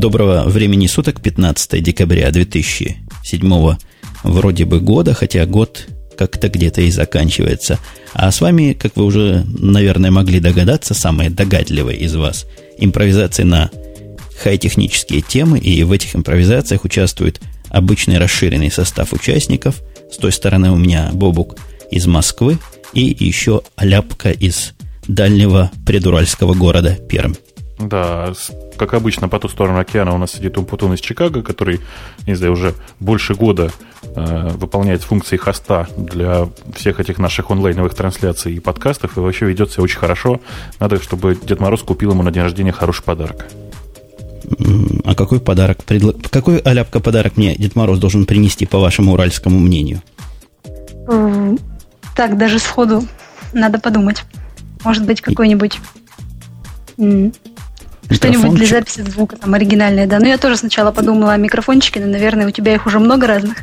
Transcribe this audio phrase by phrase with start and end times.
[0.00, 3.76] Доброго времени суток, 15 декабря 2007
[4.22, 7.78] вроде бы года, хотя год как-то где-то и заканчивается.
[8.14, 12.46] А с вами, как вы уже, наверное, могли догадаться, самые догадливые из вас,
[12.78, 13.70] импровизации на
[14.42, 19.82] хай-технические темы, и в этих импровизациях участвует обычный расширенный состав участников.
[20.10, 21.58] С той стороны у меня Бобук
[21.90, 22.56] из Москвы
[22.94, 24.72] и еще Аляпка из
[25.06, 27.34] дальнего предуральского города Пермь.
[27.80, 28.34] Да,
[28.76, 31.80] как обычно, по ту сторону океана у нас сидит Умпутун из Чикаго, который,
[32.26, 33.70] не знаю, уже больше года
[34.02, 39.72] э, выполняет функции хоста для всех этих наших онлайновых трансляций и подкастов, и вообще ведет
[39.72, 40.40] себя очень хорошо.
[40.78, 43.46] Надо, чтобы Дед Мороз купил ему на день рождения хороший подарок.
[45.04, 45.82] А какой подарок?
[45.84, 46.12] Предла...
[46.30, 50.02] Какой аляпка подарок мне Дед Мороз должен принести, по вашему уральскому мнению?
[52.14, 53.04] Так, даже сходу
[53.54, 54.24] надо подумать.
[54.84, 55.80] Может быть, какой-нибудь
[58.10, 60.18] что-нибудь для записи звука, там, оригинальное, да.
[60.18, 63.58] Ну, я тоже сначала подумала о микрофончике, но, наверное, у тебя их уже много разных.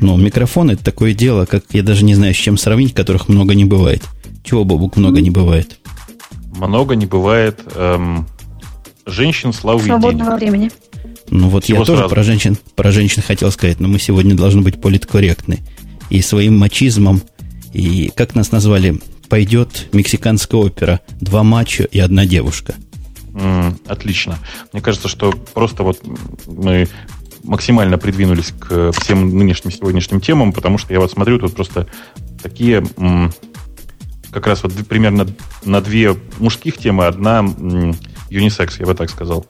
[0.00, 3.54] Ну, микрофон это такое дело, как я даже не знаю, с чем сравнить, которых много
[3.54, 4.02] не бывает.
[4.44, 5.78] Чего, Бобук, много не бывает?
[6.54, 8.26] Много не бывает эм,
[9.06, 10.40] женщин, славы Свободного и денег.
[10.40, 10.70] времени.
[11.30, 12.02] Ну вот Всего я сразу.
[12.02, 15.60] тоже про женщин, про женщин хотел сказать, но мы сегодня должны быть политкорректны.
[16.08, 17.22] И своим мачизмом,
[17.72, 22.74] и как нас назвали, пойдет мексиканская опера «Два мачо и одна девушка».
[23.86, 24.38] Отлично.
[24.72, 26.00] Мне кажется, что просто вот
[26.46, 26.88] мы
[27.44, 31.86] максимально придвинулись к всем нынешним сегодняшним темам, потому что я вот смотрю, тут просто
[32.42, 32.84] такие
[34.30, 35.26] как раз вот примерно
[35.64, 37.44] на две мужских темы, одна
[38.30, 39.46] юнисекс, я бы так сказал.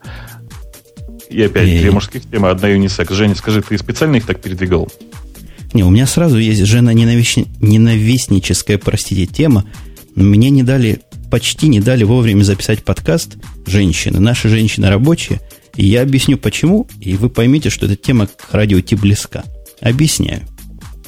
[1.28, 1.78] И опять и...
[1.78, 3.12] две мужских темы, одна юнисекс.
[3.12, 4.88] Женя, скажи, ты специально их так передвигал?
[5.72, 9.64] Не, у меня сразу есть жена ненавистническая, простите, тема.
[10.14, 14.20] Мне не дали почти не дали вовремя записать подкаст женщины.
[14.20, 15.40] Наши женщины рабочие.
[15.74, 19.44] И я объясню почему, и вы поймете, что эта тема к радио Ти близка.
[19.80, 20.42] Объясняю.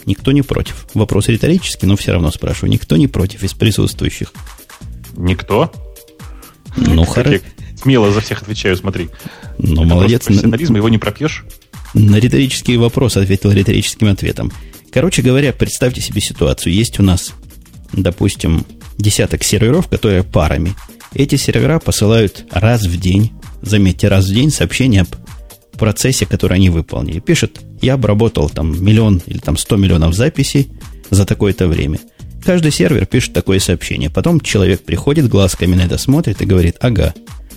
[0.04, 0.86] Никто не против.
[0.94, 2.70] Вопрос риторический, но все равно спрашиваю.
[2.70, 4.32] Никто не против из присутствующих?
[5.16, 5.72] Никто?
[6.76, 7.42] Ну, хорошо.
[7.80, 9.08] Смело за всех отвечаю, смотри.
[9.58, 10.24] Ну, Это молодец.
[10.24, 11.44] Профессионализм, его не пропьешь.
[11.94, 14.52] На риторический вопрос ответил риторическим ответом.
[14.92, 16.72] Короче говоря, представьте себе ситуацию.
[16.74, 17.34] Есть у нас,
[17.92, 18.64] допустим,
[18.98, 20.74] десяток серверов, которые парами.
[21.14, 23.32] Эти сервера посылают раз в день,
[23.62, 25.08] заметьте, раз в день сообщение об
[25.78, 27.20] процессе, который они выполнили.
[27.20, 30.70] Пишет, я обработал там миллион или там сто миллионов записей
[31.08, 32.00] за такое-то время.
[32.44, 34.10] Каждый сервер пишет такое сообщение.
[34.10, 37.14] Потом человек приходит, глазками на это смотрит и говорит, ага,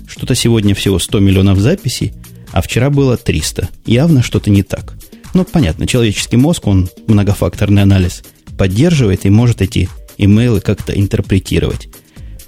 [0.08, 2.14] что-то сегодня всего 100 миллионов записей,
[2.52, 3.70] а вчера было 300.
[3.86, 4.94] Явно что-то не так.
[5.34, 8.24] Ну, понятно, человеческий мозг, он многофакторный анализ
[8.58, 9.90] поддерживает и может эти
[10.22, 11.90] имейлы как-то интерпретировать.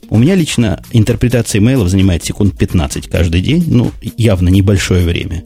[0.09, 5.43] У меня лично интерпретация имейлов занимает секунд 15 каждый день, ну, явно небольшое время.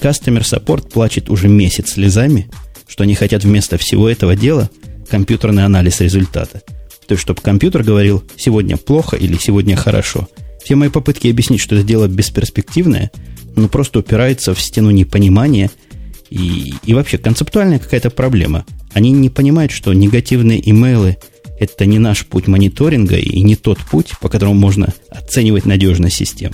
[0.00, 2.50] Customer Support плачет уже месяц слезами,
[2.86, 4.68] что они хотят вместо всего этого дела
[5.08, 6.60] компьютерный анализ результата.
[7.06, 10.28] То есть, чтобы компьютер говорил, сегодня плохо или сегодня хорошо.
[10.62, 13.10] Все мои попытки объяснить, что это дело бесперспективное,
[13.56, 15.70] ну, просто упирается в стену непонимания
[16.28, 18.64] и, и вообще концептуальная какая-то проблема.
[18.92, 21.16] Они не понимают, что негативные имейлы–
[21.60, 26.52] это не наш путь мониторинга и не тот путь, по которому можно оценивать надежность систем.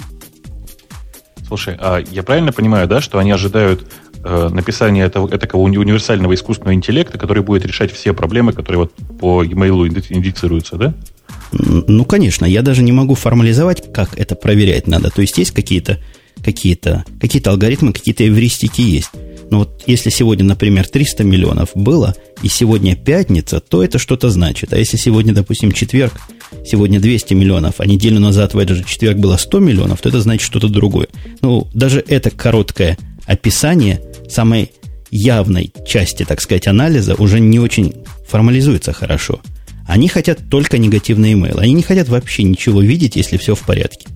[1.47, 3.87] Слушай, а я правильно понимаю, да, что они ожидают
[4.25, 9.44] э, написания этого, этого универсального искусственного интеллекта, который будет решать все проблемы, которые вот по
[9.44, 10.94] e-mail индицируются, да?
[11.53, 15.11] Ну, конечно, я даже не могу формализовать, как это проверять надо.
[15.11, 16.00] То есть есть какие-то
[16.44, 19.11] какие-то какие алгоритмы, какие-то эвристики есть.
[19.50, 24.72] Но вот если сегодня, например, 300 миллионов было, и сегодня пятница, то это что-то значит.
[24.72, 26.14] А если сегодня, допустим, четверг,
[26.64, 30.20] сегодня 200 миллионов, а неделю назад в этот же четверг было 100 миллионов, то это
[30.20, 31.08] значит что-то другое.
[31.42, 34.72] Ну, даже это короткое описание самой
[35.10, 37.94] явной части, так сказать, анализа уже не очень
[38.28, 39.40] формализуется хорошо.
[39.86, 41.58] Они хотят только негативный email.
[41.60, 44.08] Они не хотят вообще ничего видеть, если все в порядке.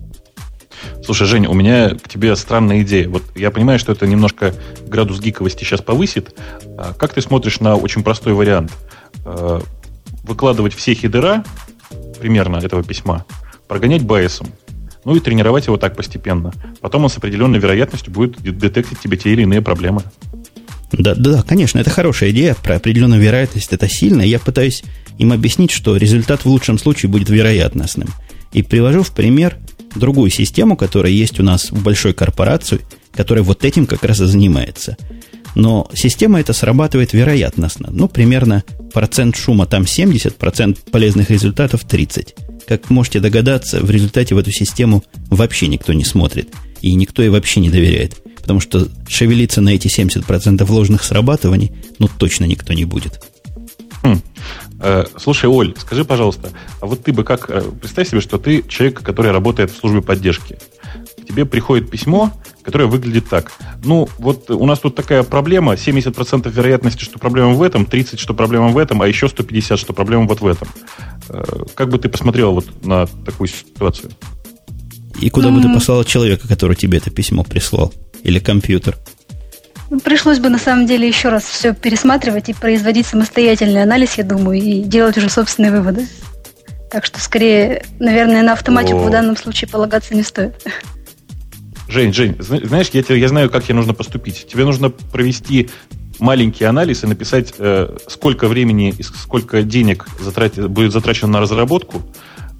[1.03, 3.09] Слушай, Жень, у меня к тебе странная идея.
[3.09, 4.53] Вот я понимаю, что это немножко
[4.87, 6.35] градус гиковости сейчас повысит.
[6.77, 8.71] А как ты смотришь на очень простой вариант?
[9.25, 9.61] А,
[10.23, 11.43] выкладывать все хедера
[12.19, 13.25] примерно этого письма,
[13.67, 14.47] прогонять байесом,
[15.03, 16.53] ну и тренировать его так постепенно.
[16.79, 20.03] Потом он с определенной вероятностью будет детектить тебе те или иные проблемы.
[20.91, 22.55] Да, да, конечно, это хорошая идея.
[22.55, 24.21] Про определенную вероятность это сильно.
[24.21, 24.83] Я пытаюсь
[25.17, 28.09] им объяснить, что результат в лучшем случае будет вероятностным.
[28.51, 29.57] И привожу в пример
[29.95, 32.81] другую систему, которая есть у нас в большой корпорации,
[33.13, 34.97] которая вот этим как раз и занимается.
[35.55, 37.89] Но система эта срабатывает вероятностно.
[37.91, 42.35] Ну, примерно процент шума там 70, процент полезных результатов 30.
[42.67, 46.49] Как можете догадаться, в результате в эту систему вообще никто не смотрит.
[46.81, 48.17] и никто ей вообще не доверяет.
[48.37, 53.21] Потому что шевелиться на эти 70% ложных срабатываний, ну, точно никто не будет.
[54.03, 54.19] Хм.
[54.83, 56.49] Э, слушай, Оль, скажи, пожалуйста,
[56.79, 57.49] а вот ты бы как...
[57.49, 60.57] Э, представь себе, что ты человек, который работает в службе поддержки.
[61.21, 62.31] К тебе приходит письмо,
[62.63, 63.51] которое выглядит так.
[63.83, 68.33] Ну, вот у нас тут такая проблема, 70% вероятности, что проблема в этом, 30% что
[68.33, 70.67] проблема в этом, а еще 150% что проблема вот в этом.
[71.29, 71.43] Э,
[71.75, 74.11] как бы ты посмотрел вот на такую ситуацию?
[75.19, 75.55] И куда mm-hmm.
[75.55, 77.93] бы ты послал человека, который тебе это письмо прислал?
[78.23, 78.97] Или компьютер?
[79.91, 84.23] Ну, пришлось бы на самом деле еще раз все пересматривать и производить самостоятельный анализ, я
[84.23, 86.07] думаю, и делать уже собственные выводы.
[86.89, 89.07] Так что скорее, наверное, на автоматику О.
[89.07, 90.65] в данном случае полагаться не стоит.
[91.89, 94.47] Жень, Жень, знаешь, я, тебе, я знаю, как тебе нужно поступить.
[94.47, 95.69] Тебе нужно провести
[96.19, 102.01] маленький анализ и написать, э, сколько времени и сколько денег затрати, будет затрачено на разработку,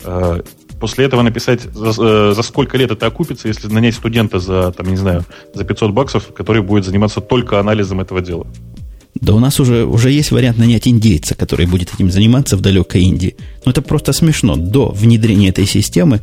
[0.04, 0.42] э,
[0.82, 4.88] после этого написать, за, э, за сколько лет это окупится, если нанять студента за, там,
[4.88, 5.24] не знаю,
[5.54, 8.48] за 500 баксов, который будет заниматься только анализом этого дела.
[9.16, 13.04] Да у нас уже, уже есть вариант нанять индейца, который будет этим заниматься в далекой
[13.04, 13.36] Индии.
[13.66, 14.56] Но это просто смешно.
[14.56, 16.22] До внедрения этой системы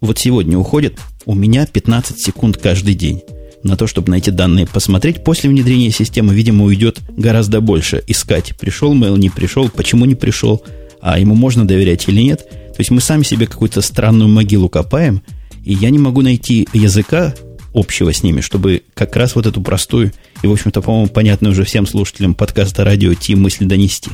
[0.00, 3.22] вот сегодня уходит у меня 15 секунд каждый день
[3.62, 5.24] на то, чтобы на эти данные посмотреть.
[5.24, 10.62] После внедрения системы, видимо, уйдет гораздо больше искать, пришел mail, не пришел, почему не пришел,
[11.00, 12.46] а ему можно доверять или нет.
[12.78, 15.20] То есть мы сами себе какую-то странную могилу копаем,
[15.64, 17.34] и я не могу найти языка
[17.74, 21.64] общего с ними, чтобы как раз вот эту простую и, в общем-то, по-моему, понятную уже
[21.64, 24.12] всем слушателям подкаста радио Ти мысль донести.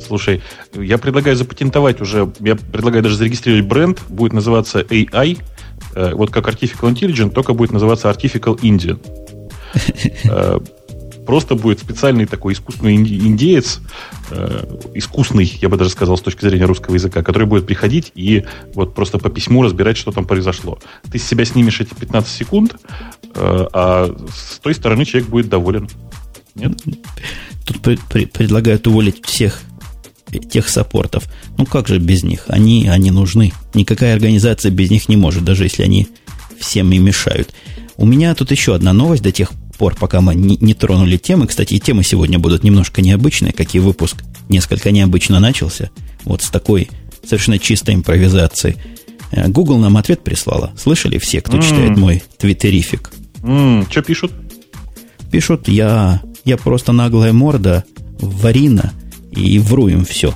[0.00, 0.40] Слушай,
[0.74, 5.38] я предлагаю запатентовать уже, я предлагаю даже зарегистрировать бренд, будет называться AI,
[5.94, 8.98] э, вот как Artificial Intelligence, только будет называться Artificial Indian.
[11.28, 13.80] Просто будет специальный такой искусственный индеец,
[14.30, 18.46] э, искусный, я бы даже сказал, с точки зрения русского языка, который будет приходить и
[18.72, 20.78] вот просто по письму разбирать, что там произошло.
[21.12, 22.76] Ты с себя снимешь эти 15 секунд,
[23.22, 25.90] э, а с той стороны человек будет доволен.
[26.54, 26.80] Нет?
[27.66, 29.60] Тут при, при, предлагают уволить всех
[30.50, 31.24] тех саппортов.
[31.58, 32.46] Ну как же без них?
[32.48, 33.52] Они, они нужны.
[33.74, 36.08] Никакая организация без них не может, даже если они
[36.58, 37.50] всем и мешают.
[37.98, 41.46] У меня тут еще одна новость до тех пор, пока мы не, не тронули темы.
[41.46, 45.90] Кстати, и темы сегодня будут немножко необычные, как и выпуск несколько необычно начался.
[46.24, 46.90] Вот с такой
[47.24, 48.76] совершенно чистой импровизацией.
[49.30, 50.72] Э, Google нам ответ прислала.
[50.76, 51.62] Слышали все, кто mm.
[51.62, 53.10] читает мой твиттерифик?
[53.42, 53.90] Mm.
[53.90, 54.32] Что пишут?
[55.30, 57.84] Пишут, я, я просто наглая морда,
[58.20, 58.92] варина,
[59.30, 60.34] и вру им все.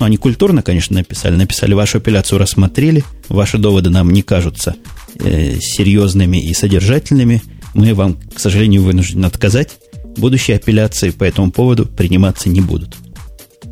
[0.00, 1.36] Ну, они культурно, конечно, написали.
[1.36, 4.74] Написали, вашу апелляцию рассмотрели, ваши доводы нам не кажутся
[5.20, 7.42] э, серьезными и содержательными
[7.74, 9.78] мы вам, к сожалению, вынуждены отказать.
[10.16, 12.96] Будущие апелляции по этому поводу приниматься не будут.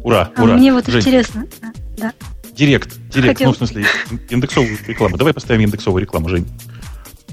[0.03, 0.57] Ура, а ура.
[0.57, 1.47] Мне вот Жень, интересно.
[1.99, 2.13] Да.
[2.57, 3.49] Директ, директ, Хотел...
[3.49, 3.85] ну, в смысле,
[4.31, 5.17] индексовую рекламу.
[5.17, 6.47] Давай поставим индексовую рекламу, Жень.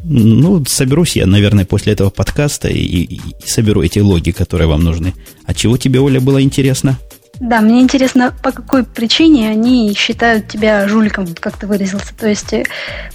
[0.04, 4.84] Ну, соберусь я, наверное, после этого подкаста и, и, и соберу эти логи, которые вам
[4.84, 5.14] нужны.
[5.46, 7.00] А чего тебе, Оля, было интересно?
[7.40, 12.16] Да, мне интересно, по какой причине они считают тебя жуликом, как ты выразился.
[12.18, 12.66] То есть э,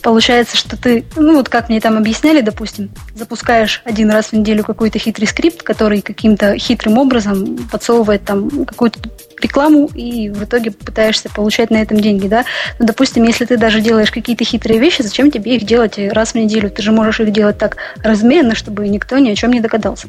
[0.01, 4.63] получается, что ты, ну вот как мне там объясняли, допустим, запускаешь один раз в неделю
[4.63, 9.01] какой-то хитрый скрипт, который каким-то хитрым образом подсовывает там какую-то
[9.41, 12.45] рекламу и в итоге пытаешься получать на этом деньги, да.
[12.79, 16.35] Но, допустим, если ты даже делаешь какие-то хитрые вещи, зачем тебе их делать раз в
[16.37, 16.71] неделю?
[16.71, 20.07] Ты же можешь их делать так размеренно, чтобы никто ни о чем не догадался.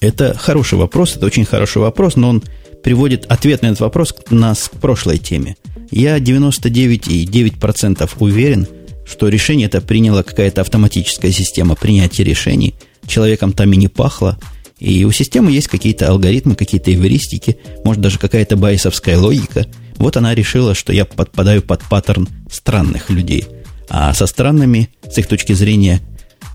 [0.00, 2.42] Это хороший вопрос, это очень хороший вопрос, но он
[2.84, 5.56] приводит ответ на этот вопрос нас к прошлой теме.
[5.90, 8.68] Я 99,9% уверен,
[9.06, 12.76] что решение это приняла какая-то автоматическая система принятия решений.
[13.06, 14.38] Человеком там и не пахло.
[14.78, 19.66] И у системы есть какие-то алгоритмы, какие-то эвристики, может даже какая-то байсовская логика.
[19.96, 23.46] Вот она решила, что я подпадаю под паттерн странных людей.
[23.88, 26.00] А со странными, с их точки зрения,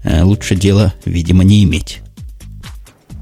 [0.04, 2.02] э, лучше дело, видимо, не иметь.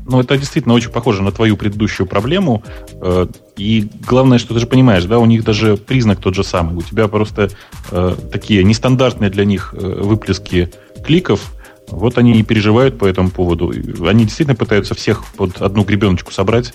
[0.09, 2.63] Ну, это действительно очень похоже на твою предыдущую проблему.
[3.01, 6.77] Э, и главное, что ты же понимаешь, да, у них даже признак тот же самый.
[6.77, 7.49] У тебя просто
[7.91, 10.71] э, такие нестандартные для них э, выплески
[11.05, 11.53] кликов.
[11.89, 13.73] Вот они и переживают по этому поводу.
[14.07, 16.73] Они действительно пытаются всех под одну гребеночку собрать.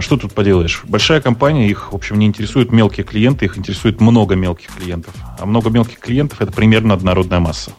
[0.00, 0.82] Что тут поделаешь?
[0.84, 5.14] Большая компания, их, в общем, не интересуют мелкие клиенты, их интересует много мелких клиентов.
[5.38, 7.72] А много мелких клиентов это примерно однородная масса.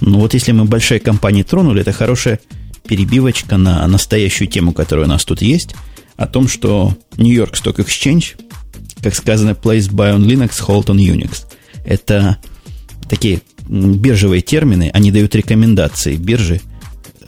[0.00, 2.40] Ну вот если мы большие компании тронули, это хорошая
[2.86, 5.74] перебивочка на настоящую тему, которая у нас тут есть,
[6.16, 8.40] о том, что York Stock Exchange,
[9.02, 11.44] как сказано, placed by on Linux, hold on Unix.
[11.84, 12.38] Это
[13.08, 16.60] такие биржевые термины, они дают рекомендации биржи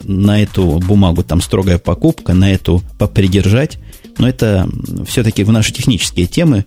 [0.03, 3.77] на эту бумагу, там строгая покупка, на эту попридержать.
[4.17, 4.69] Но это
[5.07, 6.65] все-таки в наши технические темы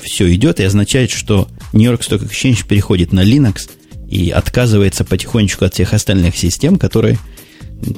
[0.00, 3.70] все идет и означает, что York Stock Exchange переходит на Linux,
[4.12, 7.18] и отказывается потихонечку от всех остальных систем, которые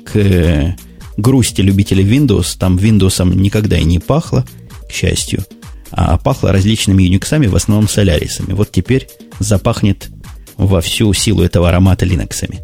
[0.05, 0.77] к
[1.17, 4.45] грусти любителей Windows, там Windows никогда и не пахло,
[4.89, 5.45] к счастью,
[5.91, 8.53] а пахло различными Unix, в основном солярисами.
[8.53, 10.09] Вот теперь запахнет
[10.57, 12.61] во всю силу этого аромата Linux.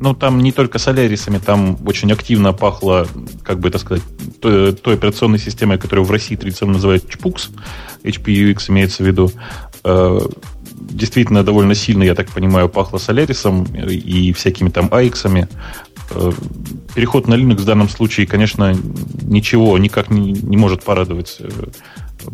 [0.00, 3.08] Ну, там не только солярисами, там очень активно пахло,
[3.42, 4.04] как бы это сказать,
[4.40, 7.50] той, той операционной системой, которую в России традиционно называют HPUX,
[8.04, 9.32] HPUX имеется в виду.
[9.82, 10.20] Э,
[10.72, 15.48] действительно довольно сильно, я так понимаю, пахло солярисом и всякими там AX.
[16.10, 16.32] Э,
[16.94, 18.76] переход на Linux в данном случае, конечно,
[19.22, 21.48] ничего никак не, не может порадовать э,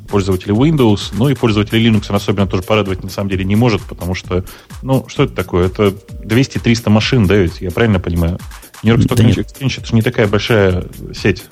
[0.08, 3.82] пользователей Windows, ну и пользователей Linux он особенно тоже порадовать на самом деле не может,
[3.82, 4.44] потому что,
[4.82, 5.66] ну, что это такое?
[5.66, 8.38] Это 200-300 машин, да, ведь я правильно понимаю?
[8.82, 11.44] York Stock да Exchange это же не такая большая сеть.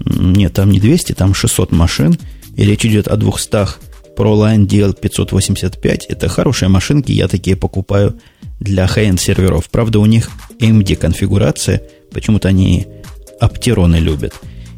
[0.00, 2.18] Нет, там не 200, там 600 машин,
[2.56, 6.02] и речь идет о 200 ProLine DL585.
[6.08, 8.18] Это хорошие машинки, я такие покупаю
[8.60, 9.68] для high-end серверов.
[9.70, 10.30] Правда, у них
[10.60, 11.82] AMD конфигурация,
[12.12, 12.86] почему-то они
[13.40, 14.34] оптероны любят.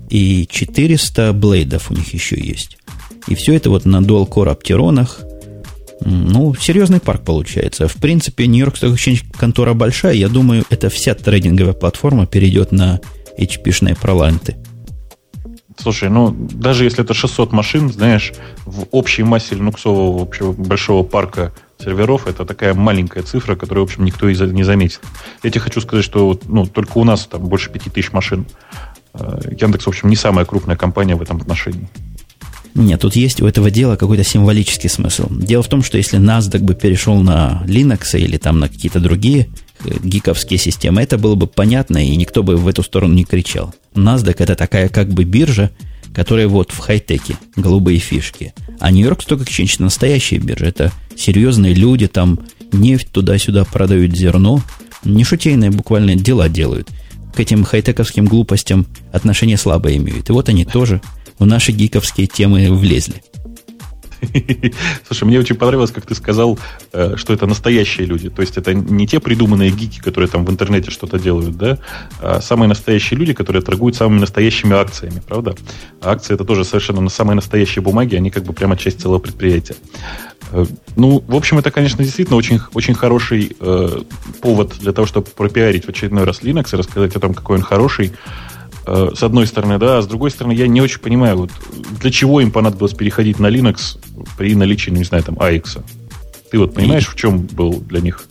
[0.08, 2.78] И 400 блейдов у них еще есть.
[3.26, 5.20] И все это вот на dual-core оптеронах.
[6.00, 7.88] Ну, серьезный парк получается.
[7.88, 10.14] В принципе, Exchange контора большая.
[10.14, 13.00] Я думаю, эта вся трейдинговая платформа перейдет на
[13.38, 14.56] HP-шные проланты.
[15.78, 18.32] Слушай, ну, даже если это 600 машин, знаешь,
[18.64, 21.52] в общей массе линуксового общего большого парка
[21.82, 25.00] серверов это такая маленькая цифра, которую, в общем, никто не заметит.
[25.42, 28.46] Я тебе хочу сказать, что ну, только у нас там больше 5000 машин.
[29.14, 31.88] Э, Яндекс, в общем, не самая крупная компания в этом отношении.
[32.74, 35.28] Нет, тут есть у этого дела какой-то символический смысл.
[35.30, 39.48] Дело в том, что если NASDAQ бы перешел на Linux или там на какие-то другие
[39.84, 43.74] э, гиковские системы, это было бы понятно, и никто бы в эту сторону не кричал.
[43.94, 45.70] NASDAQ это такая как бы биржа,
[46.16, 48.54] которая вот в хай-теке, голубые фишки.
[48.80, 50.64] А Нью-Йорк Stock Exchange настоящая биржа.
[50.64, 52.40] Это серьезные люди, там
[52.72, 54.62] нефть туда-сюда продают зерно.
[55.04, 56.88] Не шутейные буквально дела делают.
[57.34, 60.30] К этим хай-тековским глупостям отношения слабо имеют.
[60.30, 61.02] И вот они тоже
[61.38, 63.22] в наши гиковские темы влезли.
[65.06, 66.58] Слушай, мне очень понравилось, как ты сказал,
[66.92, 68.30] э, что это настоящие люди.
[68.30, 71.78] То есть это не те придуманные гики, которые там в интернете что-то делают, да,
[72.20, 75.54] а самые настоящие люди, которые торгуют самыми настоящими акциями, правда?
[76.00, 79.76] А акции это тоже совершенно самые настоящие бумаги, они как бы прямо часть целого предприятия.
[80.52, 80.64] Э,
[80.96, 84.00] ну, в общем, это, конечно, действительно очень, очень хороший э,
[84.40, 87.62] повод для того, чтобы пропиарить в очередной раз Linux и рассказать о том, какой он
[87.62, 88.12] хороший.
[88.86, 91.50] Э, с одной стороны, да, а с другой стороны, я не очень понимаю, вот,
[92.00, 93.98] для чего им понадобилось переходить на Linux
[94.38, 95.82] при наличии, ну, не знаю, там, AX.
[96.50, 98.24] Ты вот понимаешь, и, в чем был для них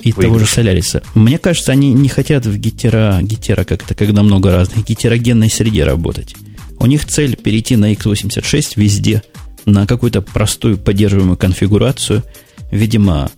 [0.00, 0.26] и выигрыш?
[0.26, 1.02] того же Соляриса.
[1.14, 6.34] Мне кажется, они не хотят в гетера, гетера как-то, когда много разных, гетерогенной среде работать.
[6.80, 9.22] У них цель перейти на x86 везде,
[9.64, 12.24] на какую-то простую поддерживаемую конфигурацию.
[12.72, 13.30] Видимо,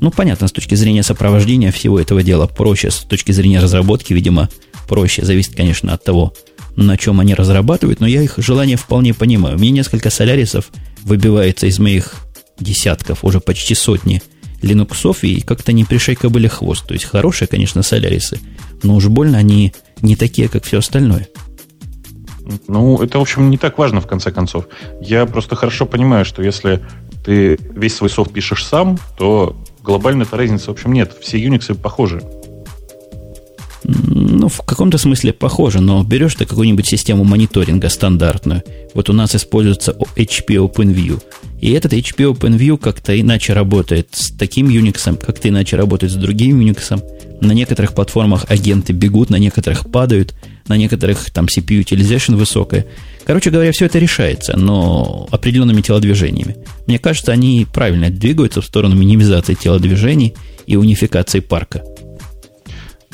[0.00, 4.48] ну, понятно, с точки зрения сопровождения всего этого дела проще, с точки зрения разработки, видимо,
[4.86, 5.24] проще.
[5.24, 6.32] Зависит, конечно, от того,
[6.76, 9.58] на чем они разрабатывают, но я их желание вполне понимаю.
[9.58, 10.70] Мне несколько солярисов
[11.02, 12.14] выбивается из моих
[12.58, 14.22] десятков, уже почти сотни
[14.62, 16.86] линуксов, и как-то не пришей кобыле хвост.
[16.86, 18.40] То есть хорошие, конечно, солярисы,
[18.82, 21.28] но уж больно они не такие, как все остальное.
[22.68, 24.68] Ну, это, в общем, не так важно, в конце концов.
[25.00, 26.84] Я просто хорошо понимаю, что если
[27.24, 31.16] ты весь свой софт пишешь сам, то глобально-то разницы, в общем, нет.
[31.20, 32.22] Все Unix похожи.
[33.88, 38.64] Ну, в каком-то смысле похоже, но берешь ты какую-нибудь систему мониторинга стандартную.
[38.94, 41.22] Вот у нас используется HP OpenView.
[41.60, 46.60] И этот HP OpenView как-то иначе работает с таким Unix, как-то иначе работает с другим
[46.60, 47.00] Unix.
[47.40, 50.34] На некоторых платформах агенты бегут, на некоторых падают,
[50.66, 52.86] на некоторых там CPU utilization высокая.
[53.24, 56.56] Короче говоря, все это решается, но определенными телодвижениями.
[56.88, 60.34] Мне кажется, они правильно двигаются в сторону минимизации телодвижений
[60.66, 61.84] и унификации парка.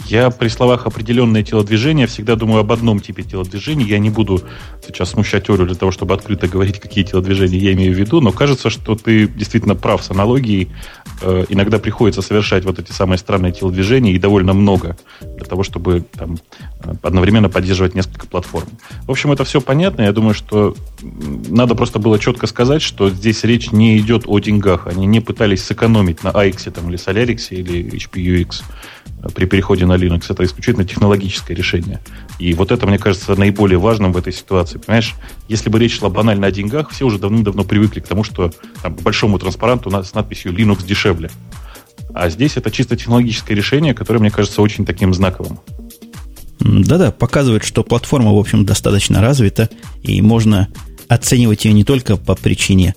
[0.07, 3.87] Я при словах определенное телодвижение всегда думаю об одном типе телодвижений.
[3.87, 4.43] Я не буду
[4.87, 8.33] сейчас смущать Олю для того, чтобы открыто говорить, какие телодвижения я имею в виду, но
[8.33, 10.71] кажется, что ты действительно прав с аналогией.
[11.21, 16.05] Э, иногда приходится совершать вот эти самые странные телодвижения, и довольно много, для того, чтобы
[16.13, 16.39] там,
[16.85, 18.69] э, одновременно поддерживать несколько платформ.
[19.07, 20.03] В общем, это все понятно.
[20.03, 24.87] Я думаю, что надо просто было четко сказать, что здесь речь не идет о деньгах.
[24.87, 28.63] Они не пытались сэкономить на AX там, или Solarix или HPUX
[29.35, 30.27] при переходе на Linux.
[30.29, 32.01] Это исключительно технологическое решение.
[32.39, 34.72] И вот это, мне кажется, наиболее важным в этой ситуации.
[34.79, 35.15] Понимаешь,
[35.49, 38.51] если бы речь шла банально о деньгах, все уже давным-давно привыкли к тому, что
[38.83, 41.31] там, к большому транспаранту с надписью Linux дешевле.
[42.15, 45.61] А здесь это чисто технологическое решение, которое, мне кажется, очень таким знаковым.
[46.61, 49.69] Да-да, показывает, что платформа, в общем, достаточно развита,
[50.03, 50.69] и можно
[51.09, 52.95] оценивать ее не только по причине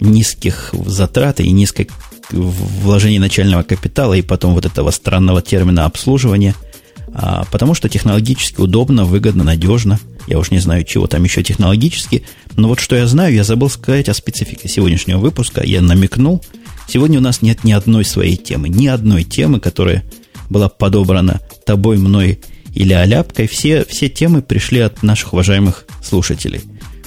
[0.00, 1.88] низких затрат и низкой
[2.30, 6.54] вложение начального капитала и потом вот этого странного термина обслуживания,
[7.12, 10.00] а, потому что технологически удобно, выгодно, надежно.
[10.26, 12.24] Я уж не знаю, чего там еще технологически,
[12.56, 15.62] но вот что я знаю, я забыл сказать о специфике сегодняшнего выпуска.
[15.64, 16.42] Я намекнул.
[16.88, 20.04] Сегодня у нас нет ни одной своей темы, ни одной темы, которая
[20.50, 22.40] была подобрана тобой, мной
[22.74, 23.46] или Аляпкой.
[23.46, 26.60] Все, все темы пришли от наших уважаемых слушателей.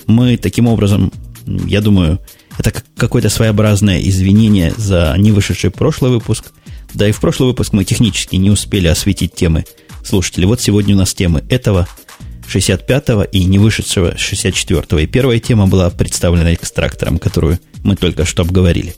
[0.06, 1.12] Мы таким образом,
[1.46, 2.20] я думаю,
[2.58, 6.52] это какое-то своеобразное извинение за не вышедший прошлый выпуск.
[6.94, 9.66] Да и в прошлый выпуск мы технически не успели осветить темы
[10.04, 10.48] слушателей.
[10.48, 11.88] Вот сегодня у нас темы этого
[12.48, 15.00] 65-го и не вышедшего 64-го.
[15.00, 18.96] И первая тема была представлена экстрактором, которую мы только что обговорили.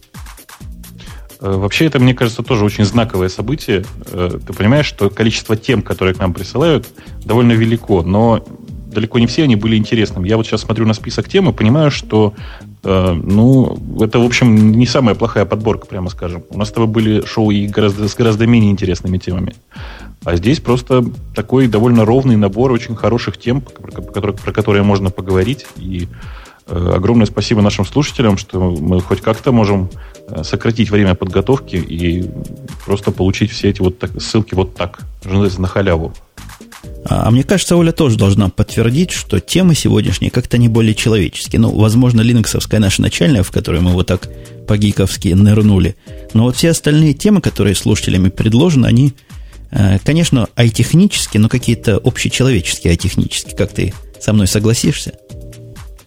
[1.42, 3.86] Э, вообще, это, мне кажется, тоже очень знаковое событие.
[4.12, 6.88] Э, ты понимаешь, что количество тем, которые к нам присылают,
[7.24, 8.44] довольно велико, но
[8.92, 10.28] далеко не все они были интересными.
[10.28, 12.34] Я вот сейчас смотрю на список тем и понимаю, что
[12.84, 16.44] э, ну, это, в общем, не самая плохая подборка, прямо скажем.
[16.50, 19.56] У нас с тобой были шоу и гораздо, с гораздо менее интересными темами.
[20.26, 25.66] А здесь просто такой довольно ровный набор очень хороших тем, про, про которые можно поговорить.
[25.78, 26.08] И
[26.68, 29.90] э, огромное спасибо нашим слушателям, что мы хоть как-то можем
[30.28, 32.30] э, сократить время подготовки и
[32.86, 36.14] просто получить все эти вот так, ссылки вот так, на халяву.
[37.06, 41.60] А, а мне кажется, Оля тоже должна подтвердить, что темы сегодняшние как-то не более человеческие.
[41.60, 44.30] Ну, возможно, линоксовская наша начальная, в которой мы вот так
[44.68, 45.96] по-гиковски нырнули.
[46.34, 49.14] Но вот все остальные темы, которые слушателями предложены, они,
[50.04, 53.56] конечно, ай-технические, но какие-то общечеловеческие ай-технические.
[53.56, 55.14] Как ты со мной согласишься?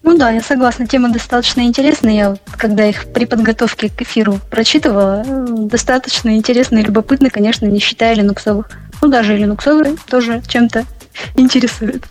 [0.03, 0.85] Ну да, я согласна.
[0.85, 2.13] Тема достаточно интересная.
[2.13, 7.79] Я, когда их при подготовке к эфиру прочитывала, э, достаточно интересно и любопытно, конечно, не
[7.79, 8.69] считая линуксовых.
[9.01, 10.85] Ну, даже линуксовые тоже чем-то
[11.35, 12.03] интересуют.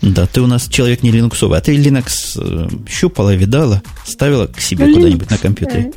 [0.00, 4.60] Да, ты у нас человек не линуксовый, а ты Linux э, щупала, видала, ставила к
[4.60, 5.92] себе Linux, куда-нибудь на компьютере?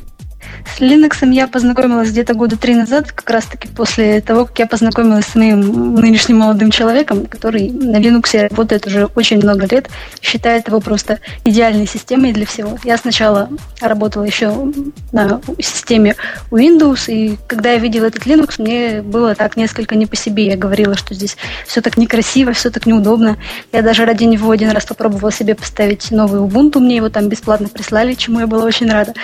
[0.76, 5.26] С Linux я познакомилась где-то года три назад, как раз-таки после того, как я познакомилась
[5.26, 9.88] с моим нынешним молодым человеком, который на Linux работает уже очень много лет,
[10.20, 12.78] считает его просто идеальной системой для всего.
[12.84, 13.48] Я сначала
[13.80, 14.72] работала еще
[15.12, 16.16] на системе
[16.50, 20.46] Windows, и когда я видела этот Linux, мне было так несколько не по себе.
[20.46, 23.36] Я говорила, что здесь все так некрасиво, все так неудобно.
[23.72, 27.68] Я даже ради него один раз попробовала себе поставить новый Ubuntu, мне его там бесплатно
[27.68, 29.14] прислали, чему я была очень рада.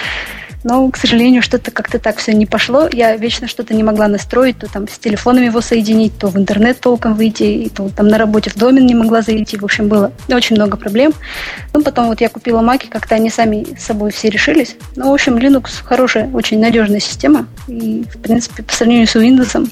[0.64, 2.88] Но, к сожалению, что-то как-то так все не пошло.
[2.90, 6.80] Я вечно что-то не могла настроить, то там с телефоном его соединить, то в интернет
[6.80, 9.58] толком выйти, и то там на работе в домен не могла зайти.
[9.58, 11.12] В общем, было очень много проблем.
[11.74, 14.76] Ну, потом вот я купила Mac, как-то они сами с собой все решились.
[14.96, 17.46] Ну, в общем, Linux хорошая, очень надежная система.
[17.68, 19.70] И, в принципе, по сравнению с Windows,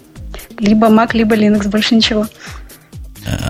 [0.58, 2.26] либо Mac, либо Linux, больше ничего.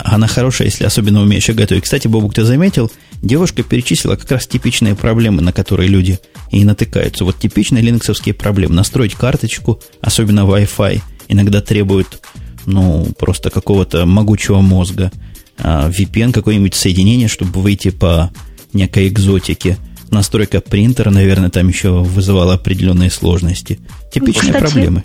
[0.05, 1.85] Она хорошая, если особенно умеешь готовить.
[1.85, 2.93] Кстати, Бобук, ты заметил,
[3.23, 6.19] девушка перечислила как раз типичные проблемы, на которые люди
[6.51, 7.25] и натыкаются.
[7.25, 8.75] Вот типичные линуксовские проблемы.
[8.75, 12.21] Настроить карточку, особенно Wi-Fi, иногда требует,
[12.67, 15.11] ну, просто какого-то могучего мозга.
[15.59, 18.31] А VPN, какое-нибудь соединение, чтобы выйти по
[18.73, 19.79] некой экзотике.
[20.11, 23.81] Настройка принтера, наверное, там еще вызывала определенные сложности.
[24.13, 25.05] Типичные Кстати, проблемы.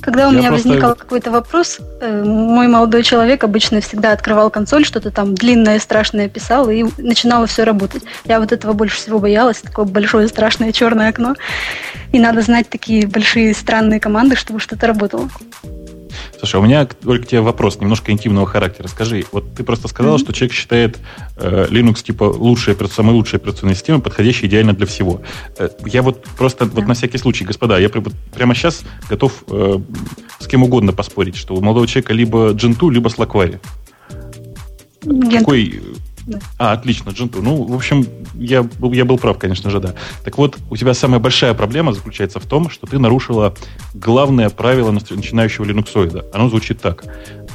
[0.00, 0.68] Когда у я меня просто...
[0.68, 6.28] возникал какой-то вопрос, э, мой молодой человек обычно всегда открывал консоль, что-то там длинное, страшное
[6.28, 8.02] писал, и начинало все работать.
[8.24, 11.34] Я вот этого больше всего боялась, такое большое, страшное черное окно.
[12.12, 15.28] И надо знать такие большие, странные команды, чтобы что-то работало.
[16.38, 18.88] Слушай, у меня, Оль, к тебе вопрос немножко интимного характера.
[18.88, 20.20] Скажи, вот ты просто сказала, mm-hmm.
[20.20, 20.98] что человек считает
[21.36, 25.22] э, Linux типа лучшая, самая лучшая операционная система, подходящая идеально для всего.
[25.58, 26.70] Э, я вот просто yeah.
[26.72, 29.78] вот на всякий случай, господа, я прямо сейчас готов э,
[30.38, 33.58] с кем угодно поспорить, что у молодого человека либо Gentoo, либо Slackware.
[35.30, 35.82] Какой
[36.58, 37.40] а, отлично, Дженту.
[37.42, 39.94] Ну, в общем, я, я был прав, конечно же, да.
[40.24, 43.54] Так вот, у тебя самая большая проблема заключается в том, что ты нарушила
[43.94, 46.26] главное правило начинающего линуксоида.
[46.32, 47.04] Оно звучит так.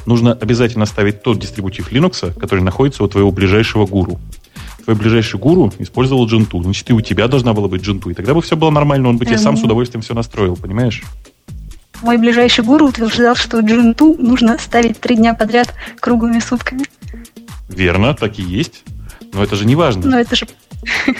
[0.06, 4.18] Нужно обязательно ставить тот дистрибутив Linux, который находится у твоего ближайшего гуру.
[4.84, 6.62] Твой ближайший гуру использовал Gentoo.
[6.62, 8.10] Значит, и у тебя должна была быть Gentoo.
[8.10, 11.02] И тогда бы все было нормально, он бы тебе сам с удовольствием все настроил, понимаешь?
[12.02, 16.84] Мой ближайший гуру утверждал, что Gentoo нужно ставить три дня подряд круглыми сутками.
[17.74, 18.84] Верно, так и есть.
[19.32, 20.06] Но это же не важно.
[20.10, 20.46] Но это же...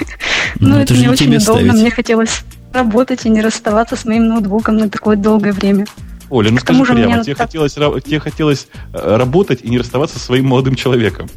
[0.60, 1.72] Ну, это не очень удобно.
[1.72, 5.86] Мне хотелось работать и не расставаться с моим ноутбуком на такое долгое время.
[6.30, 10.46] Оля, ну скажи прямо, тебе, хотелось, тебе хотелось э, работать и не расставаться со своим
[10.46, 11.28] молодым человеком.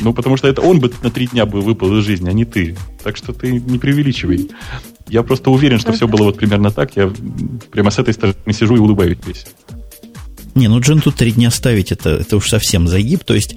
[0.00, 2.44] Ну, потому что это он бы на три дня бы выпал из жизни, а не
[2.44, 2.76] ты.
[3.04, 4.50] Так что ты не преувеличивай.
[5.08, 6.96] Я просто уверен, что все было вот примерно так.
[6.96, 7.12] Я
[7.70, 9.46] прямо с этой стороны сижу и улыбаюсь весь.
[10.56, 13.22] Не, ну Дженту три дня ставить, это, это уж совсем загиб.
[13.22, 13.54] То есть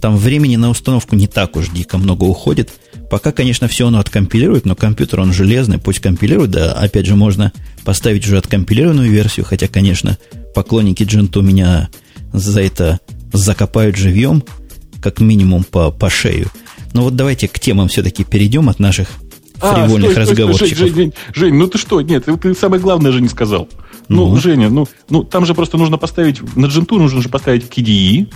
[0.00, 2.72] там времени на установку не так уж дико много уходит.
[3.10, 7.52] Пока, конечно, все оно откомпилирует, но компьютер, он железный, пусть компилирует, да, опять же, можно
[7.84, 10.16] поставить уже откомпилированную версию, хотя, конечно,
[10.54, 11.88] поклонники Gentoo меня
[12.32, 13.00] за это
[13.32, 14.44] закопают живьем,
[15.02, 16.48] как минимум по, по шею.
[16.92, 19.08] Но вот давайте к темам все-таки перейдем от наших
[19.60, 20.76] а, фривольных стой, разговорчиков.
[20.76, 22.00] Стой, Жень, Жень, Жень, ну ты что?
[22.00, 23.68] Нет, ты, ты самое главное же не сказал.
[24.08, 27.64] Ну, ну, Женя, ну, ну там же просто нужно поставить, на Gentoo нужно же поставить
[27.64, 28.28] KDE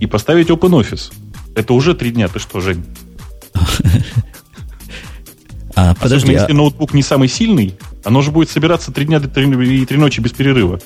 [0.00, 1.12] и поставить OpenOffice.
[1.54, 2.84] Это уже три дня, ты что, Жень?
[5.80, 6.54] А, подожди, если а...
[6.56, 10.80] ноутбук не самый сильный, оно же будет собираться три дня и три ночи без перерыва.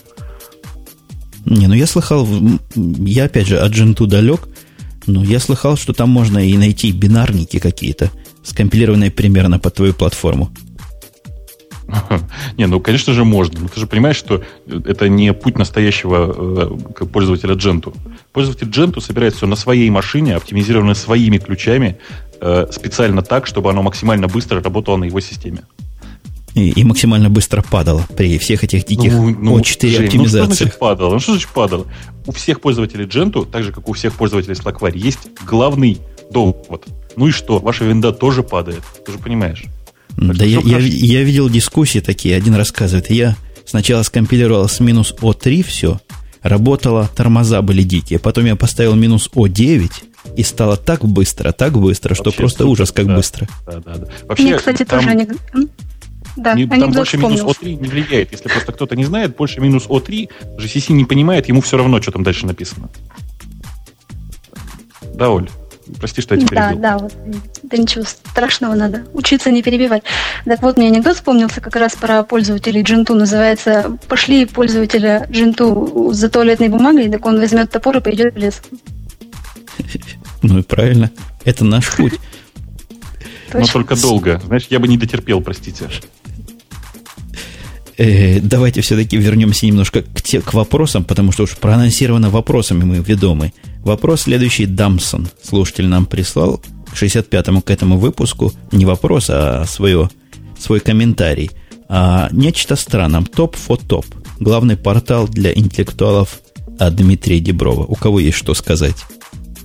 [1.47, 2.29] Не, ну я слыхал,
[2.75, 4.49] я опять же от Gentoo далек,
[5.07, 8.11] но я слыхал, что там можно и найти бинарники какие-то,
[8.45, 10.51] скомпилированные примерно под твою платформу.
[12.59, 13.61] Не, ну, конечно же, можно.
[13.61, 17.95] Но ты же понимаешь, что это не путь настоящего э, пользователя Gentoo.
[18.33, 21.99] Пользователь Gentoo собирает все на своей машине, оптимизированное своими ключами,
[22.41, 25.63] э, специально так, чтобы оно максимально быстро работало на его системе.
[26.55, 30.49] И, и максимально быстро падало при всех этих диких ну, ну, O4 Жень, оптимизациях.
[30.49, 31.13] Ну, что значит падало?
[31.15, 31.87] Ну, что значит падало?
[32.27, 35.99] У всех пользователей Gentoo, так же, как у всех пользователей Slackware, есть главный
[36.31, 36.87] довод.
[37.17, 37.59] Ну и что?
[37.59, 38.83] Ваша винда тоже падает.
[39.07, 39.65] Ты же понимаешь.
[40.17, 42.37] Да я, я, я видел дискуссии такие.
[42.37, 46.01] Один рассказывает, я сначала скомпилировал с минус О3 все,
[46.43, 48.19] работало, тормоза были дикие.
[48.19, 49.91] Потом я поставил минус О9,
[50.37, 53.49] и стало так быстро, так быстро, что просто супер, ужас, как да, быстро.
[53.67, 54.07] Да, да, да.
[54.29, 55.41] Вообще, Мне, кстати, там, тоже анекдот.
[56.37, 58.33] Да, не, там больше минус О3 не влияет.
[58.33, 62.13] Если просто кто-то не знает, больше минус О3, GCC не понимает, ему все равно, что
[62.13, 62.89] там дальше написано.
[65.15, 65.51] Да, Оль?
[65.99, 66.81] Прости, что я тебя перебил.
[66.81, 67.13] Да, да, вот,
[67.63, 70.03] да ничего страшного, надо учиться не перебивать.
[70.45, 73.15] Так вот, мне анекдот вспомнился как раз про пользователей Gentoo.
[73.15, 78.63] Называется «Пошли пользователя Gentoo за туалетной бумагой, так он возьмет топор и пойдет в лес».
[80.45, 81.09] Ну и правильно.
[81.45, 82.15] Это наш путь.
[83.55, 84.41] Но только долго.
[84.45, 85.89] Знаешь, я бы не дотерпел, простите.
[87.99, 92.97] Э, давайте все-таки вернемся немножко к, те, к вопросам, потому что уж проанонсировано вопросами мы
[92.97, 93.53] ведомы.
[93.85, 95.29] Вопрос следующий Дамсон.
[95.43, 100.09] Слушатель нам прислал к 65-му к этому выпуску не вопрос, а свое,
[100.59, 101.51] свой комментарий.
[101.89, 103.27] А нечто странным.
[103.27, 104.07] Топ фо топ.
[104.39, 106.41] Главный портал для интеллектуалов
[106.79, 107.85] Дмитрия Деброва.
[107.85, 108.97] У кого есть что сказать?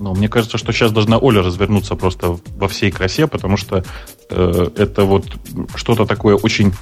[0.00, 3.84] Ну, мне кажется, что сейчас должна Оля развернуться просто во всей красе, потому что
[4.30, 5.26] э, это вот
[5.74, 6.72] что-то такое очень,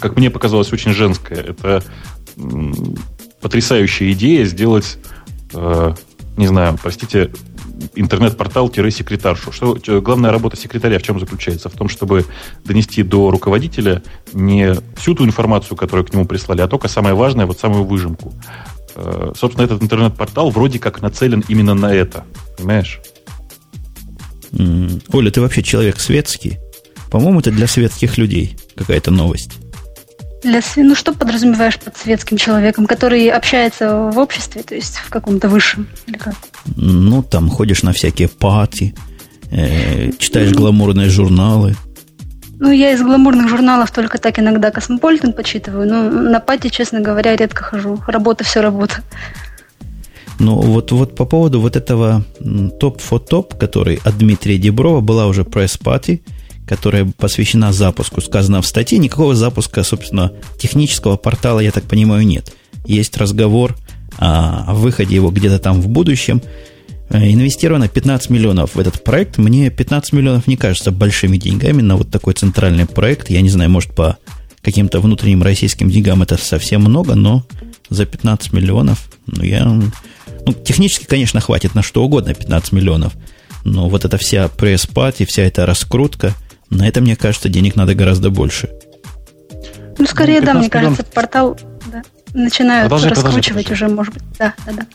[0.00, 1.38] как мне показалось, очень женское.
[1.38, 1.82] Это
[2.36, 2.42] э,
[3.40, 4.98] потрясающая идея сделать,
[5.52, 5.94] э,
[6.36, 7.30] не знаю, простите,
[7.94, 9.52] интернет-портал-секретаршу.
[9.52, 11.68] Что, главная работа секретаря в чем заключается?
[11.68, 12.24] В том, чтобы
[12.64, 17.46] донести до руководителя не всю ту информацию, которую к нему прислали, а только самое важное,
[17.46, 18.32] вот самую выжимку.
[18.96, 22.24] Э, собственно, этот интернет-портал вроде как нацелен именно на это.
[22.56, 23.00] Понимаешь?
[25.12, 26.58] Оля, ты вообще человек светский?
[27.10, 29.63] По-моему, это для светских людей какая-то новость.
[30.44, 35.48] Для, ну, что подразумеваешь под светским человеком, который общается в обществе, то есть в каком-то
[35.48, 35.88] высшем?
[36.06, 36.34] Или как?
[36.76, 38.94] Ну, там ходишь на всякие party,
[39.50, 41.74] э, читаешь гламурные журналы.
[42.60, 47.36] Ну, я из гламурных журналов только так иногда Космополитен почитываю, но на party, честно говоря,
[47.36, 47.98] редко хожу.
[48.06, 49.02] Работа все работа.
[50.38, 52.22] Ну, вот, вот по поводу вот этого
[52.80, 56.22] Top4Top, который от Дмитрия Диброва была уже пресс- party,
[56.66, 58.20] которая посвящена запуску.
[58.20, 62.52] Сказано в статье, никакого запуска, собственно, технического портала, я так понимаю, нет.
[62.86, 63.76] Есть разговор
[64.18, 66.42] о, о выходе его где-то там в будущем–
[67.10, 69.38] Э, инвестировано 15 миллионов в этот проект.
[69.38, 73.30] Мне 15 миллионов не кажется большими деньгами на вот такой центральный проект.
[73.30, 74.18] Я не знаю, может, по
[74.62, 77.44] каким-то внутренним российским деньгам это совсем много, но
[77.90, 79.64] за 15 миллионов, ну, я...
[79.66, 83.12] Ну, технически, конечно, хватит на что угодно 15 миллионов,
[83.64, 86.34] но вот эта вся пресс-пати, вся эта раскрутка,
[86.74, 88.70] на это, мне кажется, денег надо гораздо больше.
[89.98, 90.70] Ну, скорее, да, мне миллионов.
[90.70, 91.58] кажется, портал
[92.34, 94.22] начинают продолжай, раскручивать продолжай, уже, может быть.
[94.38, 94.86] Да, да, да.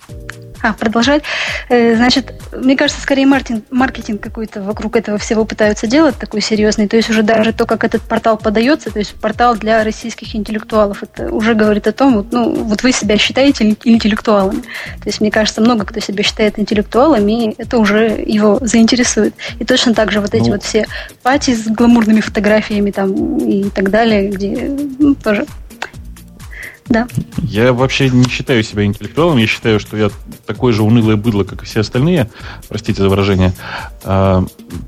[0.62, 1.24] А, продолжать.
[1.70, 6.88] Э, значит, мне кажется, скорее маркетинг, маркетинг какой-то вокруг этого всего пытаются делать, такой серьезный.
[6.88, 11.02] То есть уже даже то, как этот портал подается, то есть портал для российских интеллектуалов,
[11.02, 14.62] это уже говорит о том, вот, ну, вот вы себя считаете интеллектуалами.
[15.02, 19.36] То есть, мне кажется, много кто себя считает интеллектуалами, и это уже его заинтересует.
[19.60, 20.88] И точно так же вот эти ну, вот все
[21.24, 25.46] пати с гламурными фотографиями там и так далее, где ну, тоже
[26.90, 27.08] да.
[27.44, 30.10] Я вообще не считаю себя интеллектуалом, я считаю, что я
[30.46, 32.30] такой же унылое быдло, как и все остальные,
[32.68, 33.54] простите за выражение.
[34.04, 34.44] А,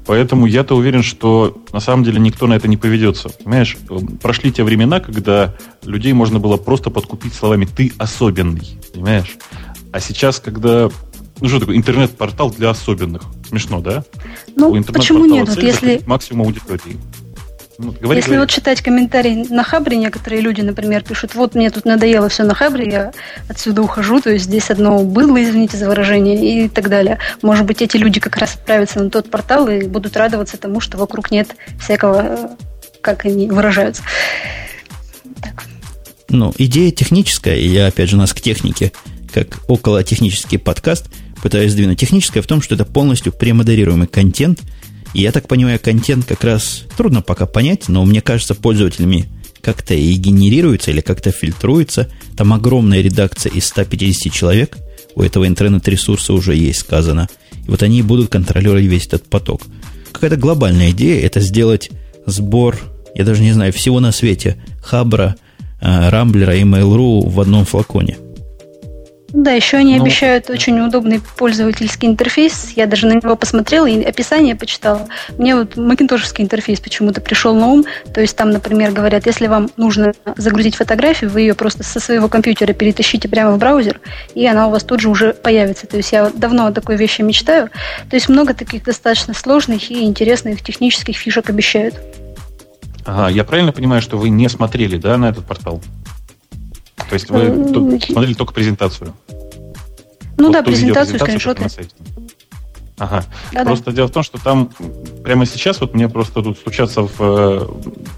[0.08, 3.30] поэтому я-то уверен, что на самом деле никто на это не поведется.
[3.30, 3.78] Понимаешь,
[4.22, 9.38] прошли те времена, когда людей можно было просто подкупить словами «ты особенный», понимаешь?
[9.92, 10.90] А сейчас, когда
[11.42, 13.24] ну что такое, интернет-портал для особенных.
[13.48, 14.04] Смешно, да?
[14.56, 15.50] Ну, почему нет?
[15.50, 16.02] Вот если...
[16.06, 16.98] Максимум аудитории.
[17.82, 18.42] Ну, говори, Если говори.
[18.42, 22.54] вот читать комментарии на Хабре, некоторые люди, например, пишут, вот мне тут надоело все на
[22.54, 23.12] Хабре, я
[23.50, 27.18] отсюда ухожу, то есть здесь одно было, извините за выражение, и так далее.
[27.42, 30.98] Может быть, эти люди как раз отправятся на тот портал и будут радоваться тому, что
[30.98, 32.52] вокруг нет всякого,
[33.02, 34.04] как они выражаются.
[35.42, 35.64] Так.
[36.30, 38.92] Ну, идея техническая, и я, опять же, у нас к технике,
[39.34, 41.08] как около технический подкаст,
[41.42, 42.00] пытаюсь сдвинуть.
[42.00, 44.60] Техническая в том, что это полностью премодерируемый контент–
[45.14, 49.28] и я так понимаю, контент как раз трудно пока понять, но мне кажется, пользователями
[49.62, 52.10] как-то и генерируется или как-то фильтруется.
[52.36, 54.78] Там огромная редакция из 150 человек.
[55.16, 57.28] У этого интернет-ресурса уже есть сказано.
[57.68, 59.62] И вот они будут контролировать весь этот поток.
[60.12, 61.92] Какая-то глобальная идея– это сделать
[62.26, 62.80] сбор,
[63.14, 65.36] я даже не знаю, всего на свете, Хабра,
[65.82, 68.18] э, Рамблера и Mail.ru в одном флаконе–
[69.34, 72.74] да, еще они ну, обещают очень удобный пользовательский интерфейс.
[72.76, 75.08] Я даже на него посмотрела и описание почитала.
[75.38, 77.86] Мне вот макинтошевский интерфейс почему-то пришел на ум.
[78.14, 82.28] То есть там, например, говорят, если вам нужно загрузить фотографию, вы ее просто со своего
[82.28, 84.02] компьютера перетащите прямо в браузер,
[84.36, 85.88] и она у вас тут же уже появится.
[85.88, 87.70] То есть я давно о такой вещи мечтаю.
[88.10, 91.96] То есть много таких достаточно сложных и интересных технических фишек обещают.
[93.06, 95.82] Ага, я правильно понимаю, что вы не смотрели, да, на этот портал?
[97.12, 99.14] То есть вы смотрели только презентацию?
[100.38, 101.68] Ну вот да, презентацию, скриншоты.
[102.98, 103.26] Ага.
[103.52, 103.92] Да, просто да.
[103.92, 104.70] дело в том, что там
[105.22, 107.68] прямо сейчас вот мне просто тут стучатся в э,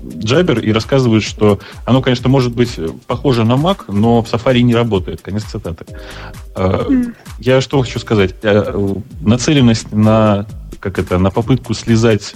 [0.03, 4.75] Jabber и рассказывают, что оно, конечно, может быть похоже на Mac, но в Safari не
[4.75, 5.21] работает.
[5.21, 5.86] Конец цитаты.
[6.56, 7.15] Э, mm.
[7.39, 8.36] Я что хочу сказать.
[8.43, 10.45] Э, нацеленность на
[10.79, 12.36] как это на попытку слезать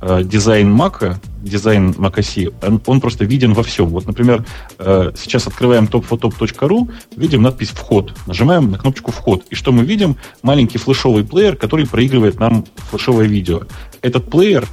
[0.00, 3.86] э, дизайн Мака, дизайн macOS, он, он просто виден во всем.
[3.88, 4.44] Вот, например,
[4.78, 8.14] э, сейчас открываем topphotop.ru, видим надпись «Вход».
[8.26, 9.44] Нажимаем на кнопочку «Вход».
[9.50, 10.16] И что мы видим?
[10.42, 13.62] Маленький флешовый плеер, который проигрывает нам флешовое видео.
[14.02, 14.66] Этот плеер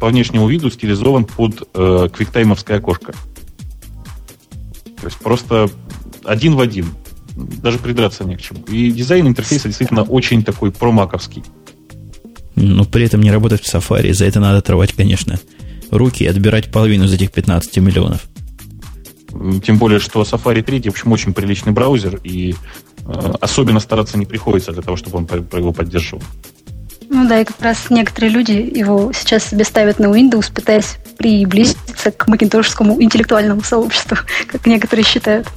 [0.00, 3.12] по внешнему виду стилизован под э, квиктаймовское окошко.
[5.00, 5.68] То есть просто
[6.24, 6.86] один в один.
[7.34, 8.64] Даже придраться не к чему.
[8.66, 11.42] И дизайн интерфейса действительно очень такой промаковский
[12.60, 14.12] но при этом не работать в Safari.
[14.12, 15.38] За это надо отрывать, конечно,
[15.90, 18.20] руки и отбирать половину из этих 15 миллионов.
[19.64, 22.54] Тем более, что Safari 3, в общем, очень приличный браузер, и
[23.06, 26.22] э, особенно стараться не приходится для того, чтобы он его поддерживал.
[27.08, 32.10] Ну да, и как раз некоторые люди его сейчас себе ставят на Windows, пытаясь приблизиться
[32.10, 35.48] к макинтошскому интеллектуальному сообществу, как некоторые считают.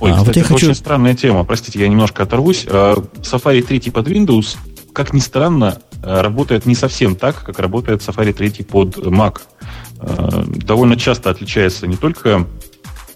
[0.00, 0.66] Ой, а, кстати, вот я это хочу...
[0.66, 1.44] очень странная тема.
[1.44, 2.66] Простите, я немножко оторвусь.
[2.68, 4.56] Э, Safari 3 под Windows,
[4.92, 9.40] как ни странно, работает не совсем так, как работает Safari 3 под Mac.
[10.00, 12.46] Э, довольно часто отличается не только,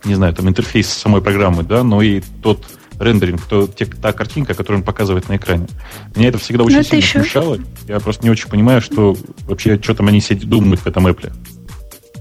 [0.05, 2.67] не знаю, там интерфейс самой программы, да, но и тот
[2.99, 5.67] рендеринг, то, те, та картинка, которую он показывает на экране.
[6.15, 7.21] Меня это всегда очень сильно еще...
[7.21, 7.59] смущало.
[7.89, 11.33] Я просто не очень понимаю, что вообще, что там они себе думают в этом Apple.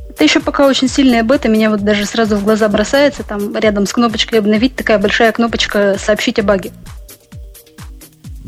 [0.10, 3.86] Это еще пока очень сильная бета, меня вот даже сразу в глаза бросается, там рядом
[3.86, 6.72] с кнопочкой обновить такая большая кнопочка «Сообщить о баге».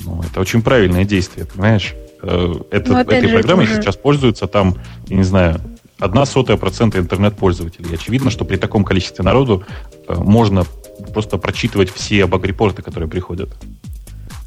[0.04, 1.96] Ну, это очень правильное действие, понимаешь?
[2.22, 3.82] Э, это, этой же, программой уже...
[3.82, 5.62] сейчас пользуются там, я не знаю,
[6.00, 7.94] одна сотая процента интернет-пользователей.
[7.94, 9.64] очевидно, что при таком количестве народу
[10.08, 10.66] э, можно
[11.14, 13.50] просто прочитывать все баг-репорты, которые приходят.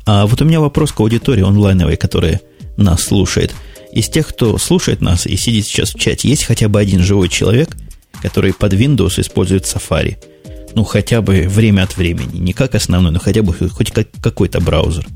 [0.06, 2.40] А вот у меня вопрос к аудитории онлайновой, которая
[2.76, 3.54] нас слушает.
[3.92, 7.28] Из тех, кто слушает нас и сидит сейчас в чате, есть хотя бы один живой
[7.28, 7.76] человек,
[8.20, 10.16] который под Windows использует Safari?
[10.74, 12.38] Ну, хотя бы время от времени.
[12.38, 15.06] Не как основной, но хотя бы хоть как, какой-то браузер.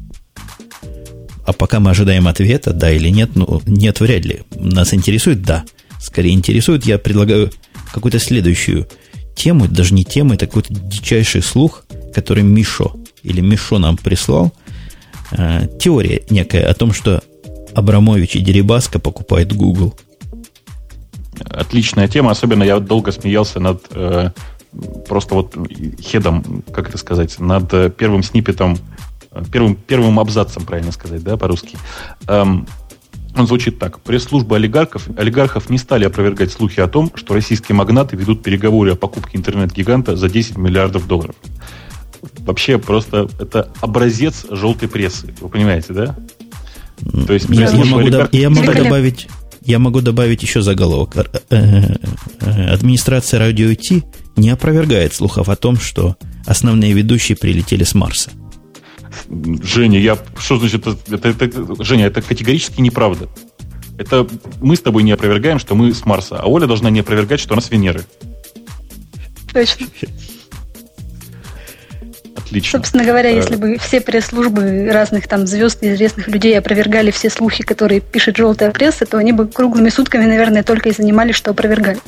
[1.49, 4.43] А пока мы ожидаем ответа, да или нет, ну, нет, вряд ли.
[4.55, 5.65] Нас интересует, да.
[5.99, 7.51] Скорее интересует, я предлагаю
[7.91, 8.87] какую-то следующую
[9.35, 14.53] тему, даже не тему, это какой-то дичайший слух, который Мишо или Мишо нам прислал.
[15.31, 17.23] Э, теория некая о том, что
[17.75, 19.99] Абрамович и Дерибаска покупают Google.
[21.47, 24.33] Отличная тема, особенно я долго смеялся над э,
[25.09, 25.57] просто вот
[26.05, 28.79] хедом, как это сказать, над э, первым сниппетом
[29.53, 31.77] первым, первым абзацем, правильно сказать, да, по-русски.
[32.27, 32.67] Эм,
[33.37, 34.01] он звучит так.
[34.01, 38.97] Пресс-служба олигархов, олигархов не стали опровергать слухи о том, что российские магнаты ведут переговоры о
[38.97, 41.37] покупке интернет-гиганта за 10 миллиардов долларов.
[42.39, 45.35] Вообще просто это образец желтой прессы.
[45.41, 46.17] Вы понимаете, да?
[47.27, 48.33] То есть я, я, могу, олигарх...
[48.33, 49.29] я могу добавить
[49.69, 51.15] я могу добавить еще заголовок.
[51.17, 51.97] Э, э,
[52.41, 54.03] э, администрация радио IT
[54.37, 58.31] не опровергает слухов о том, что основные ведущие прилетели с Марса.
[59.63, 60.19] Женя, я...
[60.39, 61.85] Что значит это, это.
[61.85, 63.29] Женя, это категорически неправда.
[63.99, 64.27] Это
[64.61, 67.55] мы с тобой не опровергаем, что мы с Марса, а Оля должна не опровергать, что
[67.55, 68.05] она с Венеры.
[69.53, 69.87] Точно.
[72.37, 72.79] Отлично.
[72.79, 77.63] Собственно говоря, если бы все пресс-службы разных там звезд и известных людей опровергали все слухи,
[77.63, 81.99] которые пишет желтая пресса, то они бы круглыми сутками, наверное, только и занимались, что опровергали.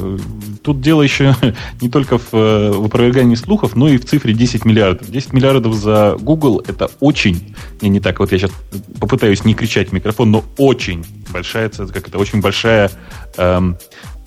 [0.00, 0.18] Э,
[0.62, 1.34] тут дело еще
[1.80, 5.10] не только в, э, в опровергании слухов, но и в цифре 10 миллиардов.
[5.10, 8.52] 10 миллиардов за Google это очень, не, не так, вот я сейчас
[8.98, 12.90] попытаюсь не кричать в микрофон, но очень большая, как это, очень большая
[13.36, 13.76] эм,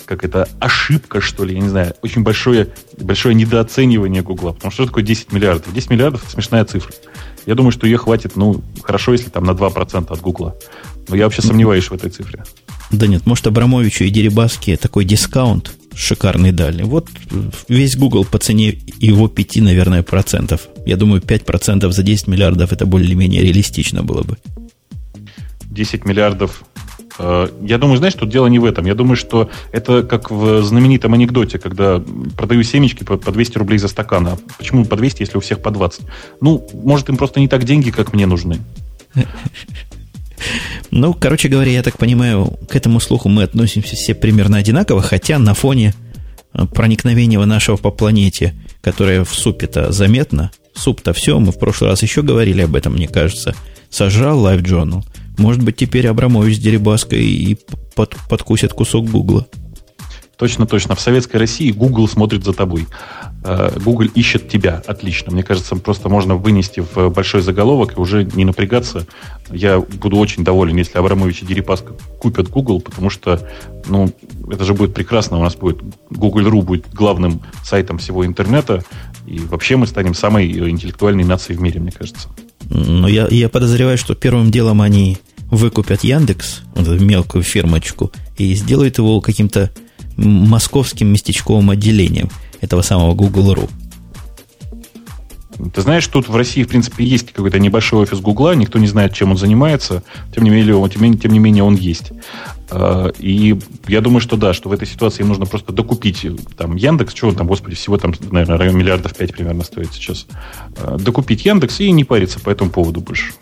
[0.05, 4.51] как это, ошибка, что ли, я не знаю, очень большое, большое недооценивание Гугла.
[4.51, 5.73] Потому что что такое 10 миллиардов?
[5.73, 6.93] 10 миллиардов– это смешная цифра.
[7.45, 10.55] Я думаю, что ее хватит, ну, хорошо, если там на 2% от Гугла.
[11.07, 12.43] Но я вообще сомневаюсь в этой цифре.
[12.93, 16.83] Да нет, может, Абрамовичу и Дерибаске такой дискаунт шикарный дали.
[16.83, 17.09] Вот
[17.67, 20.67] весь Google по цене его 5, наверное, процентов.
[20.85, 24.37] Я думаю, 5 процентов за 10 миллиардов это более-менее реалистично было бы.
[25.65, 26.63] 10 миллиардов
[27.19, 28.85] Э, я думаю, знаешь, тут дело не в этом.
[28.85, 32.01] Я думаю, что это как в знаменитом анекдоте, когда
[32.37, 34.27] продаю семечки по 200 рублей за стакан.
[34.27, 36.01] А почему по 200, если у всех по 20?
[36.41, 38.59] Ну, может, им просто не так деньги, как мне нужны.
[40.91, 45.39] Ну, короче говоря, я так понимаю, к этому слуху мы относимся все примерно одинаково, хотя
[45.39, 45.93] на фоне
[46.53, 52.01] э, проникновения нашего по планете, которое в супе-то заметно, суп-то все, мы в прошлый раз
[52.03, 53.55] еще говорили об этом, мне кажется,
[53.89, 55.03] сожрал Live Journal–
[55.37, 57.57] может быть, теперь Абрамович с Дерибаской и
[57.95, 59.47] под, подкусят кусок Гугла.
[60.37, 60.95] Точно, точно.
[60.95, 62.87] В советской России Google смотрит за тобой.
[63.43, 64.81] Э, Google ищет тебя.
[64.87, 65.31] Отлично.
[65.31, 69.05] Мне кажется, просто можно вынести в большой заголовок и уже не напрягаться.
[69.51, 73.47] Я буду очень доволен, если Абрамович и Дерипаска купят Google, потому что,
[73.87, 74.11] ну,
[74.49, 75.37] это же будет прекрасно.
[75.37, 78.83] У нас будет Google.ru будет главным сайтом всего интернета.
[79.27, 82.29] И вообще мы станем самой интеллектуальной нацией в мире, мне кажется.
[82.69, 85.19] Но я, я подозреваю, что первым делом они
[85.51, 89.71] выкупят Яндекс, вот эту мелкую фирмочку, и сделают его каким-то
[90.17, 92.29] московским местечковым отделением
[92.61, 93.69] этого самого Google.ru.
[95.73, 99.13] Ты знаешь, тут в России, в принципе, есть какой-то небольшой офис Гугла, никто не знает,
[99.13, 102.11] чем он занимается, тем не менее, он, тем, тем не менее он есть.
[102.69, 106.25] А, и я думаю, что да, что в этой ситуации им нужно просто докупить
[106.57, 110.25] там Яндекс, что он там, господи, всего там, наверное, район миллиардов пять примерно стоит сейчас.
[110.77, 113.33] А, докупить Яндекс и не париться по этому поводу больше.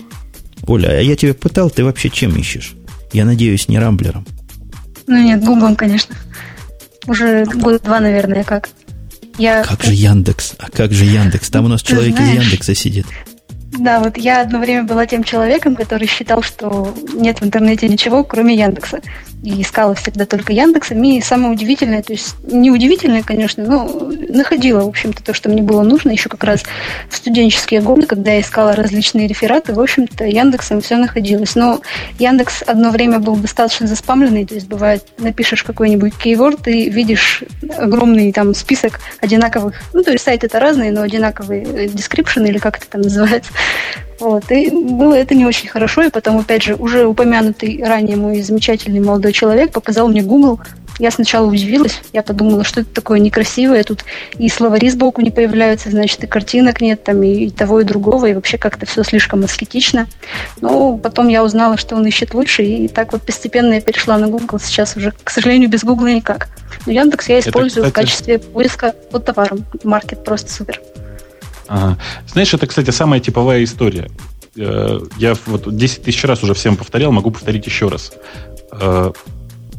[0.67, 2.73] Оля, а я тебя пытал, ты вообще чем ищешь?
[3.13, 4.25] Я надеюсь, не Рамблером.
[5.07, 6.15] Ну нет, Гуглом, конечно.
[7.07, 8.69] Уже год два, наверное, как.
[9.37, 9.63] Я...
[9.63, 10.53] Как же Яндекс?
[10.59, 11.49] А как же Яндекс?
[11.49, 13.05] Там у нас Ты человек знаешь, из Яндекса сидит.
[13.81, 18.23] Да, вот я одно время была тем человеком, который считал, что нет в интернете ничего,
[18.23, 19.01] кроме Яндекса.
[19.43, 21.03] И искала всегда только Яндексом.
[21.03, 25.63] И самое удивительное, то есть не удивительное, конечно, но находила, в общем-то, то, что мне
[25.63, 26.61] было нужно еще как раз
[27.09, 31.55] в студенческие годы, когда я искала различные рефераты, в общем-то, Яндексом все находилось.
[31.55, 31.81] Но
[32.19, 37.43] Яндекс одно время был достаточно заспамленный, то есть бывает, напишешь какой-нибудь кейворд и видишь
[37.79, 42.77] огромный там список одинаковых, ну, то есть сайты это разные, но одинаковые description или как
[42.77, 43.51] это там называется,
[44.21, 44.51] вот.
[44.51, 48.99] И было это не очень хорошо, и потом, опять же, уже упомянутый ранее мой замечательный
[48.99, 50.59] молодой человек показал мне Google.
[50.99, 54.05] Я сначала удивилась, я подумала, что это такое некрасивое, тут
[54.37, 58.33] и словари сбоку не появляются, значит, и картинок нет, там, и того, и другого, и
[58.35, 60.05] вообще как-то все слишком аскетично.
[60.59, 64.27] Но потом я узнала, что он ищет лучше, и так вот постепенно я перешла на
[64.27, 66.49] Google, сейчас уже, к сожалению, без Google никак.
[66.85, 68.05] Но Яндекс я использую это, кстати...
[68.05, 69.65] в качестве поиска под товаром.
[69.83, 70.79] Маркет просто супер.
[71.71, 71.97] Ага.
[72.27, 74.11] Знаешь, это, кстати, самая типовая история.
[74.57, 78.11] Э, я вот 10 тысяч раз уже всем повторял, могу повторить еще раз.
[78.73, 79.13] Э,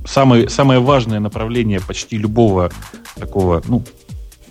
[0.07, 2.73] самое, самое важное направление почти любого
[3.19, 3.85] такого, ну,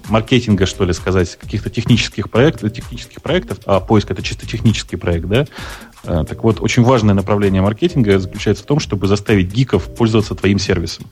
[0.07, 5.25] маркетинга, что ли, сказать, каких-то технических проектов, технических проектов, а поиск это чисто технический проект,
[5.25, 5.47] да,
[6.03, 11.05] так вот, очень важное направление маркетинга заключается в том, чтобы заставить гиков пользоваться твоим сервисом.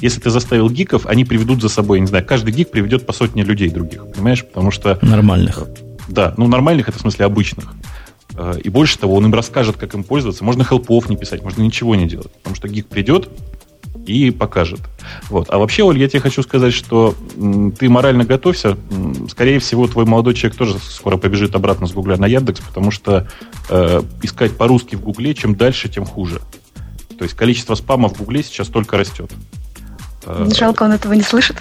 [0.00, 3.44] Если ты заставил гиков, они приведут за собой, не знаю, каждый гик приведет по сотне
[3.44, 4.44] людей других, понимаешь?
[4.44, 4.98] Потому что...
[5.02, 5.64] Нормальных.
[6.08, 7.72] Да, ну нормальных это в смысле обычных.
[8.34, 10.44] Э, и больше того, он им расскажет, как им пользоваться.
[10.44, 12.32] Можно хелпов не писать, можно ничего не делать.
[12.32, 13.28] Потому что гик придет
[14.06, 14.80] и покажет.
[15.28, 15.48] Вот.
[15.50, 17.14] А вообще, Оль, я тебе хочу сказать, что
[17.78, 18.76] ты морально готовься.
[19.28, 23.28] Скорее всего, твой молодой человек тоже скоро побежит обратно с Гугля на Яндекс, потому что
[23.68, 26.40] э, искать по-русски в Гугле, чем дальше, тем хуже.
[27.18, 29.30] То есть количество спама в Гугле сейчас только растет.
[30.24, 31.56] Э, Жалко, он этого не слышит.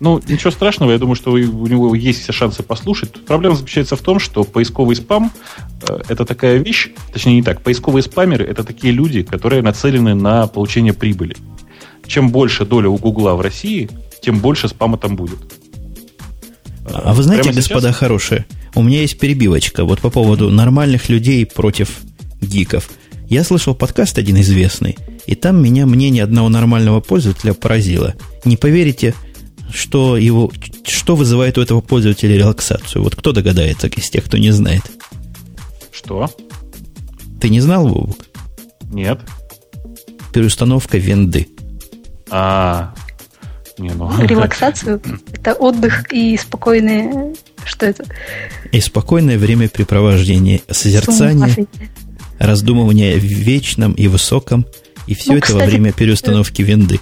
[0.00, 3.12] Ну, ничего страшного, я думаю, что у него есть все шансы послушать.
[3.12, 5.32] Тут проблема заключается в том, что поисковый спам
[5.88, 10.46] э, это такая вещь, точнее не так, поисковые спамеры это такие люди, которые нацелены на
[10.46, 11.36] получение прибыли.
[12.06, 13.88] Чем больше доля у Гугла в России,
[14.22, 15.38] тем больше спама там будет.
[16.86, 17.96] А вы знаете, Прямо господа сейчас...
[17.96, 22.00] хорошие, у меня есть перебивочка вот по поводу нормальных людей против
[22.40, 22.90] гиков.
[23.28, 24.96] Я слышал подкаст один известный,
[25.26, 28.14] и там меня мнение одного нормального пользователя поразило.
[28.44, 29.14] Не поверите,
[29.72, 30.52] что его,
[30.86, 33.02] что вызывает у этого пользователя релаксацию?
[33.02, 34.82] Вот кто догадается из тех, кто не знает?
[35.92, 36.30] Что?
[37.40, 38.24] Ты не знал, Бобук?
[38.92, 39.20] Нет.
[40.32, 41.48] Переустановка винды.
[42.30, 42.94] А,
[43.78, 44.10] не, ну.
[44.24, 45.00] Релаксацию?
[45.32, 47.34] Это отдых и спокойное...
[47.64, 48.04] Что это?
[48.72, 51.66] И спокойное времяпрепровождение, созерцание,
[52.38, 54.66] раздумывание в вечном и высоком,
[55.06, 57.00] и все Ну, это во кстати, время переустановки винды.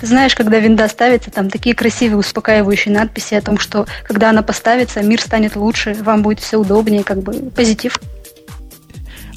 [0.00, 4.42] Ты знаешь, когда винда ставится, там такие красивые успокаивающие надписи о том, что когда она
[4.42, 7.98] поставится, мир станет лучше, вам будет все удобнее, как бы позитив.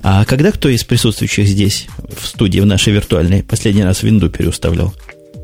[0.03, 4.93] А когда кто из присутствующих здесь, в студии, в нашей виртуальной, последний раз винду переуставлял?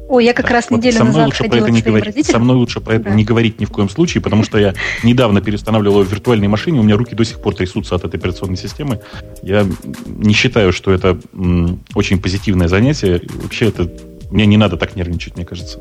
[0.10, 1.96] Ой, я как раз Вот неделю со мной назад лучше про это к не своим
[1.96, 2.14] говорить.
[2.14, 2.44] Со родителям.
[2.44, 3.10] мной лучше про это Да.
[3.10, 6.80] не говорить ни в коем случае, потому что я недавно переустанавливал его в виртуальной машине,
[6.80, 9.02] у меня руки до сих пор трясутся от этой операционной системы.
[9.44, 9.68] Я
[10.06, 11.20] не считаю, что это
[11.94, 13.22] очень позитивное занятие.
[13.34, 13.92] Вообще это
[14.32, 15.80] мне не надо так нервничать, мне кажется.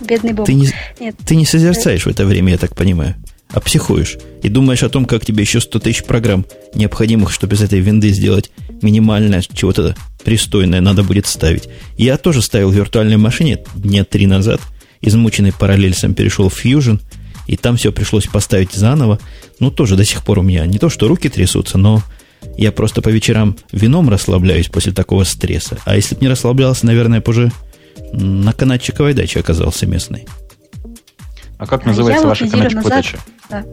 [0.00, 0.46] Бедный Боб.
[0.46, 1.16] Ты не, Нет.
[1.26, 3.16] ты не созерцаешь в это время, я так понимаю,
[3.50, 4.16] а психуешь.
[4.42, 8.08] И думаешь о том, как тебе еще 100 тысяч программ, необходимых, чтобы из этой винды
[8.10, 8.50] сделать
[8.82, 9.94] минимальное чего-то
[10.24, 11.68] пристойное, надо будет ставить.
[11.96, 14.60] Я тоже ставил в виртуальной машине дня три назад,
[15.02, 17.00] измученный параллельсом перешел в Fusion,
[17.46, 19.18] и там все пришлось поставить заново.
[19.58, 22.02] Ну, тоже до сих пор у меня не то, что руки трясутся, но
[22.56, 25.78] я просто по вечерам вином расслабляюсь после такого стресса.
[25.84, 27.50] А если бы не расслаблялся, наверное, уже
[28.12, 30.26] на канатчиковой даче оказался местный.
[31.58, 33.18] А как называется я ваша канатчиковая назад- дача?
[33.50, 33.64] Да.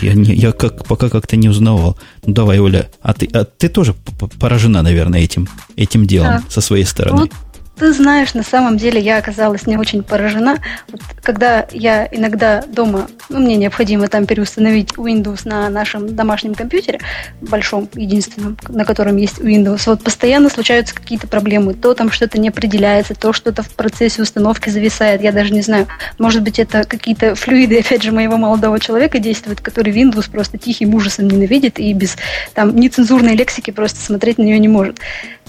[0.00, 1.98] Я, не, я как, пока как-то не узнавал.
[2.24, 3.94] Ну давай, Оля, а ты, а ты тоже
[4.40, 6.42] поражена, наверное, этим, этим делом Да.
[6.48, 7.22] со своей стороны.
[7.22, 7.30] Вот
[7.76, 10.58] ты знаешь, на самом деле я оказалась не очень поражена.
[10.88, 17.00] Вот, когда я иногда дома, ну, мне необходимо там переустановить Windows на нашем домашнем компьютере,
[17.40, 21.74] большом, единственном, на котором есть Windows, вот постоянно случаются какие-то проблемы.
[21.74, 25.22] То там что-то не определяется, то что-то в процессе установки зависает.
[25.22, 25.88] Я даже не знаю.
[26.18, 30.94] Может быть, это какие-то флюиды, опять же, моего молодого человека действуют, который Windows просто тихим
[30.94, 32.16] ужасом ненавидит и без
[32.54, 34.98] там нецензурной лексики просто смотреть на нее не может.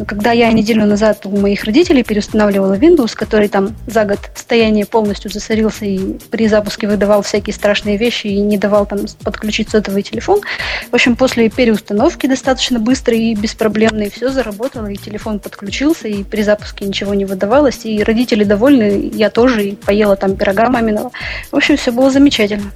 [0.06, 5.32] Когда я неделю назад у моих родителей переустанавливала Windows, который там за год состояние полностью
[5.32, 10.42] засорился и при запуске выдавал всякие страшные вещи и не давал там подключить сотовый телефон.
[10.92, 16.42] В общем, после переустановки достаточно быстрой и беспроблемной все заработало, и телефон подключился, и при
[16.42, 21.12] запуске ничего не выдавалось, и родители довольны, я тоже, и поела там пирога маминого.
[21.52, 22.72] В общем, все было замечательно.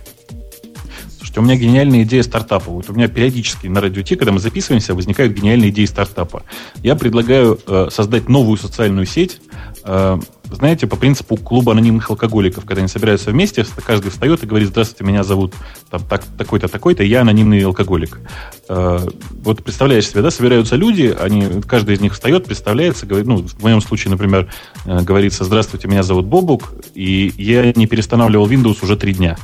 [1.30, 2.72] Слушайте, у меня гениальная идея стартапа.
[2.72, 6.42] Вот у меня периодически на радио Ти, когда мы записываемся, возникают гениальные идеи стартапа.
[6.82, 9.40] Я предлагаю э, создать новую социальную сеть,
[9.84, 10.20] э,
[10.52, 15.04] знаете, по принципу клуба анонимных алкоголиков, когда они собираются вместе, каждый встает и говорит, здравствуйте,
[15.04, 15.54] меня зовут
[15.92, 18.22] там, так, такой-то, такой-то, я анонимный алкоголик.
[18.68, 19.06] Э,
[19.44, 23.62] вот представляешь себе, да, собираются люди, они, каждый из них встает, представляется, говорит, ну, в
[23.62, 24.50] моем случае, например,
[24.86, 29.38] э, говорится, здравствуйте, меня зовут Бобук, и я не перестанавливал Windows уже три дня.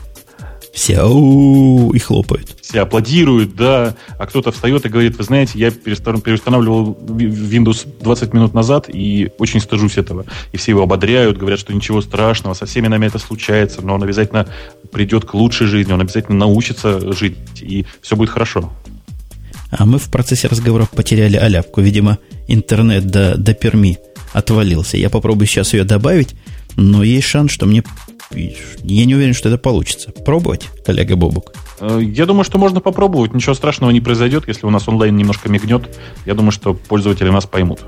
[0.75, 2.57] Все «Ау» и хлопают.
[2.61, 8.53] Все аплодируют, да, а кто-то встает и говорит, вы знаете, я переустанавливал Windows 20 минут
[8.53, 10.25] назад и очень стыжусь этого.
[10.51, 14.03] И все его ободряют, говорят, что ничего страшного, со всеми нами это случается, но он
[14.03, 14.49] обязательно
[14.91, 18.69] придет к лучшей жизни, он обязательно научится жить, и все будет хорошо.
[19.71, 21.79] А мы в процессе разговоров потеряли аляпку.
[21.79, 22.19] Видимо,
[22.49, 23.97] интернет до, до Перми
[24.33, 24.97] отвалился.
[24.97, 26.35] Я попробую сейчас ее добавить,
[26.75, 27.81] но есть шанс, что мне...
[28.31, 30.11] Я не уверен, что это получится.
[30.11, 31.53] Пробовать, коллега Бобук?
[31.79, 35.49] Э, Я думаю, что можно попробовать, ничего страшного не произойдет, если у нас онлайн немножко
[35.49, 35.97] мигнет.
[36.25, 37.81] Я думаю, что пользователи нас поймут.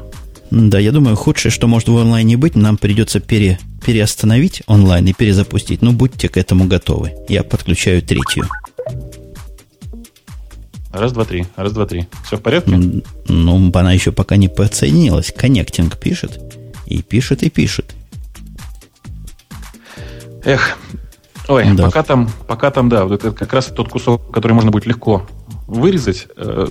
[0.51, 5.13] Да, я думаю, худшее, что может в онлайне быть, нам придется пере, переостановить онлайн и
[5.13, 5.81] перезапустить.
[5.81, 7.13] Но будьте к этому готовы.
[7.27, 8.47] Я подключаю третью.
[10.91, 11.45] Раз, два, три.
[11.57, 12.07] Раз, два, три.
[12.25, 12.79] Все в порядке?
[13.27, 15.33] Ну, она еще пока не подсоединилась.
[15.35, 16.39] Коннектинг пишет.
[16.85, 17.93] И пишет, и пишет.
[20.43, 20.77] Эх.
[21.47, 21.85] Ой, Да.
[21.85, 25.25] пока там, пока там, да, вот это как раз тот кусок, который можно будет легко
[25.67, 26.27] вырезать.
[26.35, 26.67] э,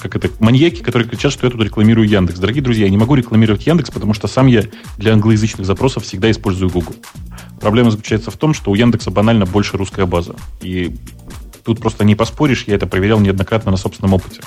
[0.00, 2.40] как это, маньяки, которые кричат, что я тут рекламирую Яндекс.
[2.40, 4.64] Дорогие друзья, я не могу рекламировать Яндекс, потому что сам я
[4.96, 6.96] для англоязычных запросов всегда использую Google.
[7.60, 10.34] Проблема заключается в том, что у Яндекса банально больше русская база.
[10.60, 10.96] И
[11.64, 14.40] тут просто не поспоришь, я это проверял неоднократно на собственном опыте.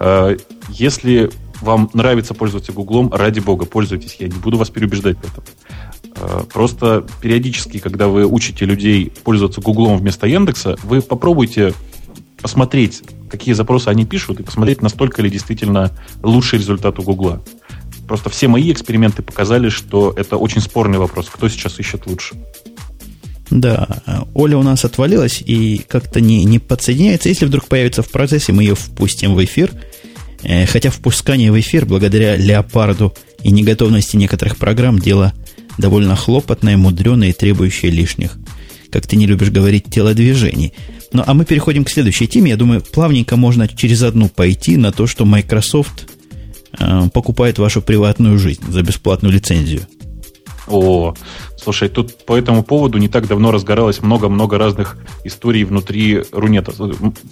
[0.00, 0.36] Э,
[0.70, 1.30] Если
[1.60, 4.16] вам нравится пользоваться Гуглом, ради бога, пользуйтесь.
[4.18, 5.44] Я не буду вас переубеждать в этом.
[6.16, 11.74] Э, Просто периодически, когда вы учите людей пользоваться Гуглом вместо Яндекса, вы попробуйте
[12.40, 15.90] посмотреть, какие запросы они пишут, и посмотреть, настолько ли действительно
[16.22, 17.42] лучший результат у Гугла.
[18.06, 22.36] Просто все мои эксперименты показали, что это очень спорный вопрос, кто сейчас ищет лучше.
[23.50, 24.02] Да,
[24.34, 27.28] Оля у нас отвалилась и как-то не, не подсоединяется.
[27.28, 29.72] Если вдруг появится в процессе, мы ее впустим в эфир.
[30.42, 35.32] Э, Хотя впускание в эфир, благодаря леопарду и неготовности некоторых программ, дело
[35.78, 38.36] довольно хлопотное, мудреное и требующее лишних,
[38.90, 40.72] как ты не любишь говорить, телодвижений.
[41.12, 42.50] Ну, а мы переходим к следующей теме.
[42.50, 46.08] Я думаю, плавненько можно через одну пойти на то, что Microsoft
[46.78, 49.82] э, покупает вашу приватную жизнь за бесплатную лицензию.
[50.66, 51.14] О,
[51.68, 56.72] слушай, тут по этому поводу не так давно разгоралось много-много разных историй внутри Рунета.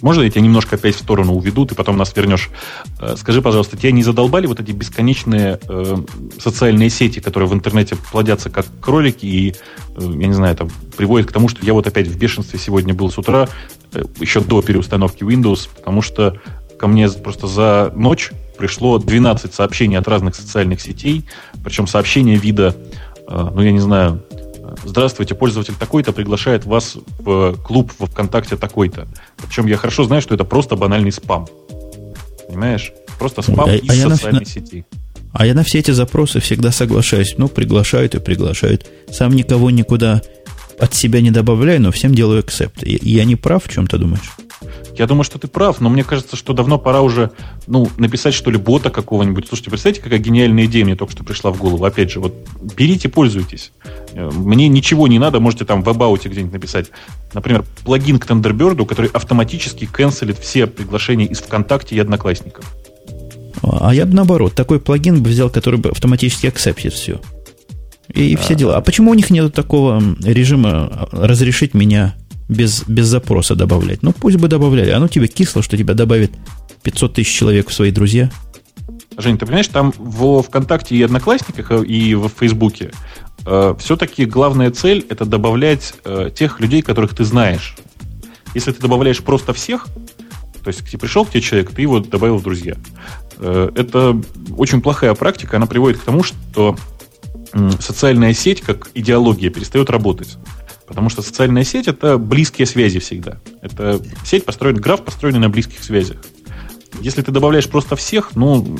[0.03, 2.51] Можно я тебя немножко опять в сторону уведу, ты потом нас вернешь?
[2.99, 5.95] Э, скажи, пожалуйста, тебя не задолбали вот эти бесконечные э,
[6.37, 9.55] социальные сети, которые в интернете плодятся как кролики и,
[9.95, 12.93] э, я не знаю, там, приводят к тому, что я вот опять в бешенстве сегодня
[12.93, 13.49] был с утра,
[13.93, 16.39] э, еще до переустановки Windows, потому что
[16.77, 21.25] ко мне просто за ночь пришло 12 сообщений от разных социальных сетей,
[21.63, 22.75] причем сообщения вида
[23.27, 24.23] а, ну, я не знаю,
[24.83, 29.07] здравствуйте, пользователь такой-то приглашает вас в клуб во ВКонтакте такой-то.
[29.37, 31.47] Причем я хорошо знаю, что это просто банальный спам.
[32.47, 32.93] Понимаешь?
[33.19, 34.85] Просто спам а, из а социальной на, сети.
[35.33, 37.35] А я на все эти запросы всегда соглашаюсь.
[37.37, 38.85] Ну, приглашают и приглашают.
[39.11, 40.21] Сам никого никуда
[40.79, 42.83] от себя не добавляю, но всем делаю акцепт.
[42.83, 44.31] Я не прав в чем-то, думаешь?
[44.97, 47.31] Я думаю, что ты прав, но мне кажется, что давно пора уже
[47.67, 49.47] ну, написать, что ли, бота какого-нибудь.
[49.47, 51.85] Слушайте, представьте, какая гениальная идея мне только что пришла в голову.
[51.85, 52.33] Опять же, вот
[52.75, 53.71] берите, пользуйтесь.
[54.13, 56.87] Э, мне ничего не надо, можете там в абауте где-нибудь написать.
[57.33, 62.65] Например, плагин к Thunderbird, который автоматически канцелит все приглашения из ВКонтакте и Одноклассников.
[63.61, 67.21] А я бы наоборот, такой плагин бы взял, который бы автоматически акцептит все.
[68.13, 68.77] И а, все дела.
[68.77, 72.15] А почему у них нет такого режима разрешить меня
[72.49, 74.03] без, без запроса добавлять.
[74.03, 74.91] Ну, пусть бы добавляли.
[74.91, 76.31] Оно тебе кисло, что тебя добавит
[76.83, 78.31] 500 тысяч человек в свои друзья.
[79.17, 82.91] Жень, ты понимаешь, там в ВКонтакте и Одноклассниках, э, и в Фейсбуке
[83.45, 87.75] э, все-таки главная цель– это добавлять э, тех людей, которых ты знаешь.
[88.53, 89.87] Если ты добавляешь просто всех,
[90.63, 92.75] то есть пришел к тебе человек, ты его добавил в друзья.
[93.37, 94.21] Э, это
[94.55, 96.77] очень плохая практика, она приводит к тому, что
[97.79, 100.37] социальная сеть как идеология перестает работать.
[100.87, 103.39] Потому что социальная сеть это близкие связи всегда.
[103.61, 106.17] Это сеть построена, граф построенный на близких связях.
[107.01, 108.77] Если ты добавляешь просто всех, ну,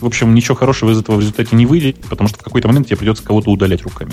[0.00, 2.86] в общем, ничего хорошего из этого в результате не выйдет, потому что в какой-то момент
[2.86, 4.12] тебе придется кого-то удалять руками.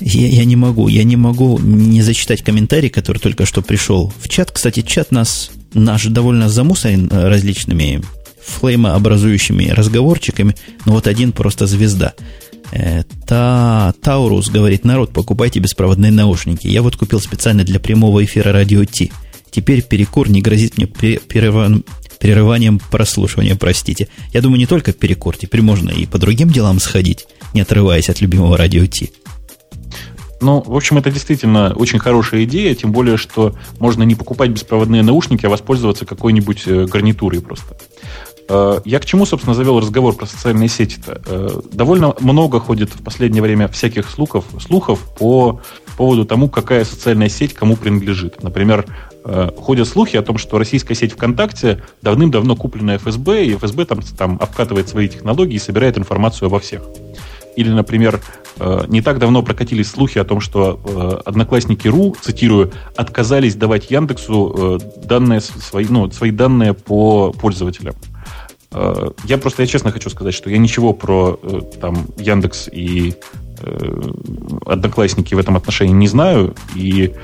[0.00, 4.28] Я, я не могу, я не могу не зачитать комментарий, который только что пришел в
[4.28, 4.52] чат.
[4.52, 8.02] Кстати, чат нас наш довольно замусорен различными
[8.40, 10.54] флеймообразующими разговорчиками,
[10.86, 12.14] но вот один просто звезда.
[12.72, 16.66] Э, та, Таурус говорит, народ, покупайте беспроводные наушники.
[16.66, 19.12] Я вот купил специально для прямого эфира радио Ти.
[19.50, 21.84] Теперь перекур не грозит мне перерыванием,
[22.18, 24.08] перерыванием прослушивания, простите.
[24.32, 28.20] Я думаю, не только перекур, теперь можно и по другим делам сходить, не отрываясь от
[28.20, 29.10] любимого радио Ти.
[30.40, 35.02] Ну, в общем, это действительно очень хорошая идея, тем более, что можно не покупать беспроводные
[35.02, 37.76] наушники, а воспользоваться какой-нибудь э, гарнитурой просто.
[38.48, 41.20] Э, я к чему, собственно, завел разговор про социальные сети-то?
[41.26, 45.60] Э, довольно много ходит в последнее время всяких слухов, слухов по
[45.96, 48.42] поводу тому, какая социальная сеть кому принадлежит.
[48.42, 48.86] Например,
[49.24, 54.00] э, ходят слухи о том, что российская сеть ВКонтакте давным-давно куплена ФСБ, и ФСБ там,
[54.02, 56.82] там обкатывает свои технологии и собирает информацию обо всех.
[57.56, 58.20] Или, например,
[58.86, 65.40] не так давно прокатились слухи о том, что одноклассники РУ, цитирую, отказались давать Яндексу данные
[65.40, 67.96] свои, ну, свои данные по пользователям.
[68.72, 73.14] Э, я просто, я честно хочу сказать, что я ничего про э, там Яндекс и
[73.60, 74.02] э,
[74.66, 77.14] Одноклассники в этом отношении не знаю, и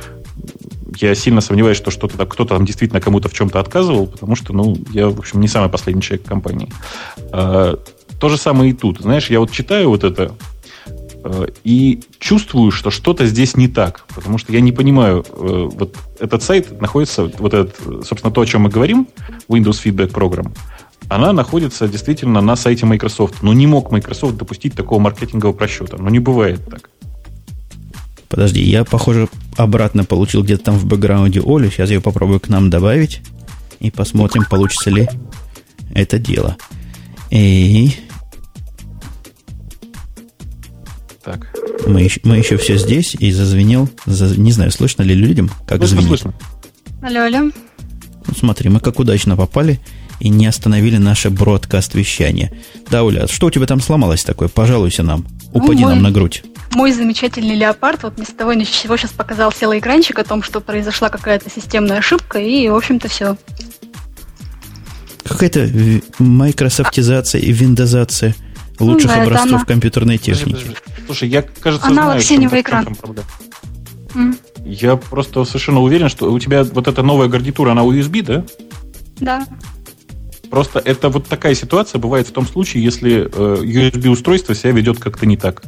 [0.97, 4.77] я сильно сомневаюсь, что что-то кто-то там действительно кому-то в чем-то отказывал, потому что, ну,
[4.93, 6.71] я, в общем, не самый последний человек компании.
[7.31, 9.01] То же самое и тут.
[9.01, 10.33] Знаешь, я вот читаю вот это
[11.65, 16.81] и чувствую, что что-то здесь не так, потому что я не понимаю, вот этот сайт
[16.81, 19.09] находится, вот этот, собственно, то, о чем мы говорим,
[19.49, 20.53] Windows Feedback Program,
[21.15, 23.43] она находится действительно на сайте Microsoft.
[23.43, 25.97] Но не мог Microsoft допустить такого маркетингового просчета.
[25.97, 26.91] Ну, не бывает так.
[28.29, 31.71] Подожди, я, похоже, обратно получил где-то там в бэкграунде Олю.
[31.71, 33.23] Сейчас я ее попробую к нам добавить.
[33.79, 35.09] И посмотрим, получится ли
[35.95, 36.57] это дело.
[37.31, 37.93] И...
[41.23, 41.55] Так.
[41.87, 43.89] Мы еще, мы еще все здесь, и зазвенел.
[44.05, 46.09] За, не знаю, слышно ли людям, как слышно, звенит.
[46.09, 46.35] Слышно.
[47.03, 47.53] Алло, алло.
[48.27, 49.81] Ну, смотри, мы как удачно попали
[50.21, 52.53] и не остановили наше бродкаст-вещание.
[52.91, 54.49] Да, Уля, что у тебя там сломалось такое?
[54.49, 55.27] Пожалуйся нам.
[55.53, 56.45] Упади ну, мой, нам на грудь.
[56.73, 60.25] Мой замечательный леопард вот ни с того ни с чего сейчас показал целый экранчик о
[60.25, 63.37] том, что произошла какая-то системная ошибка, и, в общем-то, все.
[65.25, 65.71] Какая-то
[66.19, 68.35] майкрософтизация и виндозация
[68.79, 69.65] лучших ну, да, образцов она...
[69.65, 70.65] компьютерной техники.
[71.07, 72.89] Слушай, я, кажется, Аналог знаю, синего экрана.
[74.15, 74.39] Mm.
[74.65, 78.45] Я просто совершенно уверен, что у тебя вот эта новая гарнитура, она USB, да?
[79.17, 79.47] Да.
[80.51, 85.27] Просто это вот такая ситуация бывает в том случае, если э, USB-устройство себя ведет как-то
[85.27, 85.63] не так.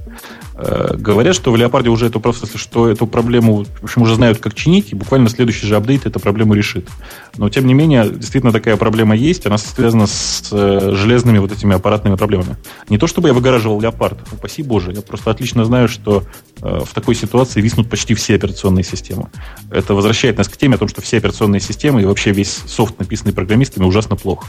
[0.59, 4.39] Э, говорят, что в Леопарде уже эту просто, что эту проблему, в общем, уже знают,
[4.39, 6.89] как чинить, и буквально следующий же апдейт эту проблему решит.
[7.37, 11.75] Но, тем не менее, действительно такая проблема есть, она связана с э, железными вот этими
[11.75, 12.57] аппаратными проблемами.
[12.89, 16.25] Не то, чтобы я выгораживал Леопард, упаси боже, я просто отлично знаю, что
[16.63, 19.29] э, в такой ситуации виснут почти все операционные системы.
[19.71, 22.99] Это возвращает нас к теме о том, что все операционные системы и вообще весь софт,
[22.99, 24.47] написанный программистами, ужасно плох.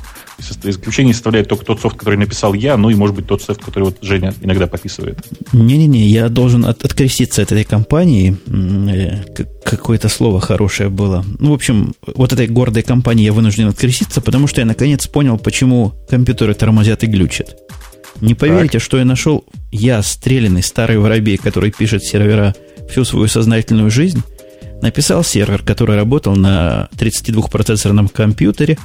[0.64, 3.86] Исключение составляет только тот софт, который написал я, ну и, может быть, тот софт, который
[3.86, 5.20] вот Женя иногда пописывает.
[5.52, 8.38] Не-не-не, не, я должен от, откреститься от этой компании.
[8.48, 9.24] Э,
[9.64, 11.26] какое-то слово хорошее было.
[11.40, 15.38] Ну, в общем, вот этой гордой компании я вынужден откреститься, потому что я наконец понял,
[15.38, 17.58] почему компьютеры тормозят и глючат.
[18.22, 18.82] Не поверите, так.
[18.82, 22.56] что я нашел, я, стрелянный старый воробей, который пишет сервера
[22.90, 24.24] всю свою сознательную жизнь,
[24.82, 28.78] написал сервер, который работал на 32-процессорном компьютере,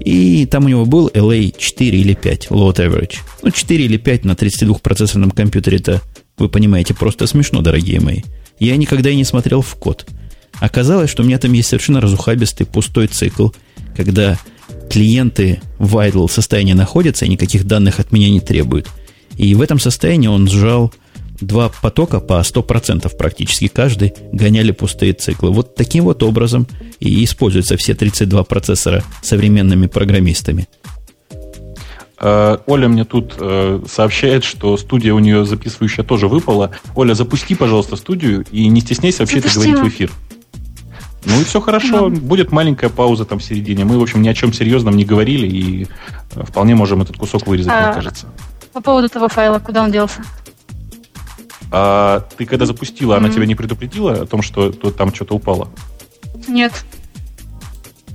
[0.00, 3.16] и там у него был LA 4 или 5, load average.
[3.42, 6.02] Ну, 4 или 5 на 32-процессорном компьютере это
[6.38, 8.22] вы понимаете, просто смешно, дорогие мои.
[8.58, 10.06] Я никогда и не смотрел в код.
[10.60, 13.48] Оказалось, что у меня там есть совершенно разухабистый пустой цикл,
[13.94, 14.38] когда
[14.90, 18.88] клиенты в idle состоянии находятся и никаких данных от меня не требуют.
[19.36, 20.92] И в этом состоянии он сжал
[21.40, 25.50] два потока по 100% практически каждый, гоняли пустые циклы.
[25.50, 26.66] Вот таким вот образом
[27.00, 30.66] и используются все 32 процессора современными программистами.
[32.18, 36.70] Э, Оля мне тут э, сообщает, что студия у нее записывающая тоже выпала.
[36.94, 40.10] Оля, запусти, пожалуйста, студию и не стесняйся вообще это говорить в эфир.
[41.26, 42.20] Ну и все хорошо, mm.
[42.20, 43.84] будет маленькая пауза там в середине.
[43.84, 45.86] Мы, в общем, ни о чем серьезном не говорили и
[46.34, 48.26] э, вполне можем этот кусок вырезать, а, мне кажется.
[48.72, 50.22] По поводу того файла, куда он делся?
[51.72, 53.18] А ты когда запустила, mm-hmm.
[53.18, 55.68] она тебя не предупредила о том, что там что-то упало?
[56.46, 56.72] Нет.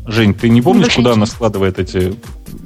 [0.06, 2.14] Жень, ты не помнишь, куда она складывает эти...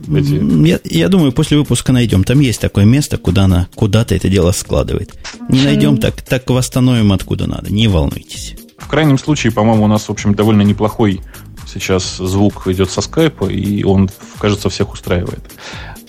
[0.08, 0.68] эти...
[0.68, 2.24] Я, я думаю, после выпуска найдем.
[2.24, 5.14] Там есть такое место, куда она куда-то это дело складывает.
[5.50, 7.72] Не найдем, так, так восстановим откуда надо.
[7.72, 8.56] Не волнуйтесь.
[8.78, 11.22] В крайнем случае, по-моему, у нас, в общем, довольно неплохой
[11.66, 14.10] сейчас звук идет со скайпа, и он,
[14.40, 15.42] кажется, всех устраивает.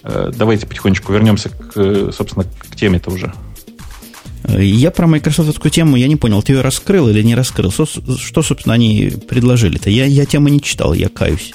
[0.02, 3.32] Э, давайте потихонечку вернемся, к, собственно, к теме-то уже.
[4.48, 7.70] Я про майкрософтовскую тему, я не понял, ты ее раскрыл или не раскрыл?
[7.70, 9.90] Что, что собственно, они предложили-то?
[9.90, 11.52] Я, я тему не читал, я каюсь.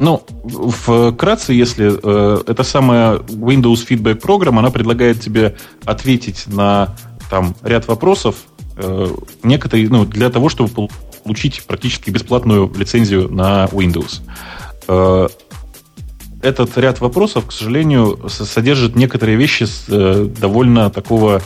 [0.00, 6.96] Ну, вкратце, если э, это самая Windows Feedback программа, она предлагает тебе ответить на
[7.30, 8.36] там ряд вопросов,
[8.76, 9.08] э,
[9.42, 10.88] некоторые, ну, для того, чтобы
[11.24, 14.20] получить практически бесплатную лицензию на Windows.
[14.86, 15.28] Э,
[16.42, 21.42] этот ряд вопросов, к сожалению, содержит некоторые вещи с э, довольно такого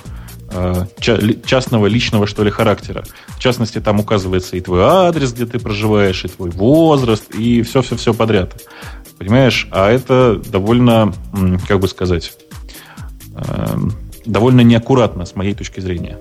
[1.00, 3.04] частного, личного, что ли, характера.
[3.28, 8.12] В частности, там указывается и твой адрес, где ты проживаешь, и твой возраст, и все-все-все
[8.14, 8.62] подряд.
[9.18, 9.68] Понимаешь?
[9.70, 11.12] А это довольно,
[11.68, 12.32] как бы сказать,
[13.34, 13.78] э,
[14.26, 16.18] довольно неаккуратно с моей точки зрения.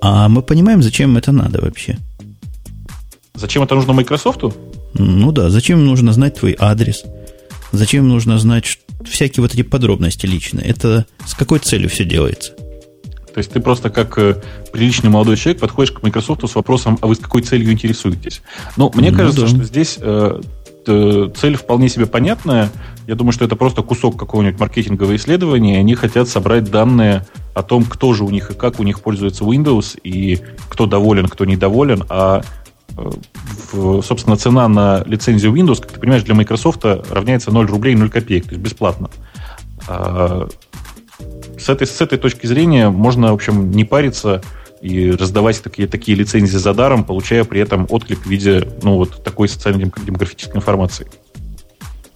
[0.00, 1.98] А мы понимаем, зачем это надо вообще?
[3.34, 4.42] Зачем это нужно Microsoft?
[4.94, 7.04] Ну да, зачем нужно знать твой адрес?
[7.72, 10.66] Зачем нужно знать всякие вот эти подробности личные?
[10.66, 12.54] Это с какой целью все делается?
[13.38, 14.34] То есть ты просто как э,
[14.72, 18.42] приличный молодой человек подходишь к Microsoft с вопросом, а вы с какой целью интересуетесь?
[18.76, 19.46] Но мне ну, кажется, да.
[19.46, 20.40] что здесь э,
[20.84, 22.68] цель вполне себе понятная.
[23.06, 27.62] Я думаю, что это просто кусок какого-нибудь маркетингового исследования, и они хотят собрать данные о
[27.62, 31.44] том, кто же у них и как у них пользуется Windows, и кто доволен, кто
[31.44, 32.42] недоволен, а
[32.96, 38.10] э, собственно, цена на лицензию Windows, как ты понимаешь, для Microsoft равняется 0 рублей 0
[38.10, 39.10] копеек, то есть бесплатно.
[41.58, 44.42] С этой, с этой точки зрения можно, в общем, не париться
[44.80, 49.24] и раздавать такие, такие лицензии за даром, получая при этом отклик в виде ну, вот
[49.24, 51.06] такой социально-демографической информации.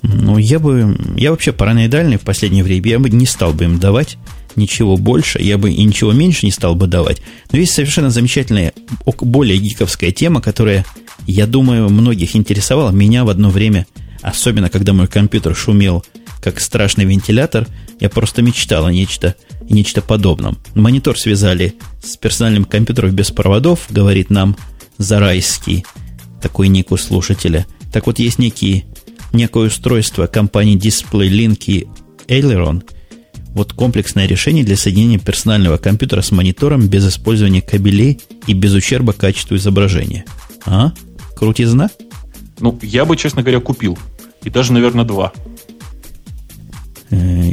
[0.03, 0.97] Ну, я бы...
[1.17, 2.91] Я вообще параноидальный в последнее время.
[2.91, 4.19] Я бы не стал бы им давать
[4.57, 5.41] ничего больше.
[5.41, 7.23] Я бы и ничего меньше не стал бы давать.
[7.53, 8.73] Но есть совершенно замечательная,
[9.21, 10.85] более гиковская тема, которая,
[11.27, 12.91] я думаю, многих интересовала.
[12.91, 13.87] Меня в одно время,
[14.21, 16.05] особенно когда мой компьютер шумел
[16.43, 17.69] как страшный вентилятор,
[18.01, 19.37] я просто мечтал о нечто,
[19.71, 20.59] нечто подобном.
[20.75, 24.57] Монитор связали с персональным компьютером без проводов, говорит нам
[24.99, 25.85] Зарайский,
[26.43, 27.67] такой ник у слушателя.
[27.93, 28.85] Так вот, есть некие,
[29.33, 31.87] некое устройство компании Display Link и
[32.27, 32.83] Aileron,
[33.55, 39.13] вот комплексное решение для соединения персонального компьютера с монитором без использования кабелей и без ущерба
[39.13, 40.25] качеству изображения.
[40.65, 40.93] А?
[41.37, 41.91] Крутизна?
[42.59, 43.99] Ну, я бы, честно говоря, купил.
[44.43, 45.33] И даже, наверное, два.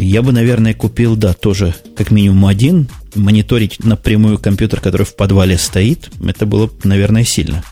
[0.10, 2.90] Я бы, наверное, купил, да, тоже как минимум один.
[3.14, 7.64] Мониторить напрямую компьютер, который в подвале стоит, это было, наверное, сильно.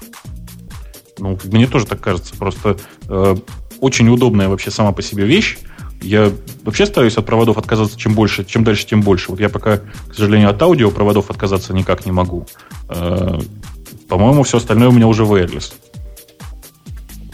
[1.18, 2.36] Ну, мне тоже так кажется.
[2.36, 2.78] Просто
[3.10, 3.36] э,
[3.80, 5.58] очень удобная вообще сама по себе вещь.
[6.00, 6.32] Я
[6.64, 9.32] вообще стараюсь от проводов отказаться чем больше, чем дальше, тем больше.
[9.32, 12.46] Вот я пока, к сожалению, от аудио проводов отказаться никак не могу.
[12.88, 13.40] Э,
[14.08, 15.74] по-моему, все остальное у меня уже wireless.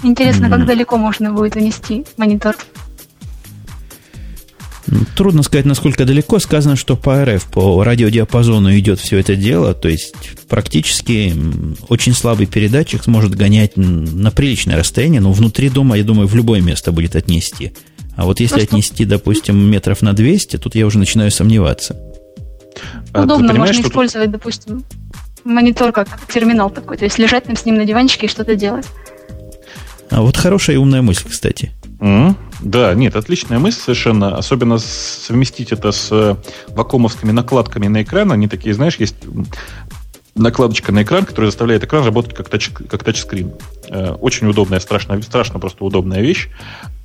[0.02, 0.50] Интересно, mm-hmm.
[0.50, 2.56] как далеко можно будет унести монитор?
[5.16, 6.40] Трудно сказать, насколько далеко.
[6.40, 9.74] Сказано, что по РФ, по радиодиапазону идет все это дело.
[9.74, 10.14] То есть,
[10.50, 11.34] практически
[11.88, 16.62] очень слабый передатчик сможет гонять на приличное расстояние, но внутри дома, я думаю, в любое
[16.62, 17.74] место будет отнести.
[18.16, 21.98] А вот если ну, отнести, допустим, метров на 200, тут я уже начинаю сомневаться.
[23.14, 24.40] А Удобно, можно использовать, тут...
[24.40, 24.84] допустим,
[25.44, 26.98] монитор как терминал такой.
[26.98, 28.86] То есть лежать там с ним на диванчике и что-то делать.
[30.10, 31.72] А вот хорошая и умная мысль, кстати.
[32.00, 34.38] Mm, да, нет, отличная мысль совершенно.
[34.38, 36.36] Особенно совместить это с э,
[36.70, 38.32] вакуумовскими накладками на экран.
[38.32, 39.16] Они такие, знаешь, есть
[40.36, 43.54] накладочка на экран, которая заставляет экран работать как, тач, как тачскрин.
[43.90, 46.50] Э, очень удобная, страшно, страшно просто удобная вещь.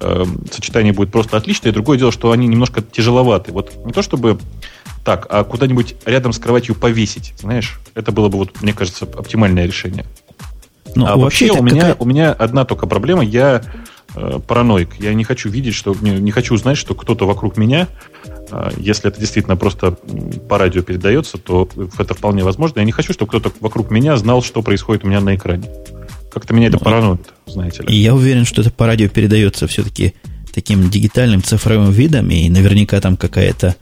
[0.00, 1.72] Э, сочетание будет просто отличное.
[1.72, 3.52] И другое дело, что они немножко тяжеловаты.
[3.52, 4.38] Вот не то чтобы
[5.04, 9.66] так, а куда-нибудь рядом с кроватью повесить, знаешь, это было бы, вот, мне кажется, оптимальное
[9.66, 10.04] решение.
[10.94, 11.96] Ну, а вообще у меня, какая...
[11.98, 13.24] у меня одна только проблема.
[13.24, 13.62] Я
[14.14, 14.96] э, параноик.
[14.98, 17.88] Я не хочу видеть, что не, не хочу узнать, что кто-то вокруг меня,
[18.50, 19.92] э, если это действительно просто
[20.48, 22.80] по радио передается, то это вполне возможно.
[22.80, 25.68] Я не хочу, чтобы кто-то вокруг меня знал, что происходит у меня на экране.
[26.32, 27.94] Как-то меня это ну, параноит, знаете ли.
[27.94, 30.14] И я уверен, что это по радио передается все-таки
[30.52, 33.76] таким дигитальным цифровым видом, и наверняка там какая-то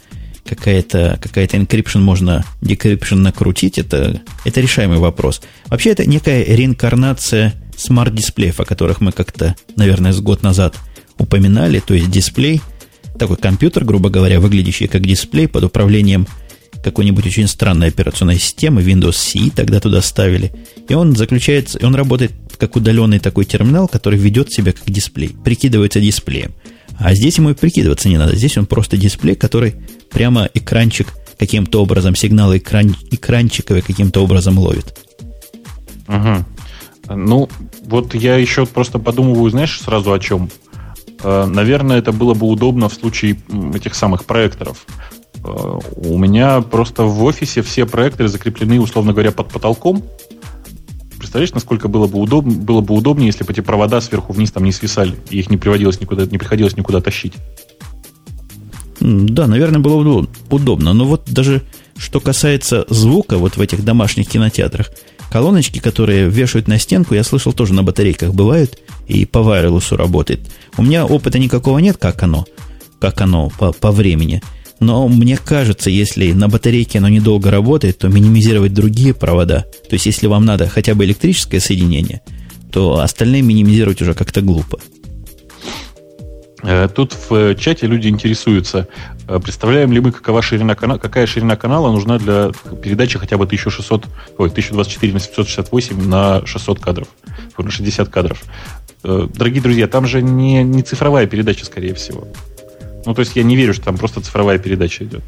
[0.46, 5.42] какая-то какая encryption можно decryption накрутить, это, это решаемый вопрос.
[5.66, 10.76] Вообще это некая реинкарнация смарт-дисплеев, о которых мы как-то, наверное, с год назад
[11.18, 12.60] упоминали, то есть дисплей,
[13.18, 16.26] такой компьютер, грубо говоря, выглядящий как дисплей под управлением
[16.82, 20.52] какой-нибудь очень странной операционной системы, Windows C тогда туда ставили.
[20.88, 26.00] И он заключается, он работает как удаленный такой терминал, который ведет себя как дисплей, прикидывается
[26.00, 26.54] дисплеем.
[26.98, 28.36] А здесь ему и прикидываться не надо.
[28.36, 29.74] Здесь он просто дисплей, который
[30.10, 31.08] прямо экранчик
[31.38, 34.96] каким-то образом, сигналы экран, экранчиковые каким-то образом ловит.
[36.08, 36.44] Угу.
[37.08, 37.48] Ну,
[37.84, 40.50] вот я еще просто подумываю, знаешь, сразу о чем.
[41.22, 43.38] Э, наверное, это было бы удобно в случае
[43.74, 44.86] этих самых проекторов.
[45.44, 50.02] Э, у меня просто в офисе все проекторы закреплены, условно говоря, под потолком.
[51.18, 52.44] Представляешь, насколько было бы, удоб...
[52.44, 55.56] было бы удобнее, если бы эти провода сверху вниз там не свисали, и их не,
[55.56, 57.34] приводилось никуда, не приходилось никуда тащить.
[59.00, 60.92] Да, наверное, было удобно.
[60.92, 61.62] Но вот даже
[61.96, 64.90] что касается звука вот в этих домашних кинотеатрах,
[65.30, 70.40] колоночки, которые вешают на стенку, я слышал, тоже на батарейках бывают, и по вайрелесу работает.
[70.76, 72.44] У меня опыта никакого нет, как оно,
[73.00, 74.42] как оно по, по времени.
[74.78, 80.06] Но мне кажется, если на батарейке оно недолго работает, то минимизировать другие провода, то есть
[80.06, 82.20] если вам надо хотя бы электрическое соединение,
[82.70, 84.78] то остальные минимизировать уже как-то глупо.
[86.62, 88.88] Э, тут в чате люди интересуются,
[89.28, 92.50] э, представляем ли мы, какова ширина канала, какая ширина канала нужна для
[92.82, 94.06] передачи хотя бы 1600,
[94.38, 97.08] ой, 1024 на 768 на 600 кадров,
[97.58, 98.42] на 60 кадров.
[99.04, 102.26] Э, дорогие друзья, там же не, не цифровая передача, скорее всего.
[103.04, 105.22] Ну, то есть я не верю, что там просто цифровая передача идет.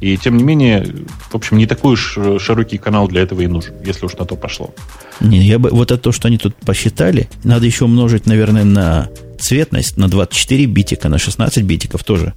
[0.00, 0.86] И тем не менее,
[1.30, 4.36] в общем, не такой уж широкий канал для этого и нужен, если уж на то
[4.36, 4.72] пошло.
[5.18, 9.08] Не, я бы вот это то, что они тут посчитали, надо еще умножить, наверное, на
[9.38, 12.34] цветность, на 24 битика, на 16 битиков тоже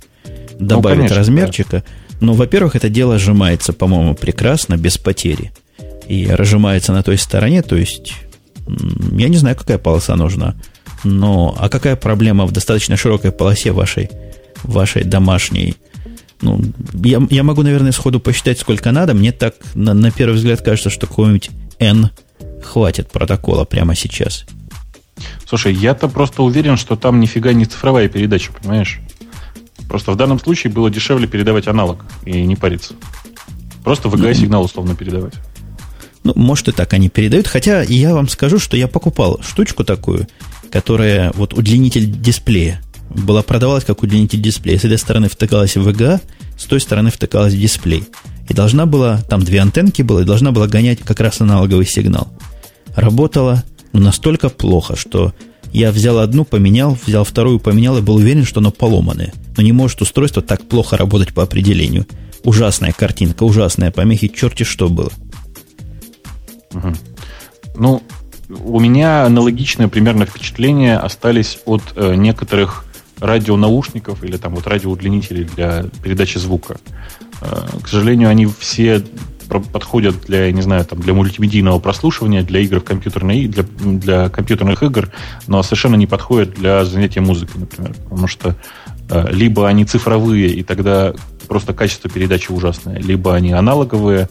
[0.60, 1.78] добавить ну, конечно, размерчика.
[1.78, 2.18] Да.
[2.22, 5.52] Но, во-первых, это дело сжимается, по-моему, прекрасно, без потери.
[6.08, 8.14] И разжимается на той стороне, то есть
[9.14, 10.56] я не знаю, какая полоса нужна.
[11.04, 14.10] Но, а какая проблема в достаточно широкой полосе вашей,
[14.64, 15.76] вашей домашней
[16.42, 16.60] ну,
[17.04, 19.14] я, я могу, наверное, сходу посчитать, сколько надо.
[19.14, 22.10] Мне так, на, на первый взгляд, кажется, что какого-нибудь N
[22.64, 24.46] хватит протокола прямо сейчас.
[25.52, 29.02] Слушай, я-то просто уверен, что там нифига не цифровая передача, понимаешь?
[29.90, 32.94] Просто в данном случае было дешевле передавать аналог и не париться.
[33.84, 35.34] Просто VGA-сигнал условно передавать.
[36.24, 37.48] Ну, может и так они передают.
[37.48, 40.26] Хотя я вам скажу, что я покупал штучку такую,
[40.72, 44.80] которая вот удлинитель дисплея была продавалась как удлинитель дисплея.
[44.80, 46.22] С этой стороны втыкалась в VGA,
[46.58, 48.06] с той стороны втыкалась в дисплей.
[48.48, 52.32] И должна была, там две антенки было, и должна была гонять как раз аналоговый сигнал.
[52.96, 53.64] Работала
[54.00, 55.34] настолько плохо, что
[55.72, 59.34] я взял одну, поменял, взял вторую, поменял и был уверен, что оно поломанное.
[59.56, 62.06] Но не может устройство так плохо работать по определению.
[62.44, 65.12] Ужасная картинка, ужасная помехи, черти что было.
[66.74, 66.94] Угу.
[67.76, 68.04] Ну,
[68.50, 72.86] у меня аналогичное примерно впечатление остались от э, некоторых
[73.20, 76.78] радионаушников или там вот радиоудлинителей для передачи звука.
[77.42, 79.04] Э, к сожалению, они все
[79.60, 84.30] подходят для, я не знаю, там, для мультимедийного прослушивания, для игр в компьютерные, для, для
[84.30, 85.10] компьютерных игр,
[85.48, 87.94] но совершенно не подходят для занятия музыкой, например.
[88.04, 88.56] Потому что
[89.30, 91.14] Либо они цифровые, и тогда
[91.48, 94.30] просто качество передачи ужасное, либо они аналоговые,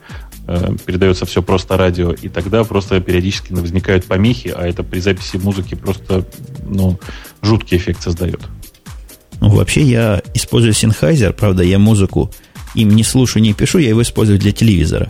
[0.86, 5.74] передается все просто радио, и тогда просто периодически возникают помехи, а это при записи музыки
[5.74, 6.24] просто
[6.66, 6.98] ну,
[7.42, 8.40] жуткий эффект создает.
[9.40, 12.30] Ну, вообще я использую Sennheiser, правда, я музыку
[12.74, 15.08] им не слушаю, не пишу, я его использую для телевизора.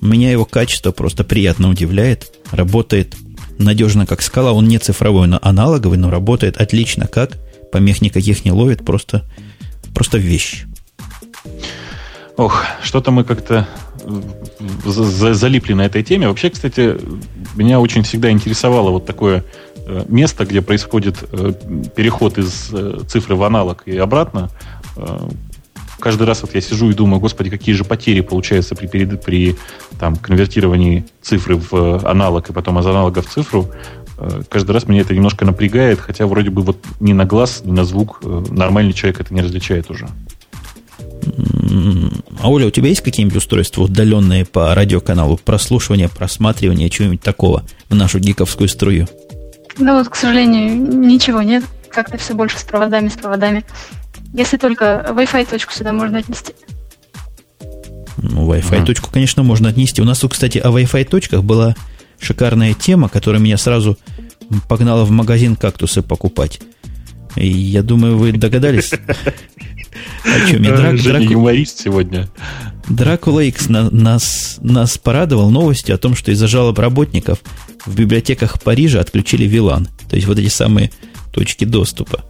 [0.00, 2.32] Меня его качество просто приятно удивляет.
[2.50, 3.16] Работает
[3.58, 4.52] надежно, как скала.
[4.52, 7.38] Он не цифровой, но аналоговый, но работает отлично как.
[7.72, 9.24] Помех никаких не ловит, просто,
[9.94, 10.64] просто вещь.
[12.36, 13.66] Ох, что-то мы как-то
[14.84, 16.28] залипли на этой теме.
[16.28, 16.96] Вообще, кстати,
[17.56, 19.44] меня очень всегда интересовало вот такое
[19.76, 21.52] э, место, где происходит э,
[21.96, 24.50] переход из э, цифры в аналог и обратно
[25.98, 29.56] каждый раз вот я сижу и думаю, господи, какие же потери получаются при, при, при
[29.98, 33.70] там, конвертировании цифры в аналог и потом из аналога в цифру.
[34.18, 37.72] Э, каждый раз меня это немножко напрягает, хотя вроде бы вот ни на глаз, ни
[37.72, 40.08] на звук э, нормальный человек это не различает уже.
[42.40, 47.94] А Оля, у тебя есть какие-нибудь устройства удаленные по радиоканалу, прослушивания, просматривания, чего-нибудь такого в
[47.94, 49.08] нашу гиковскую струю?
[49.78, 51.64] Ну вот, к сожалению, ничего нет.
[51.90, 53.64] Как-то все больше с проводами, с проводами.
[54.36, 56.52] Если только Wi-Fi точку сюда можно отнести.
[58.18, 60.02] Ну, Wi-Fi точку, конечно, можно отнести.
[60.02, 61.74] У нас тут, кстати, о Wi-Fi точках была
[62.20, 63.98] шикарная тема, которая меня сразу
[64.68, 66.60] погнала в магазин кактусы покупать.
[67.34, 70.76] И я думаю, вы догадались, о чем я.
[70.76, 72.28] Драк, Женя юморист сегодня.
[72.90, 77.40] Дракула X на, нас, нас порадовал новостью о том, что из-за жалоб работников
[77.86, 79.88] в библиотеках Парижа отключили VLAN.
[80.10, 80.90] То есть вот эти самые
[81.32, 82.22] точки доступа.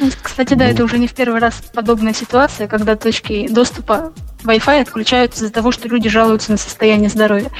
[0.00, 4.12] Ну, кстати, да, ну, это уже не в первый раз подобная ситуация, когда точки доступа
[4.44, 7.50] Wi-Fi отключаются из-за того, что люди жалуются на состояние здоровья.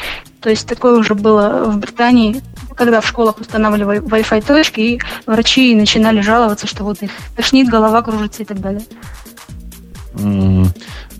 [0.40, 2.40] То есть такое уже было в Британии,
[2.76, 8.02] когда в школах устанавливали Wi-Fi точки, и врачи начинали жаловаться, что вот их тошнит, голова
[8.02, 8.82] кружится и так далее.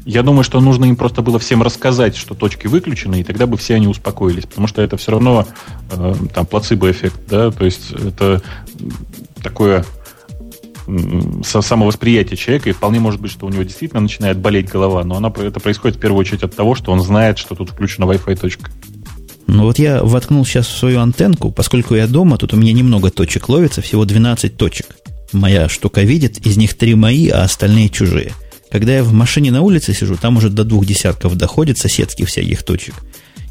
[0.05, 3.57] Я думаю, что нужно им просто было всем рассказать, что точки выключены, и тогда бы
[3.57, 5.47] все они успокоились, потому что это все равно
[5.91, 8.41] э, там плацебо-эффект, да, то есть это
[9.43, 9.85] такое
[11.45, 15.32] самовосприятие человека, и вполне может быть, что у него действительно начинает болеть голова, но она,
[15.36, 18.70] это происходит в первую очередь от того, что он знает, что тут включена Wi-Fi точка.
[19.47, 23.11] Ну вот я воткнул сейчас в свою антенку, поскольку я дома, тут у меня немного
[23.11, 24.97] точек ловится, всего 12 точек.
[25.32, 28.32] Моя штука видит, из них три мои, а остальные чужие.
[28.70, 32.62] Когда я в машине на улице сижу, там уже до двух десятков доходит соседских всяких
[32.62, 32.95] точек.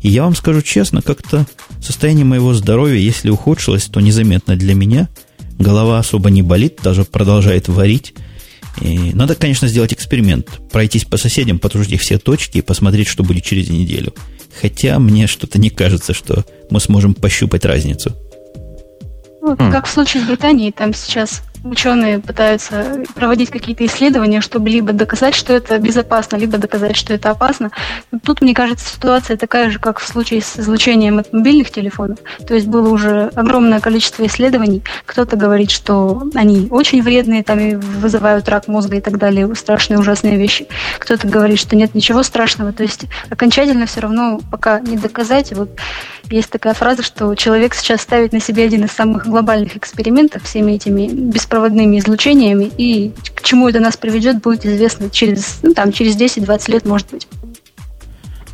[0.02, 1.48] И я вам скажу честно, как-то
[1.82, 5.10] состояние моего здоровья, если ухудшилось, то незаметно для меня–
[5.58, 8.14] голова особо не болит, даже продолжает варить.
[8.82, 10.48] И надо, конечно, сделать эксперимент.
[10.72, 14.14] Пройтись по соседям, потружить их все точки и посмотреть, что будет через неделю.
[14.62, 18.16] Хотя мне что-то не кажется, что мы сможем пощупать разницу.
[19.42, 19.72] Вот, хм.
[19.72, 25.36] Как в случае с Британией, там сейчас ученые пытаются проводить какие-то исследования, чтобы либо доказать,
[25.36, 27.72] что это безопасно, либо доказать, что это опасно.
[28.12, 32.20] Но тут, мне кажется, ситуация такая же, как в случае с излучением от мобильных телефонов.
[32.48, 34.84] То есть было уже огромное количество исследований.
[35.06, 40.00] Кто-то говорит, что они очень вредные, там и вызывают рак мозга и так далее, страшные,
[40.00, 40.68] ужасные вещи.
[41.00, 42.74] Кто-то говорит, что нет ничего страшного.
[42.74, 45.54] То есть окончательно все равно пока не доказать.
[45.54, 45.70] Вот
[46.30, 50.74] есть такая фраза, что человек сейчас ставит на себе один из самых глобальных экспериментов всеми
[50.74, 51.08] этими
[51.48, 56.72] беспроводными излучениями, и к чему это нас приведет, будет известно через, ну, там, через 10-20
[56.72, 57.28] лет, может быть.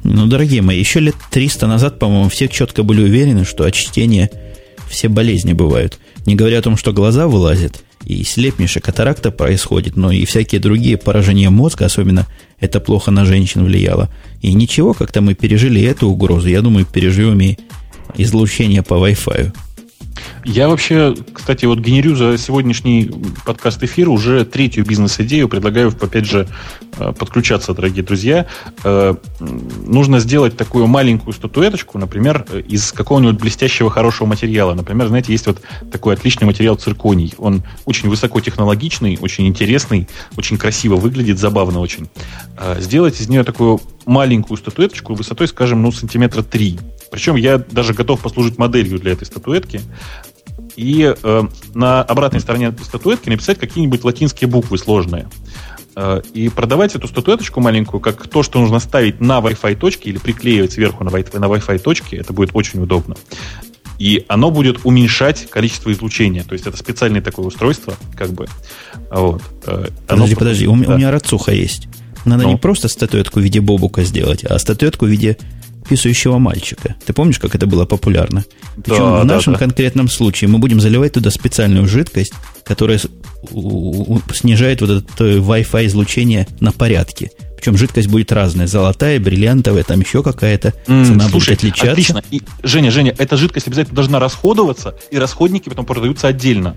[0.04, 4.30] Ну, дорогие мои, еще лет 300 назад, по-моему, все четко были уверены, что от чтения
[4.88, 5.98] все болезни бывают.
[6.28, 10.98] Не говоря о том, что глаза вылазят, и слепнейшая катаракта происходит, но и всякие другие
[10.98, 12.28] поражения мозга, особенно
[12.60, 14.10] это плохо на женщин влияло.
[14.42, 16.48] И ничего, как-то мы пережили эту угрозу.
[16.50, 17.58] Я думаю, переживем и
[18.18, 19.54] излучение по Wi-Fi.
[20.46, 23.12] Я вообще, кстати, вот генерю за сегодняшний
[23.46, 25.48] подкаст эфир уже третью бизнес-идею.
[25.48, 26.48] Предлагаю, опять же,
[26.98, 28.46] э, подключаться, дорогие друзья.
[28.84, 34.74] Э, нужно сделать такую маленькую статуэточку, например, из какого-нибудь блестящего хорошего материала.
[34.74, 35.62] Например, знаете, есть вот
[35.92, 37.34] такой отличный материал цирконий.
[37.38, 40.08] Он очень высокотехнологичный, очень интересный,
[40.38, 42.10] очень красиво выглядит, забавно очень.
[42.58, 46.80] Э, сделать из нее такую маленькую статуэточку высотой, скажем, ну, сантиметра три.
[47.14, 49.82] Причем я даже готов послужить моделью для этой статуэтки
[50.76, 51.44] и э,
[51.76, 55.28] на обратной стороне статуэтки написать какие-нибудь латинские буквы сложные.
[55.96, 60.18] Э, и продавать эту статуэточку маленькую как то, что нужно ставить на Wi-Fi точке или
[60.18, 63.16] приклеивать сверху на Wi-Fi, на Wi-Fi точке, это будет очень удобно.
[64.00, 66.44] И оно будет уменьшать количество излучения.
[66.44, 68.48] То есть это специальное такое устройство, как бы.
[69.12, 69.44] Вот.
[69.68, 70.40] Э, подожди, оно...
[70.40, 70.94] подожди, у, да.
[70.94, 71.88] у меня рацуха есть.
[72.26, 72.50] Надо ну.
[72.50, 75.38] не просто статуэтку в виде бобука сделать, а статуэтку в виде
[75.88, 76.96] писающего мальчика.
[77.06, 78.44] Ты помнишь, как это было популярно?
[78.84, 79.60] Причем Да, в да, нашем да.
[79.60, 83.00] конкретном случае мы будем заливать туда специальную жидкость, которая
[84.34, 87.32] снижает вот это э, Wi-Fi излучение на порядке.
[87.58, 88.68] Причем жидкость будет разная.
[88.68, 90.74] Золотая, бриллиантовая, там еще какая-то.
[90.86, 91.92] Цена слушай, будет отличаться.
[91.92, 92.24] Отлично.
[92.30, 96.76] И, Женя, Женя, эта жидкость обязательно должна расходоваться, и расходники потом продаются отдельно.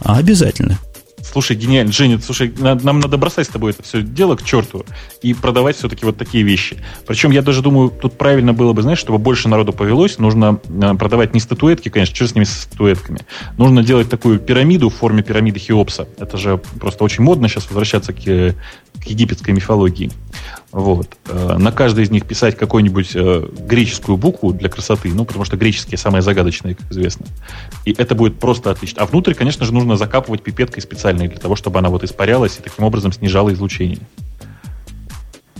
[0.00, 0.78] А обязательно.
[1.24, 1.92] Слушай, гениально.
[1.92, 4.84] Женя, слушай, на- нам надо бросать с тобой это все дело к черту
[5.22, 6.76] и продавать все-таки вот такие вещи.
[7.06, 10.94] Причем я даже думаю, тут правильно было бы, знаешь, чтобы больше народу повелось, нужно э,
[10.94, 13.20] продавать не статуэтки, конечно, что с ними с статуэтками.
[13.56, 16.06] Нужно делать такую пирамиду в форме пирамиды Хеопса.
[16.18, 18.54] Это же просто очень модно сейчас возвращаться к, э,
[19.04, 20.10] к египетской мифологии.
[20.72, 21.08] Вот.
[21.28, 25.56] Э, На каждой из них писать какую-нибудь э, греческую букву для красоты, ну, потому что
[25.56, 27.26] греческие самые загадочные, как известно.
[27.84, 29.02] И это будет просто отлично.
[29.02, 32.62] А внутрь, конечно же, нужно закапывать пипеткой специальной для того, чтобы она вот испарялась и
[32.62, 34.00] таким образом снижала излучение.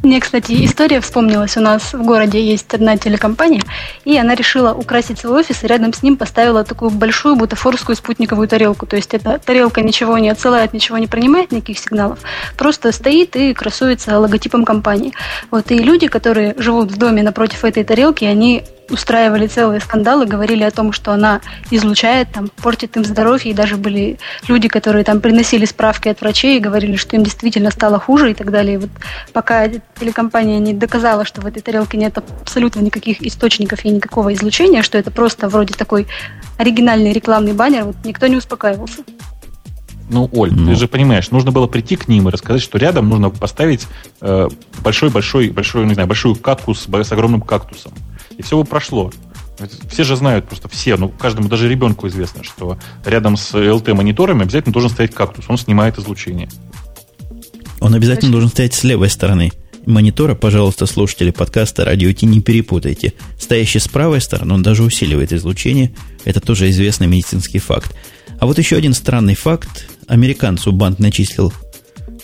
[0.05, 1.57] Мне, кстати, история вспомнилась.
[1.57, 3.63] У нас в городе есть одна телекомпания,
[4.05, 8.47] и она решила украсить свой офис, и рядом с ним поставила такую большую бутафорскую спутниковую
[8.47, 8.85] тарелку.
[8.85, 12.19] То есть эта тарелка ничего не отсылает, ничего не принимает, никаких сигналов.
[12.59, 15.15] Просто стоит и красуется логотипом компании.
[15.51, 20.63] Вот и люди, которые живут в доме напротив этой тарелки, они устраивали целые скандалы, говорили
[20.63, 24.19] о том, что она излучает, там, портит им здоровье, и даже были
[24.49, 28.35] люди, которые там приносили справки от врачей и говорили, что им действительно стало хуже и
[28.35, 28.75] так далее.
[28.75, 28.91] И вот
[29.33, 34.83] пока телекомпания не доказала, что в этой тарелке нет абсолютно никаких источников и никакого излучения,
[34.83, 36.07] что это просто вроде такой
[36.59, 39.03] оригинальный рекламный баннер, вот никто не успокаивался.
[40.11, 40.67] Ну, Оль, Ну.
[40.67, 43.87] ты же понимаешь, нужно было прийти к ним и рассказать, что рядом нужно поставить
[44.21, 44.49] э,
[44.83, 47.93] большой-большой, большой, не знаю, большую катку с, с огромным кактусом.
[48.37, 49.11] И все бы прошло.
[49.89, 54.73] Все же знают, просто все, ну, каждому, даже ребенку известно, что рядом с LT-мониторами обязательно
[54.73, 56.49] должен стоять кактус, он снимает излучение.
[57.81, 59.53] Он обязательно должен стоять с левой стороны
[59.87, 60.35] монитора.
[60.35, 63.13] Пожалуйста, слушатели подкаста Радио Ти, не перепутайте.
[63.39, 65.95] Стоящий с правой стороны, он даже усиливает излучение.
[66.25, 67.95] Это тоже известный медицинский факт.
[68.41, 69.87] А вот еще один странный факт.
[70.09, 71.53] Американцу банк начислил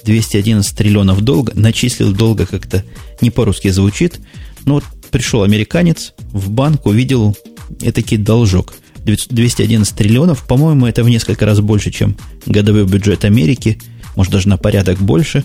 [0.05, 1.53] 211 триллионов долга.
[1.55, 2.85] Начислил долга как-то
[3.21, 4.21] не по-русски звучит.
[4.65, 7.37] Но вот пришел американец в банк, увидел
[7.81, 8.75] этакий должок.
[9.05, 13.81] 211 триллионов, по-моему, это в несколько раз больше, чем годовой бюджет Америки,
[14.15, 15.45] может даже на порядок больше.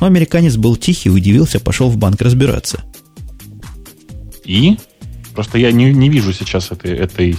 [0.00, 2.82] Но американец был тихий, удивился, пошел в банк разбираться.
[4.44, 4.76] И
[5.34, 7.36] просто я не, не вижу сейчас этой, этой,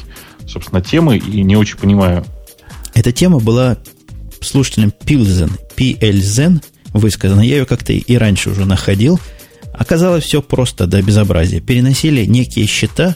[0.48, 2.26] собственно, темы и не очень понимаю.
[2.94, 3.78] Эта тема была
[4.42, 6.62] слушателем Пилзен, PLZen
[6.94, 7.42] высказана.
[7.42, 9.20] Я ее как-то и раньше уже находил.
[9.78, 11.62] Оказалось все просто до безобразия.
[11.62, 13.16] Переносили некие счета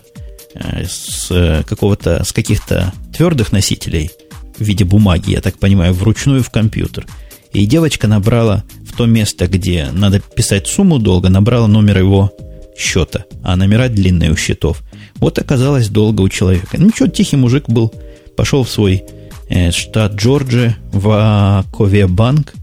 [0.53, 4.12] э, с э, какого-то, с каких-то твердых носителей
[4.57, 7.07] в виде бумаги, я так понимаю, вручную в компьютер.
[7.51, 12.32] И девочка набрала в то место, где надо писать сумму долга, набрала номер его
[12.78, 14.82] счета, а номера длинные у счетов.
[15.16, 16.78] Вот оказалось долго у человека.
[16.80, 17.93] Ну что, тихий мужик был,
[18.36, 19.03] пошел в свой
[19.49, 22.53] э, штат Джорджия, в Ковия банк,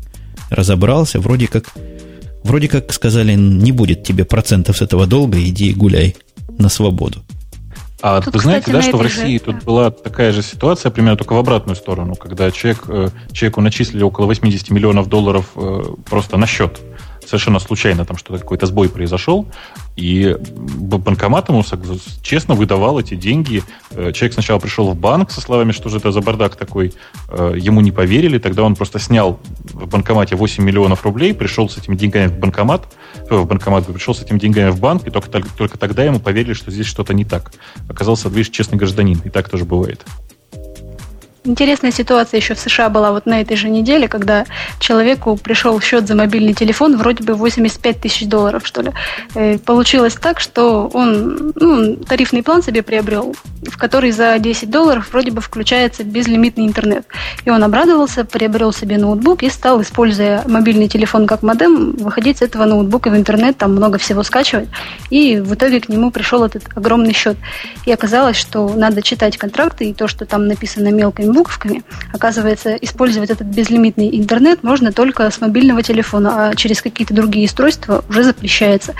[0.50, 1.74] разобрался, вроде как,
[2.48, 6.16] вроде как сказали, не будет тебе процентов с этого долга, иди гуляй
[6.58, 7.22] на свободу.
[8.00, 10.42] А Тут, вы знаете, кстати, да, что в этой же- России тут была такая же
[10.42, 15.50] ситуация, примерно только в обратную сторону, когда человек, э, человеку начислили около 80 миллионов долларов
[15.56, 16.80] э, просто на счет.
[17.28, 19.46] Совершенно случайно там что-то, какой-то сбой произошел,
[19.96, 21.62] и банкомат ему
[22.22, 23.62] честно выдавал эти деньги.
[23.90, 26.94] Э, Человек сначала пришел в банк со словами, что же это за бардак такой,
[27.30, 31.76] Э, ему не поверили, тогда он просто снял в банкомате 8 миллионов рублей, пришел с
[31.76, 32.88] этими деньгами в банкомат,
[33.28, 36.54] э, в банкомат, пришел с этими деньгами в банк, и только, только тогда ему поверили,
[36.54, 37.52] что здесь что-то не так.
[37.88, 40.04] Оказался, видишь, честный гражданин, и так тоже бывает.
[41.48, 44.44] Интересная ситуация еще в США была вот на этой же неделе, когда
[44.80, 48.92] человеку пришел счет за мобильный телефон вроде бы 85 тысяч долларов, что ли.
[49.34, 55.08] Э, Получилось так, что он ну, тарифный план себе приобрел, в который за 10 долларов
[55.10, 57.06] вроде бы включается безлимитный интернет.
[57.46, 62.42] И он обрадовался, приобрел себе ноутбук и стал, используя мобильный телефон как модем, выходить с
[62.42, 64.68] этого ноутбука в интернет, там много всего скачивать.
[65.08, 67.38] И в итоге к нему пришел этот огромный счет.
[67.86, 71.82] И оказалось, что надо читать контракты, и то, что там написано мелкими буковками,
[72.12, 78.04] оказывается, использовать этот безлимитный интернет можно только с мобильного телефона, а через какие-то другие устройства
[78.08, 78.94] уже запрещается.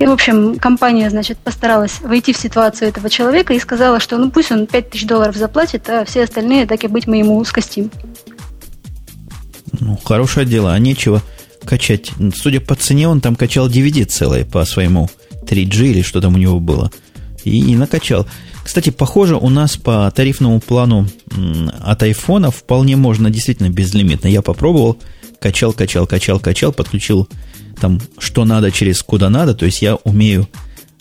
[0.00, 4.30] И, в общем, компания, значит, постаралась войти в ситуацию этого человека и сказала, что ну
[4.30, 7.90] пусть он 5000 долларов заплатит, а все остальные, так и быть, мы ему скостим.
[9.78, 11.22] Ну, хорошее дело, а нечего
[11.64, 12.12] качать.
[12.34, 15.10] Судя по цене, он там качал DVD целое по своему
[15.42, 16.90] 3G или что там у него было.
[17.44, 18.26] И, и накачал.
[18.62, 21.08] Кстати, похоже, у нас по тарифному плану
[21.80, 24.28] от айфона вполне можно действительно безлимитно.
[24.28, 24.98] Я попробовал,
[25.40, 27.28] качал, качал, качал, качал, подключил
[27.80, 29.54] там что надо через куда надо.
[29.54, 30.48] То есть я умею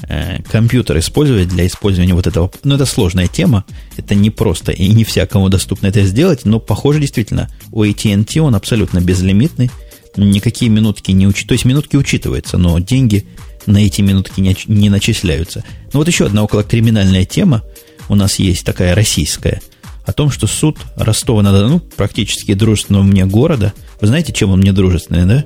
[0.08, 2.52] э, компьютер использовать для использования вот этого.
[2.64, 3.66] Ну, это сложная тема,
[3.98, 8.56] это не просто и не всякому доступно это сделать, но, похоже, действительно, у AT&T он
[8.56, 9.70] абсолютно безлимитный,
[10.16, 11.48] никакие минутки не учитываются.
[11.48, 13.28] То есть минутки учитываются, но деньги
[13.66, 15.64] на эти минутки не, не начисляются.
[15.94, 17.64] Ну, вот еще одна околокриминальная тема
[18.10, 19.62] у нас есть, такая российская,
[20.06, 25.26] о том, что суд Ростова-на-Дону, практически дружественного мне города, вы знаете, чем он мне дружественный,
[25.26, 25.46] да?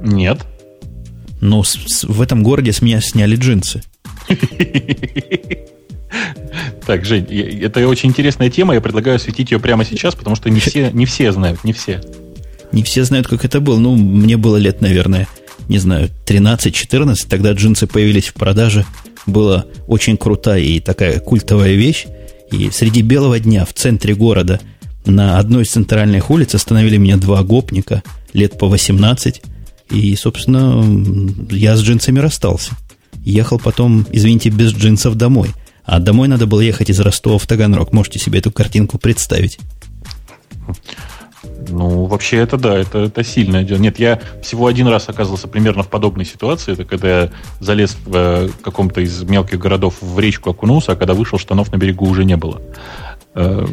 [0.00, 0.38] Нет.
[1.40, 3.82] Ну, с, с, в этом городе с меня сняли джинсы.
[6.86, 7.26] Так, Жень,
[7.62, 11.06] это очень интересная тема, я предлагаю осветить ее прямо сейчас, потому что не все, не
[11.06, 12.00] все знают, не все.
[12.72, 13.78] Не все знают, как это было.
[13.78, 15.28] Ну, мне было лет, наверное,
[15.68, 18.84] не знаю, 13-14, тогда джинсы появились в продаже.
[19.26, 22.06] Была очень крутая и такая культовая вещь.
[22.50, 24.60] И среди белого дня в центре города
[25.04, 28.02] на одной из центральных улиц остановили меня два гопника
[28.32, 29.42] лет по 18.
[29.90, 30.84] И, собственно,
[31.50, 32.72] я с джинсами расстался.
[33.24, 35.50] Ехал потом, извините, без джинсов домой.
[35.84, 37.92] А домой надо было ехать из Ростова в Таганрог.
[37.92, 39.58] Можете себе эту картинку представить.
[41.68, 43.78] Ну, вообще это да, это, это сильное дело.
[43.78, 46.72] Нет, я всего один раз оказывался примерно в подобной ситуации.
[46.72, 47.30] Это когда я
[47.60, 51.76] залез в э, каком-то из мелких городов в речку окунулся, а когда вышел, штанов на
[51.76, 52.60] берегу уже не было.
[53.34, 53.66] Э,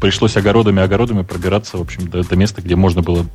[0.00, 3.26] пришлось огородами-огородами пробираться, в общем, до, до места, где можно было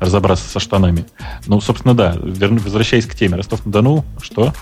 [0.00, 1.04] разобраться со штанами.
[1.46, 3.36] Ну, собственно, да, верну, возвращаясь к теме.
[3.36, 4.54] Ростов-на-Дону, что?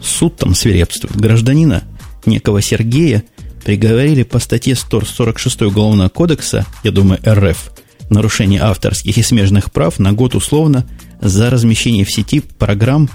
[0.00, 1.16] Суд там свирепствует.
[1.16, 1.82] Гражданина
[2.24, 3.24] некого Сергея
[3.64, 7.72] приговорили по статье 146 Уголовного кодекса, я думаю, РФ,
[8.10, 10.86] нарушение авторских и смежных прав на год условно
[11.20, 13.08] за размещение в сети программ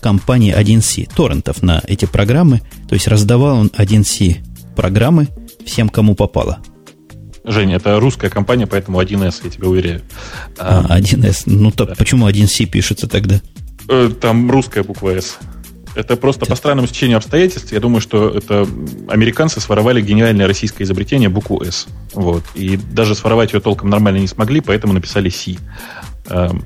[0.00, 2.60] компании 1С, торрентов на эти программы.
[2.88, 4.38] То есть раздавал он 1С
[4.74, 5.28] программы
[5.64, 6.60] всем, кому попало.
[7.44, 10.02] Женя, это русская компания, поэтому 1С, я тебе уверяю.
[10.58, 11.42] А, 1С.
[11.46, 11.94] Ну, так да.
[11.96, 13.40] почему 1С пишется тогда?
[13.88, 15.38] Э, там русская буква С.
[15.94, 17.72] Это просто по странному стечению обстоятельств.
[17.72, 18.66] Я думаю, что это
[19.08, 21.86] американцы своровали гениальное российское изобретение букву «С».
[22.12, 22.44] Вот.
[22.54, 25.58] И даже своровать ее толком нормально не смогли, поэтому написали «Си».
[26.26, 26.62] Эм,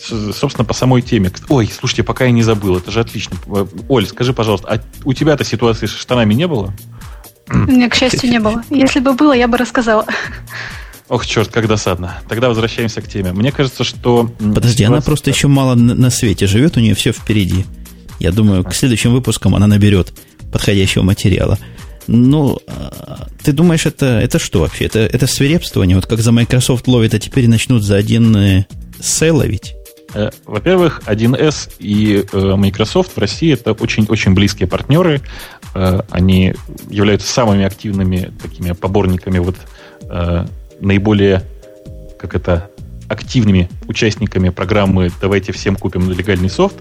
[0.00, 1.30] собственно, по самой теме.
[1.48, 3.36] Ой, слушайте, пока я не забыл, это же отлично.
[3.46, 6.72] Э, Оль, скажи, пожалуйста, а у тебя-то ситуации с штанами не было?
[7.50, 8.62] У меня, к счастью, не было.
[8.70, 10.04] Если бы было, я бы рассказала.
[11.08, 12.18] Ох, черт, как досадно.
[12.28, 13.32] Тогда возвращаемся к теме.
[13.32, 14.30] Мне кажется, что...
[14.38, 14.86] Подожди, ситуация...
[14.88, 17.64] она просто еще мало на свете живет, у нее все впереди.
[18.18, 20.12] Я думаю, к следующим выпускам она наберет
[20.52, 21.58] подходящего материала.
[22.06, 24.86] Ну, а, ты думаешь, это, это что вообще?
[24.86, 25.94] Это, это свирепствование?
[25.94, 28.64] Вот как за Microsoft ловит, а теперь начнут за один э,
[29.00, 29.74] сей ловить?
[30.14, 35.20] Э, во-первых, 1С и э, Microsoft в России это очень-очень близкие партнеры.
[36.10, 36.54] Они
[36.88, 39.54] являются самыми активными такими поборниками вот
[40.80, 41.42] наиболее,
[42.18, 42.70] как это,
[43.08, 46.76] активными участниками программы «Давайте всем купим легальный софт».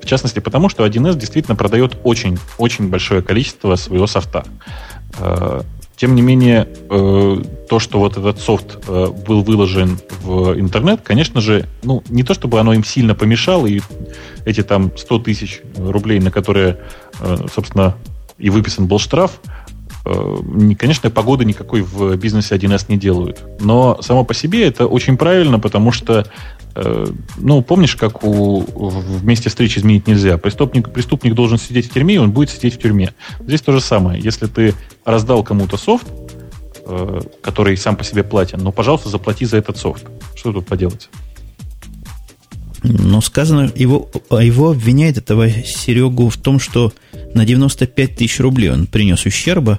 [0.00, 4.44] В частности, потому что 1С действительно продает очень-очень большое количество своего софта.
[5.18, 5.62] Э,
[5.96, 11.40] тем не менее, э, то, что вот этот софт э, был выложен в интернет, конечно
[11.40, 13.80] же, ну, не то чтобы оно им сильно помешало, и
[14.44, 16.80] эти там 100 тысяч рублей, на которые,
[17.52, 17.96] собственно,
[18.36, 19.40] и выписан был штраф,
[20.78, 23.42] конечно, погоды никакой в бизнесе 1С не делают.
[23.60, 26.26] Но само по себе это очень правильно, потому что
[27.36, 28.64] ну, помнишь, как у,
[29.22, 30.38] месте встречи изменить нельзя?
[30.38, 33.14] Преступник, преступник должен сидеть в тюрьме, и он будет сидеть в тюрьме.
[33.40, 34.20] Здесь то же самое.
[34.20, 36.06] Если ты раздал кому-то софт,
[36.86, 40.04] э, который сам по себе платен, ну, пожалуйста, заплати за этот софт.
[40.34, 41.08] Что тут поделать?
[42.82, 46.92] Но сказано, его, его обвиняет этого Серегу в том, что
[47.34, 49.78] на 95 тысяч рублей он принес ущерба.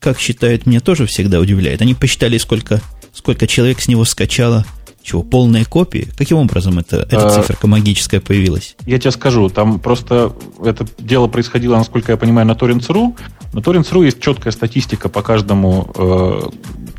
[0.00, 1.82] Как считают, меня тоже всегда удивляет.
[1.82, 2.80] Они посчитали, сколько,
[3.12, 4.64] сколько человек с него скачало–
[5.02, 6.08] чего, полная копия?
[6.16, 8.76] Каким образом это, эта а, циферка магическая появилась?
[8.86, 13.16] Я тебе скажу, там просто это дело происходило, насколько я понимаю, на Torrents.ru.
[13.52, 16.40] На Torrents.ru есть четкая статистика по каждому э,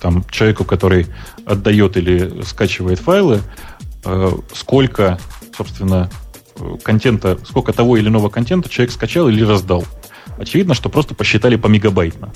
[0.02, 1.08] там, человеку, который
[1.46, 3.42] отдает или скачивает файлы,
[4.06, 5.20] э, сколько,
[5.56, 6.10] собственно,
[6.84, 9.86] контента, сколько того или иного контента человек скачал или раздал.
[10.38, 12.34] Очевидно, что просто посчитали по мегабайтно.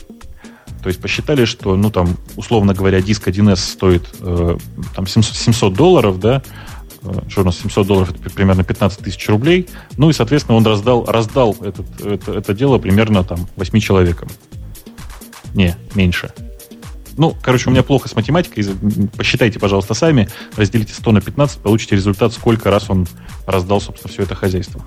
[0.86, 4.56] То есть посчитали, что, ну, там, условно говоря, диск 1С стоит э,
[4.96, 6.44] там 700, 700 долларов, да,
[7.02, 9.68] э, что у нас 700 долларов, это примерно 15 тысяч рублей.
[9.98, 14.30] Ну и, соответственно, он раздал, раздал этот, это, это дело примерно там 8 человекам.
[15.56, 16.32] Не, меньше.
[17.18, 18.64] Ну, короче, у меня плохо с математикой.
[19.18, 20.30] Посчитайте, пожалуйста, сами.
[20.56, 23.08] Разделите 100 на 15, получите результат, сколько раз он
[23.48, 24.86] раздал, собственно, все это хозяйство.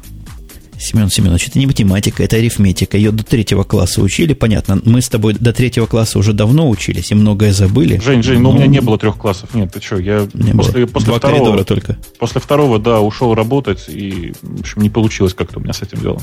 [0.78, 2.96] Семен Семенович, это не математика, это арифметика.
[2.96, 4.80] Ее до третьего класса учили, понятно.
[4.84, 8.00] Мы с тобой до третьего класса уже давно учились и многое забыли.
[8.00, 9.54] Жень, Жень, но, но у меня не было трех классов.
[9.54, 10.92] Нет, ты что, я не после, было.
[10.92, 11.64] после Два второго...
[11.64, 11.98] только.
[12.18, 16.00] После второго, да, ушел работать, и, в общем, не получилось как-то у меня с этим
[16.00, 16.22] делом.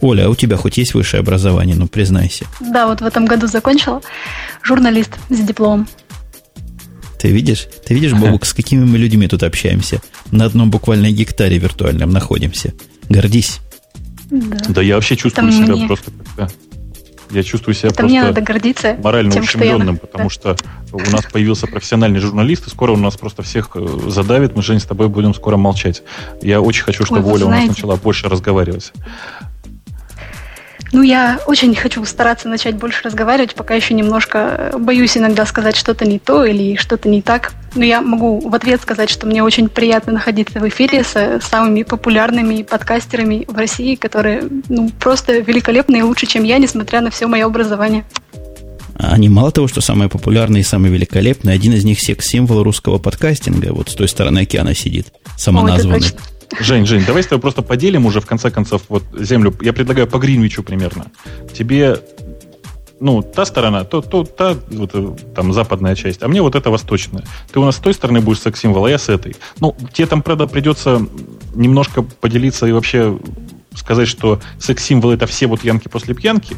[0.00, 1.76] Оля, а у тебя хоть есть высшее образование?
[1.76, 2.46] Ну, признайся.
[2.60, 4.02] Да, вот в этом году закончила.
[4.62, 5.86] Журналист с дипломом.
[7.20, 7.68] Ты видишь?
[7.86, 10.02] Ты видишь, Бобук, с какими мы людьми тут общаемся?
[10.30, 12.74] На одном буквально гектаре виртуальном находимся.
[13.08, 13.60] Гордись.
[14.30, 15.86] Да, да я вообще чувствую Это себя мне...
[15.86, 16.54] просто как-то...
[17.30, 20.08] Я чувствую себя Это просто мне надо гордиться морально тем, ущемленным, что я...
[20.08, 20.30] потому да.
[20.30, 20.56] что
[20.92, 24.54] у нас появился профессиональный журналист, и скоро он нас просто всех э, задавит.
[24.54, 26.02] Мы, Жень, с тобой будем скоро молчать.
[26.42, 27.64] Я очень хочу, чтобы Ой, Оля знаете...
[27.64, 28.92] у нас начала больше разговаривать.
[30.94, 36.04] Ну, я очень хочу стараться начать больше разговаривать, пока еще немножко боюсь иногда сказать что-то
[36.04, 37.52] не то или что-то не так.
[37.74, 41.82] Но я могу в ответ сказать, что мне очень приятно находиться в эфире с самыми
[41.82, 47.26] популярными подкастерами в России, которые ну, просто великолепные и лучше, чем я, несмотря на все
[47.26, 48.04] мое образование.
[48.96, 53.72] Они мало того, что самые популярные и самые великолепные, один из них секс-символ русского подкастинга,
[53.72, 55.98] вот с той стороны океана сидит, самоназванный.
[55.98, 59.54] О, Жень, Жень, давай с тобой просто поделим уже, в конце концов, вот землю.
[59.60, 61.06] Я предлагаю по Гринвичу примерно.
[61.52, 61.98] Тебе
[63.00, 66.70] ну, та сторона, то, то, та, вот, э, там, западная часть, а мне вот эта
[66.70, 67.24] восточная.
[67.52, 69.36] Ты у нас с той стороны будешь секс-символ, а я с этой.
[69.60, 71.06] Ну, тебе там, правда, придется
[71.54, 73.18] немножко поделиться и вообще
[73.74, 76.56] сказать, что секс-символ это все вот янки после пьянки,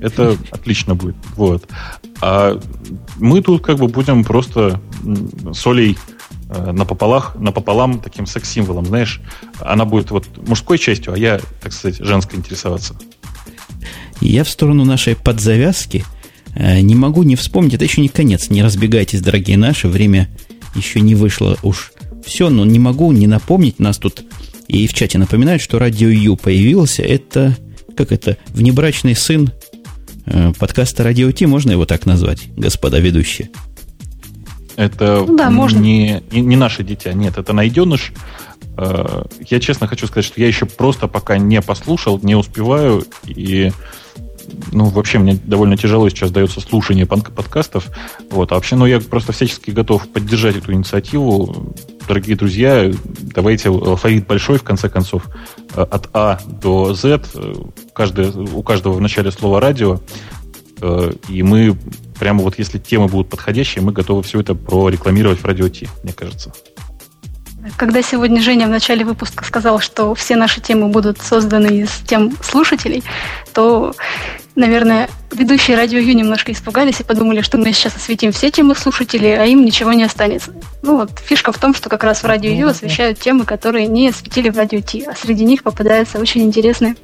[0.00, 1.16] это отлично будет.
[1.36, 1.64] Вот.
[2.20, 2.58] А
[3.16, 4.80] мы тут как бы будем просто
[5.52, 5.98] солей
[6.72, 9.20] напополах, напополам таким секс-символом, знаешь,
[9.60, 12.96] она будет вот мужской частью, а я, так сказать, женской интересоваться.
[14.20, 16.04] Я в сторону нашей подзавязки
[16.54, 20.28] э, не могу не вспомнить, это еще не конец, не разбегайтесь, дорогие наши, время
[20.74, 21.92] еще не вышло уж
[22.24, 24.24] все, но не могу не напомнить, нас тут
[24.68, 27.56] и в чате напоминают, что радио Ю появился, это,
[27.96, 29.50] как это, внебрачный сын
[30.26, 33.50] э, подкаста Радио Ти, можно его так назвать, господа ведущие?
[34.76, 35.78] Это ну, да, можно.
[35.78, 38.12] Не, не, не наше дитя, нет, это найденыш.
[38.76, 43.70] Э, я честно хочу сказать, что я еще просто пока не послушал, не успеваю, и
[44.72, 47.88] ну, вообще мне довольно тяжело сейчас дается слушание подкастов.
[48.30, 51.74] Вот, а вообще, ну, я просто всячески готов поддержать эту инициативу.
[52.06, 52.90] Дорогие друзья,
[53.34, 55.28] давайте алфавит большой, в конце концов,
[55.74, 57.54] э, от А до Z, э,
[57.94, 60.00] каждое, у каждого в начале слова радио,
[61.28, 61.78] и мы
[62.18, 66.12] прямо вот если темы будут подходящие, мы готовы все это прорекламировать в радио Ти, мне
[66.12, 66.52] кажется.
[67.76, 72.36] Когда сегодня Женя в начале выпуска сказал, что все наши темы будут созданы из тем
[72.42, 73.02] слушателей,
[73.54, 73.94] то,
[74.54, 79.34] наверное, ведущие радио Ю немножко испугались и подумали, что мы сейчас осветим все темы слушателей,
[79.38, 80.52] а им ничего не останется.
[80.82, 84.10] Ну вот, фишка в том, что как раз в радио Ю освещают темы, которые не
[84.10, 86.96] осветили в радио Ти, а среди них попадаются очень интересные.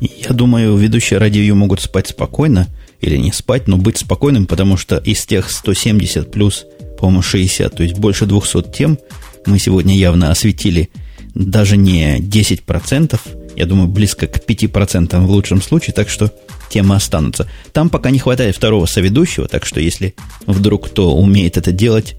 [0.00, 2.66] Я думаю, ведущие радио Ю могут спать спокойно,
[3.00, 6.66] или не спать, но быть спокойным, потому что из тех 170 плюс,
[6.98, 8.98] по-моему, 60, то есть больше 200 тем,
[9.46, 10.90] мы сегодня явно осветили
[11.34, 13.18] даже не 10%,
[13.56, 16.32] я думаю, близко к 5% в лучшем случае, так что
[16.70, 17.48] темы останутся.
[17.72, 20.14] Там пока не хватает второго соведущего, так что если
[20.46, 22.16] вдруг кто умеет это делать,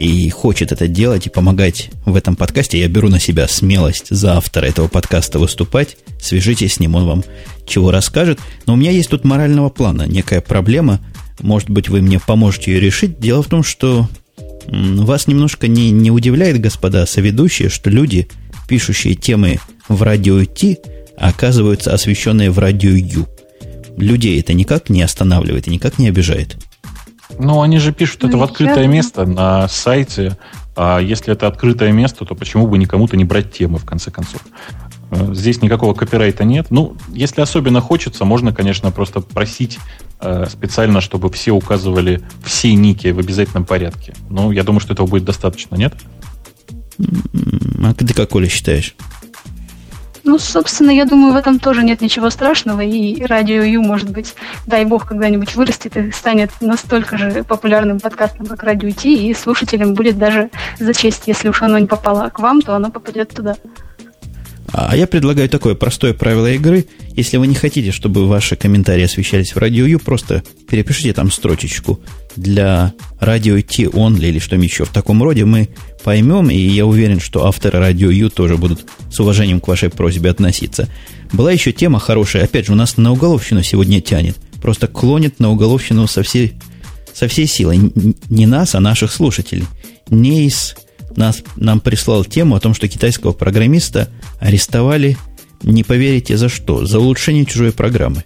[0.00, 4.38] и хочет это делать и помогать в этом подкасте, я беру на себя смелость за
[4.38, 5.98] автора этого подкаста выступать.
[6.18, 7.24] Свяжитесь с ним, он вам
[7.66, 8.40] чего расскажет.
[8.64, 11.00] Но у меня есть тут морального плана, некая проблема.
[11.40, 13.20] Может быть, вы мне поможете ее решить.
[13.20, 14.08] Дело в том, что
[14.68, 18.26] вас немножко не, не удивляет, господа соведущие, что люди,
[18.68, 20.78] пишущие темы в радио Ти,
[21.18, 23.28] оказываются освещенные в радио Ю.
[23.98, 26.56] Людей это никак не останавливает и никак не обижает.
[27.38, 30.36] Ну, они же пишут это в открытое место на сайте.
[30.76, 34.40] А если это открытое место, то почему бы никому-то не брать темы, в конце концов?
[35.10, 36.68] Э, здесь никакого копирайта нет.
[36.70, 39.78] Ну, если особенно хочется, можно, конечно, просто просить
[40.20, 44.14] э, специально, чтобы все указывали все ники в обязательном порядке.
[44.28, 45.94] Но я думаю, что этого будет достаточно, нет?
[47.82, 48.94] А ты как, Оля, считаешь?
[50.30, 54.36] Ну, собственно, я думаю, в этом тоже нет ничего страшного, и радио Ю, может быть,
[54.64, 59.94] дай бог, когда-нибудь вырастет и станет настолько же популярным подкастом, как радио Ти, и слушателям
[59.94, 63.56] будет даже за честь, если уж оно не попало к вам, то оно попадет туда.
[64.72, 66.86] А я предлагаю такое простое правило игры.
[67.16, 71.98] Если вы не хотите, чтобы ваши комментарии освещались в радио Ю, просто перепишите там строчечку
[72.36, 75.44] для радио Ти Only или что-нибудь еще в таком роде.
[75.44, 75.68] Мы
[76.02, 80.30] поймем, и я уверен, что авторы радио Ю тоже будут с уважением к вашей просьбе
[80.30, 80.88] относиться.
[81.32, 82.44] Была еще тема хорошая.
[82.44, 84.36] Опять же, у нас на уголовщину сегодня тянет.
[84.60, 86.54] Просто клонит на уголовщину со всей,
[87.14, 87.92] со всей силой.
[88.28, 89.64] Не нас, а наших слушателей.
[90.08, 90.76] Не из
[91.16, 94.08] нас, нам прислал тему о том, что китайского программиста
[94.38, 95.16] арестовали,
[95.62, 98.24] не поверите за что, за улучшение чужой программы.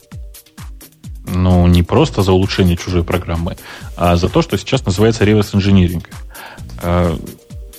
[1.26, 3.56] Ну, не просто за улучшение чужой программы,
[3.96, 6.10] а за то, что сейчас называется реверс инжиниринг.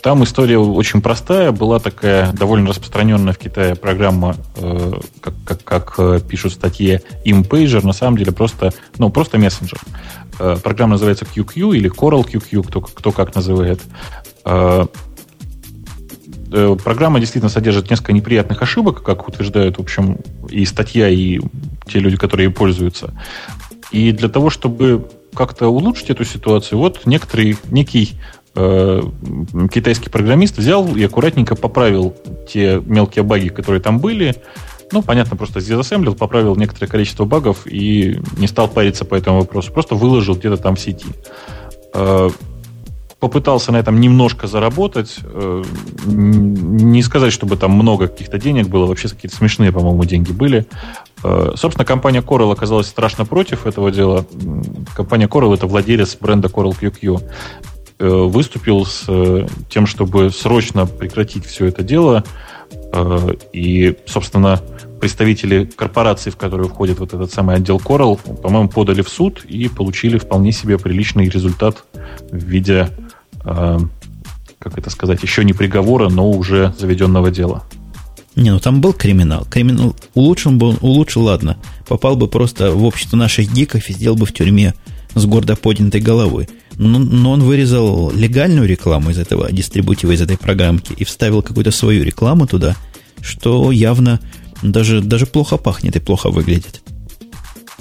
[0.05, 1.51] там история очень простая.
[1.51, 7.01] Была такая довольно распространенная в Китае программа, э, как, как, как э, пишут в статье
[7.83, 9.79] на самом деле просто, ну, просто мессенджер.
[10.37, 13.81] Э, программа называется QQ или Coral QQ, кто, кто как называет.
[16.83, 20.17] Программа действительно содержит несколько неприятных ошибок, как утверждают, в общем,
[20.49, 21.39] и статья, и
[21.85, 23.13] те люди, которые ей пользуются.
[23.91, 28.13] И для того, чтобы как-то улучшить эту ситуацию, вот некоторый, некий
[28.55, 29.01] э,
[29.71, 32.15] китайский программист взял и аккуратненько поправил
[32.47, 34.35] те мелкие баги, которые там были.
[34.91, 39.71] Ну, понятно, просто дизассемблил, поправил некоторое количество багов и не стал париться по этому вопросу.
[39.71, 41.07] Просто выложил где-то там в сети.
[41.93, 42.29] Э,
[43.25, 45.17] попытался на этом немножко заработать.
[45.23, 45.63] Э,
[46.05, 50.67] не сказать, чтобы там много каких-то денег было, вообще какие-то смешные, по-моему, деньги были.
[51.23, 54.27] Э, собственно, компания Coral оказалась страшно против этого дела.
[54.95, 57.23] Компания Coral это владелец бренда Coral QQ.
[57.97, 59.07] Э, выступил с
[59.69, 62.23] тем, чтобы срочно прекратить все это дело.
[63.53, 64.61] И, собственно,
[64.99, 69.67] представители корпорации, в которую входит вот этот самый отдел Coral, по-моему, подали в суд и
[69.67, 71.83] получили вполне себе приличный результат
[72.31, 72.89] в виде
[73.45, 77.63] как это сказать, еще не приговора, но уже заведенного дела.
[78.35, 79.45] Не, ну там был криминал.
[79.45, 81.57] Криминал улучшил бы он, улучшил, ладно.
[81.87, 84.73] Попал бы просто в общество наших гиков и сделал бы в тюрьме
[85.13, 86.49] с гордо поднятой головой.
[86.77, 91.71] Но, но он вырезал легальную рекламу из этого дистрибутива, из этой программки и вставил какую-то
[91.71, 92.75] свою рекламу туда,
[93.21, 94.19] что явно
[94.61, 96.81] даже, даже плохо пахнет и плохо выглядит.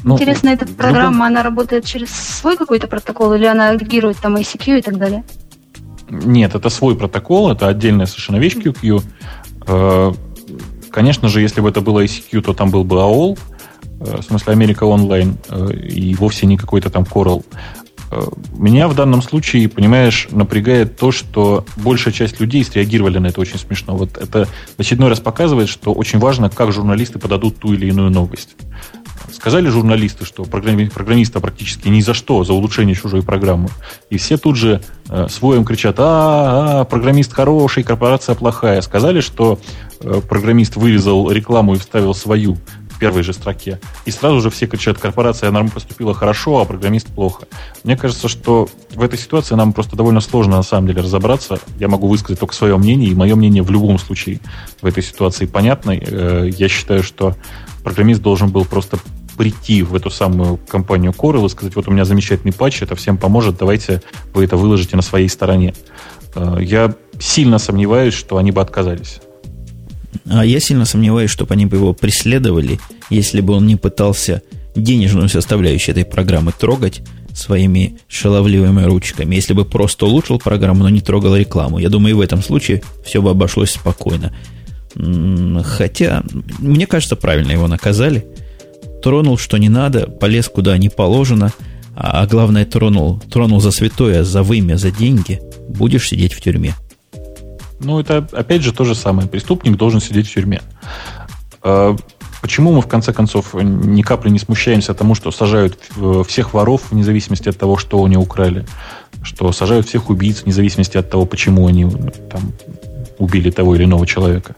[0.05, 4.79] Ну, Интересно, эта программа, она работает через свой какой-то протокол или она агрегирует там ICQ
[4.79, 5.25] и так далее?
[6.11, 9.03] Нет, это свой протокол, это отдельная совершенно вещь QQ.
[9.67, 10.13] Э,
[10.91, 13.39] конечно же, если бы это было ICQ, то там был бы AOL,
[14.01, 17.45] э, в смысле Америка онлайн, э, и вовсе не какой-то там Coral.
[18.53, 23.59] Меня в данном случае, понимаешь, напрягает то, что большая часть людей среагировали на это очень
[23.59, 23.97] смешно.
[23.97, 28.11] Вот это в очередной раз показывает, что очень важно, как журналисты подадут ту или иную
[28.11, 28.51] новость.
[29.33, 33.69] Сказали журналисты, что программиста практически ни за что, за улучшение чужой программы.
[34.11, 38.81] И все тут же э, своим кричат, а, а, программист хороший, корпорация плохая.
[38.81, 39.59] Сказали, что
[40.01, 42.57] э, программист вырезал рекламу и вставил свою
[42.95, 43.81] в первой же строке.
[44.05, 47.47] И сразу же все кричат, корпорация нам поступила хорошо, а программист плохо.
[47.83, 51.59] Мне кажется, что в этой ситуации нам просто довольно сложно на самом деле разобраться.
[51.79, 54.41] Я могу высказать только свое мнение, и мое мнение в любом случае
[54.81, 55.93] в этой ситуации понятно.
[55.93, 57.35] Э, я считаю, что
[57.85, 58.99] программист должен был просто
[59.37, 63.19] прийти в эту самую компанию Coral и сказать, вот у меня замечательный патч, это всем
[63.19, 64.03] поможет, давайте
[64.33, 65.75] вы это выложите на своей стороне.
[66.35, 69.21] Э, я сильно сомневаюсь, что они бы отказались.
[70.27, 72.81] А я сильно сомневаюсь, чтобы они бы его преследовали,
[73.11, 74.43] если бы он не пытался
[74.75, 77.03] денежную составляющую этой программы трогать
[77.35, 79.35] своими шаловливыми ручками.
[79.35, 81.79] Если бы просто улучшил программу, но не трогал рекламу.
[81.79, 84.33] Я думаю, и в этом случае все бы обошлось спокойно.
[85.65, 86.23] Хотя,
[86.59, 88.27] мне кажется, правильно его наказали–
[89.05, 91.53] тронул, что не надо, полез куда не положено,
[91.95, 96.75] а, а главное, тронул, тронул за святое, за вымя, за деньги, будешь сидеть в тюрьме.
[97.81, 99.29] Ну, это опять же то же самое.
[99.29, 100.63] Преступник должен сидеть в тюрьме.
[101.63, 101.95] А,
[102.41, 105.79] почему мы, в конце концов, ни капли не смущаемся тому, что сажают
[106.27, 108.65] всех воров, вне зависимости от того, что они украли?
[109.23, 111.87] Что сажают всех убийц, вне зависимости от того, почему они
[112.31, 112.55] там,
[113.19, 114.57] убили того или иного человека?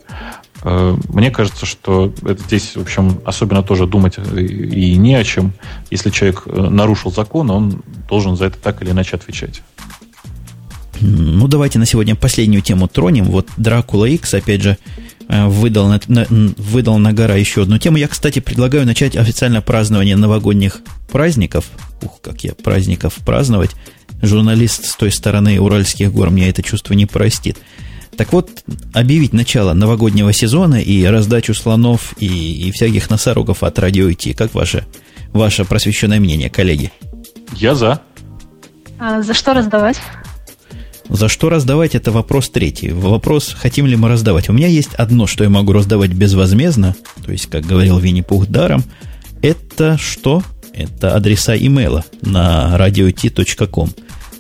[0.63, 5.53] Э, мне кажется, что это здесь, в общем, особенно тоже думать и не о чем.
[5.91, 9.63] Если человек э, нарушил закон, он должен за это так или иначе отвечать.
[11.01, 13.27] Ну, давайте на сегодня последнюю тему тронем.
[13.27, 14.79] Вот Дракула X, опять же,
[15.29, 17.99] э, выдал на, на, выдал на гора еще одну тему.
[17.99, 20.81] Я, кстати, предлагаю начать официальное празднование новогодних
[21.11, 21.67] праздников.
[22.03, 23.71] Ух, как я праздников праздновать.
[24.23, 27.59] Журналист с той стороны Уральских гор мне это чувство не простит.
[28.17, 28.65] Так вот,
[28.95, 34.35] объявить начало новогоднего сезона и раздачу слонов и, и всяких носорогов от радио IT.
[34.35, 34.87] Как ваше,
[35.33, 36.93] ваше просвещенное мнение, коллеги?
[37.55, 38.01] Я за.
[38.99, 39.99] А за что раздавать?
[41.09, 42.91] За что раздавать, это вопрос третий.
[42.91, 44.49] Вопрос, хотим ли мы раздавать.
[44.49, 48.83] У меня есть одно, что я могу раздавать безвозмездно, то есть, как говорил Винни-Пух, даром.
[49.43, 50.43] Это что?
[50.73, 53.91] Это адреса имейла на radio.t.com.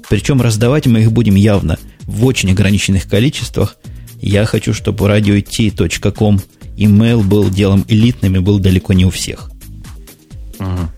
[0.08, 3.76] Причем раздавать мы их будем явно– в очень ограниченных количествах.
[4.20, 6.40] Я хочу, чтобы radio.t.com
[6.76, 9.50] email был делом элитным и был далеко не у всех.
[10.58, 10.88] Угу.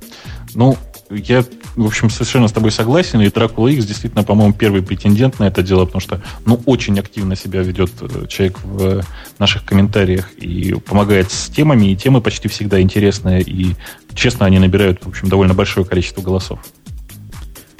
[0.55, 0.79] Ну,
[1.11, 1.45] я,
[1.77, 3.21] в общем, совершенно с тобой согласен.
[3.21, 7.37] И Dracula X действительно, по-моему, первый претендент на это дело, потому что, ну, очень активно
[7.37, 9.05] себя ведет э, человек в
[9.39, 13.75] наших комментариях и помогает с темами, и темы почти всегда интересные, и,
[14.15, 16.61] честно, они набирают, в общем, довольно большое количество голосов.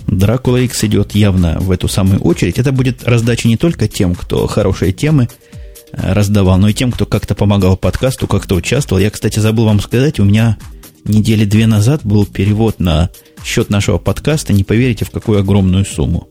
[0.09, 2.59] Дракула X идет явно в эту самую очередь.
[2.59, 5.29] Это будет раздача не только тем, кто хорошие темы
[5.93, 9.01] э, раздавал, но и тем, кто как-то помогал подкасту, как-то участвовал.
[9.01, 10.57] Я, кстати, забыл вам сказать, у меня
[11.05, 13.11] недели две назад был перевод на
[13.45, 14.53] счет нашего подкаста.
[14.53, 16.29] Не поверите, в какую огромную сумму.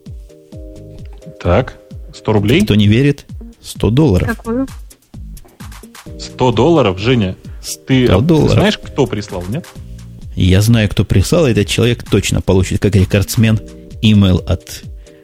[1.39, 1.77] Так,
[2.15, 2.61] 100 рублей?
[2.63, 3.27] Кто не верит,
[3.61, 4.27] 100 долларов.
[4.27, 4.67] Какую?
[6.19, 7.35] 100 долларов, Женя?
[7.85, 8.53] Ты, 100 долларов.
[8.53, 9.67] знаешь, кто прислал, нет?
[10.37, 13.59] Я знаю, кто прислал, и этот человек точно получит, как рекордсмен,
[14.03, 14.83] имейл от,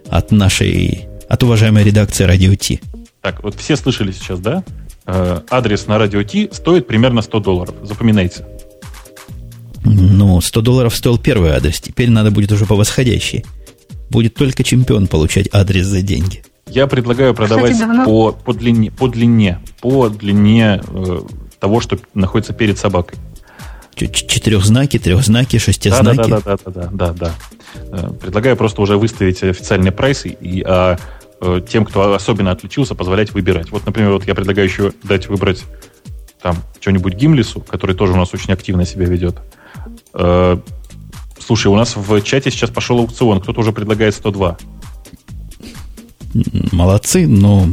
[0.10, 2.82] от нашей, от уважаемой редакции Радио Ти.
[3.22, 4.64] Так, вот все слышали сейчас, да?
[5.06, 7.76] Э, адрес на Радио Ти стоит примерно 100 долларов.
[7.84, 8.44] Запоминайте.
[9.86, 13.46] Ну, 100 долларов стоил первый адрес, теперь надо будет уже по восходящей.
[14.10, 16.44] Будет только чемпион получать адрес за деньги.
[16.68, 21.20] Я предлагаю продавать Кстати, давно- по, по длине, по длине, по длине э,
[21.60, 23.20] того, что находится перед собакой.
[23.96, 26.30] Четырехзнаки, трехзнаки, Да, да, шестизнаки.
[26.30, 27.36] да, да, да, да, да, да.
[27.92, 30.98] Э, Предлагаю просто уже выставить официальные прайсы и а,
[31.42, 33.70] э, тем, кто особенно отличился, позволять выбирать.
[33.72, 35.64] Вот, например, вот я предлагаю еще дать выбрать
[36.42, 39.38] там что-нибудь Гимлису, который тоже у нас очень активно себя ведет.
[40.14, 40.58] Э,
[41.46, 44.58] Слушай, у нас в чате сейчас пошел аукцион, кто-то уже предлагает 102.
[46.34, 47.68] М, Молодцы, но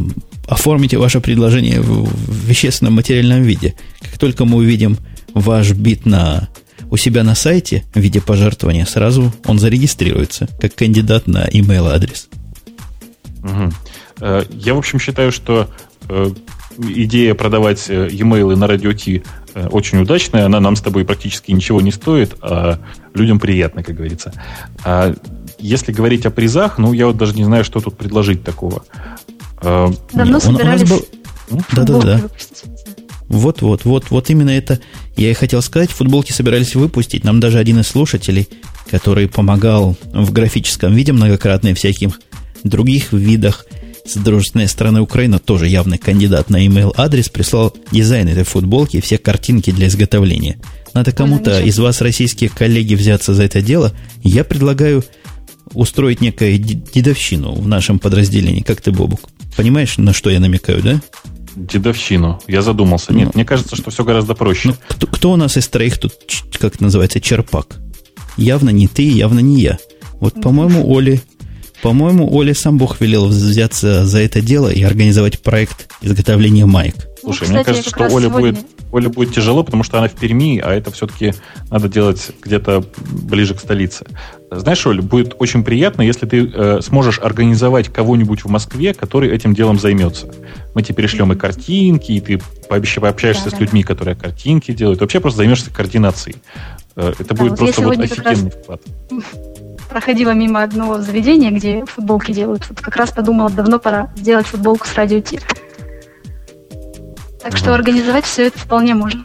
[0.48, 2.10] оформите ваше предложение в
[2.46, 3.74] вещественном материальном виде.
[4.00, 4.98] Как только мы увидим
[5.34, 6.48] ваш бит на,
[6.90, 12.28] у себя на сайте в виде пожертвования, сразу он зарегистрируется как кандидат на email адрес.
[14.20, 15.68] Э, Я, в общем, считаю, что
[16.08, 16.30] э,
[16.78, 19.22] идея продавать э, e-mail на радио Ти
[19.72, 20.46] очень удачная.
[20.46, 22.78] Она нам с тобой практически ничего не стоит, а
[23.14, 24.32] людям приятно, как говорится.
[24.84, 25.12] А
[25.58, 28.84] если говорить о призах, ну, я вот даже не знаю, что тут предложить такого.
[29.60, 31.04] Давно Не, у- у нас собирались был-
[31.50, 32.18] ну, Да-да-да.
[32.18, 32.34] футболки
[33.30, 33.62] выпустить.
[33.62, 34.80] Вот, вот, вот, вот именно это
[35.16, 35.90] я и хотел сказать.
[35.90, 37.24] Футболки собирались выпустить.
[37.24, 38.48] Нам даже один из слушателей,
[38.90, 42.20] который помогал в графическом виде многократно и всяких
[42.64, 43.66] других видах
[44.04, 49.00] с дружественной стороны Украины, тоже явный кандидат на email адрес, прислал дизайн этой футболки и
[49.00, 50.58] все картинки для изготовления.
[50.94, 53.92] Надо кому-то из вас, российские коллеги, взяться за это дело.
[54.24, 55.04] Я предлагаю
[55.72, 58.62] устроить некую дедовщину в нашем подразделении.
[58.62, 59.20] Как ты, Бобук?
[59.56, 61.00] Понимаешь, на что я намекаю, да?
[61.66, 62.40] Дедовщину.
[62.48, 63.12] Я задумался.
[63.12, 63.32] Нет, Ну.
[63.34, 64.68] мне кажется, что все гораздо проще.
[64.70, 66.12] Ну, кто, кто у нас из троих тут,
[66.58, 67.76] как это называется, черпак?
[68.36, 69.78] Явно не ты, явно не я.
[70.20, 71.20] Вот, по-моему, Оле,
[71.82, 76.94] по-моему, Оле сам Бог велел взяться за это дело и организовать проект изготовления маек.
[77.20, 79.82] Слушай, Ну, мне кстати, кажется, я как что Оля сегодня- будет, Оля будет тяжело, потому
[79.82, 81.34] что она в Перми, а это все-таки
[81.70, 84.06] надо делать где-то ближе к столице.
[84.50, 89.54] Знаешь, Оля, будет очень приятно, если ты э, сможешь организовать кого-нибудь в Москве, который этим
[89.54, 90.28] делом займется.
[90.74, 93.64] Мы тебе перешлем и картинки, и ты пообещ- пообщаешься с Да-да-да.
[93.64, 95.00] людьми, которые картинки делают.
[95.00, 96.36] Вообще просто займешься координацией.
[96.96, 98.80] Э, это будет вот просто вот офигенный вклад.
[99.90, 102.68] Проходила мимо одного заведения, где футболки делают.
[102.68, 105.40] Вот как раз подумала, давно пора сделать футболку с радио Ти.
[107.42, 109.24] Так что организовать все это вполне можно.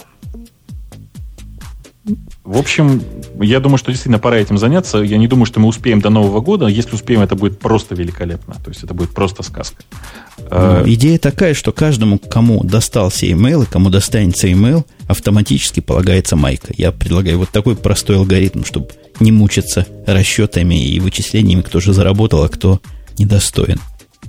[2.43, 3.01] В общем,
[3.41, 4.99] я думаю, что действительно пора этим заняться.
[4.99, 6.67] Я не думаю, что мы успеем до Нового года.
[6.67, 8.53] Если успеем, это будет просто великолепно.
[8.63, 9.83] То есть это будет просто сказка.
[10.51, 16.35] Э, Ну, идея такая, что каждому, кому достался email и кому достанется email, автоматически полагается
[16.35, 16.71] майка.
[16.77, 18.89] Я предлагаю вот такой простой алгоритм, чтобы
[19.19, 22.79] не мучиться расчетами и вычислениями, кто же заработал, а кто
[23.17, 23.79] недостоин.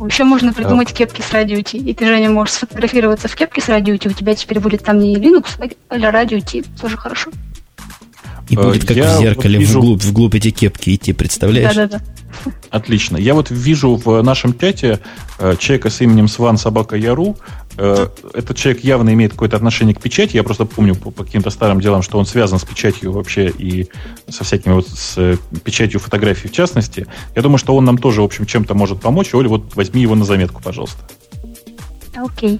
[0.00, 1.78] Еще можно придумать кепки с радио Ти.
[1.78, 4.08] И ты, Женя, можешь сфотографироваться в кепке с радио Ти.
[4.08, 5.46] У тебя теперь будет там не Linux,
[5.88, 6.62] а радио Ти.
[6.80, 7.30] Тоже хорошо.
[8.48, 11.74] И Э, будет как я в зеркале вот вижу- вглубь, вглубь эти кепки идти, представляешь?
[11.74, 12.04] Да-да-да.
[12.70, 13.16] Отлично.
[13.16, 15.00] Я вот вижу в нашем чате
[15.38, 17.36] э, человека с именем Сван Собака Яру.
[17.76, 20.36] Э, этот человек явно имеет какое-то отношение к печати.
[20.36, 23.88] Я просто помню по, по каким-то старым делам, что он связан с печатью вообще и
[24.28, 27.06] со всякими вот с э, печатью фотографий в частности.
[27.34, 29.34] Я думаю, что он нам тоже, в общем, чем-то может помочь.
[29.34, 30.98] Оля, вот возьми его на заметку, пожалуйста.
[32.14, 32.58] Окей.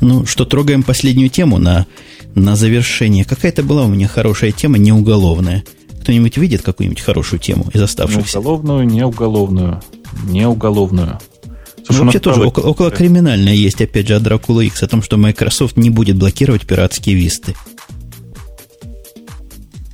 [0.00, 1.86] Ну, что трогаем последнюю тему на,
[2.34, 3.24] на завершение.
[3.24, 5.64] Какая-то была у меня хорошая тема, не уголовная.
[6.10, 8.40] Кто-нибудь видит какую-нибудь хорошую тему из Не оставшихся?
[8.40, 9.80] уголовную, не уголовную.
[10.24, 11.20] Не уголовную.
[11.46, 15.04] Ну, Слушай, вообще тоже около, около криминальное есть, опять же, от Dracula X, о том,
[15.04, 17.54] что Microsoft не будет блокировать пиратские висты.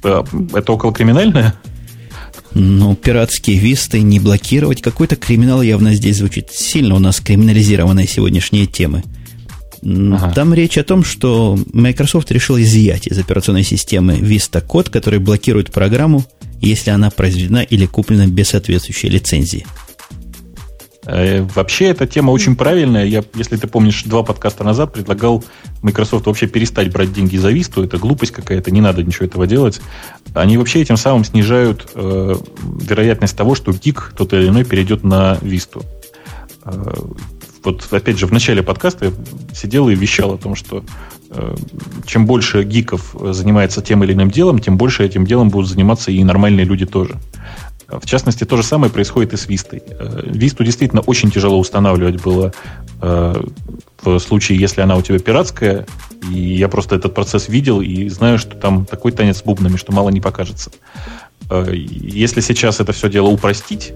[0.02, 0.24] Э,
[0.54, 1.54] Это около криминальное?
[2.54, 4.80] Ну, пиратские висты не блокировать.
[4.80, 6.48] Какой-то криминал явно здесь звучит.
[6.50, 9.02] Сильно у нас криминализированные сегодняшние темы.
[9.82, 10.32] Ага.
[10.32, 15.72] Там речь о том, что Microsoft решил изъять из операционной системы Vista код, который блокирует
[15.72, 16.24] программу,
[16.60, 19.66] если она произведена или куплена без соответствующей лицензии.
[21.06, 23.06] Э, вообще, эта тема очень правильная.
[23.06, 25.44] Я, если ты помнишь, два подкаста назад предлагал
[25.82, 27.84] Microsoft вообще перестать брать деньги за Висту.
[27.84, 29.80] Это глупость какая-то, не надо ничего этого делать.
[30.34, 32.34] Они вообще этим самым снижают э,
[32.80, 35.82] вероятность того, что гик тот или иной перейдет на Висту.
[37.66, 39.12] Э, вот опять же, в начале подкаста я
[39.54, 40.84] сидел и вещал о том, что
[41.30, 41.54] э,
[42.06, 46.22] чем больше гиков занимается тем или иным делом, тем больше этим делом будут заниматься и
[46.24, 47.16] нормальные люди тоже.
[47.88, 49.82] В частности, то же самое происходит и с Вистой.
[49.86, 52.52] Э, Висту действительно очень тяжело устанавливать было
[53.00, 53.42] э,
[54.02, 55.86] в случае, если она у тебя пиратская.
[56.32, 59.92] И я просто этот процесс видел и знаю, что там такой танец с бубнами, что
[59.92, 60.70] мало не покажется.
[61.48, 63.92] Э, если сейчас это все дело упростить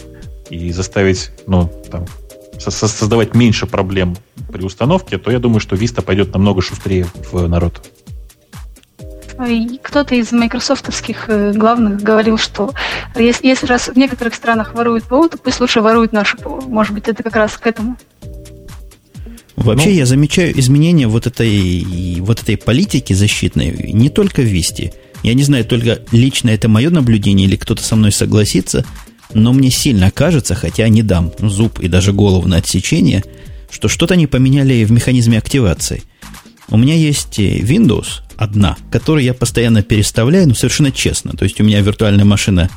[0.51, 2.07] и заставить, ну, там,
[2.61, 4.17] создавать меньше проблем
[4.53, 7.91] при установке, то я думаю, что Vista пойдет намного шустрее в народ.
[9.83, 12.75] Кто-то из майкрософтовских э, главных говорил, что
[13.17, 16.61] если, если раз в некоторых странах воруют ПО, то пусть лучше воруют наше ПО.
[16.67, 17.97] Может быть, это как раз к этому.
[19.57, 24.93] Вообще ну, я замечаю изменения вот этой, вот этой политики защитной не только в Висте.
[25.23, 28.85] Я не знаю, только лично это мое наблюдение или кто-то со мной согласится,
[29.35, 33.25] но мне сильно кажется, хотя не дам зуб и даже голову на отсечение,
[33.71, 36.03] что что-то они поменяли в механизме активации.
[36.69, 41.33] У меня есть э, Windows, одна, которую я постоянно переставляю, но совершенно честно.
[41.33, 42.71] То есть у меня виртуальная машина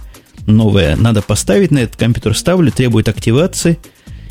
[0.47, 3.79] новая, надо поставить на этот компьютер, ставлю, требует активации.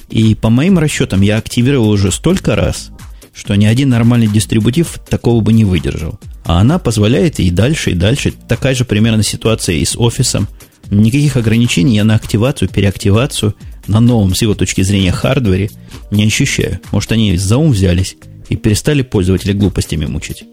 [0.08, 2.90] И по моим расчетам я активировал уже столько раз,
[3.34, 6.18] что ни один нормальный дистрибутив такого бы не выдержал.
[6.44, 8.32] А она позволяет и дальше, и дальше.
[8.48, 10.48] Такая же примерно ситуация и с офисом.
[10.92, 13.54] Никаких ограничений я на активацию, переактивацию
[13.86, 15.70] на новом, с его точки зрения, хардвере
[16.10, 16.80] не ощущаю.
[16.90, 18.16] Может, они за ум взялись
[18.50, 20.44] и перестали пользователя глупостями мучить.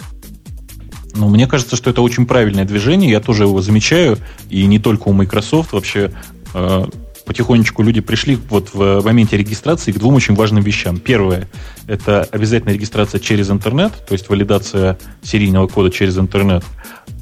[1.14, 4.18] Ну, мне кажется, что это очень правильное движение, я тоже его замечаю,
[4.50, 6.12] и не только у Microsoft, вообще
[6.54, 6.86] э,
[7.26, 11.00] потихонечку люди пришли вот в моменте регистрации к двум очень важным вещам.
[11.00, 11.50] Первое–
[11.88, 16.64] это обязательная регистрация через интернет, то есть валидация серийного кода через интернет.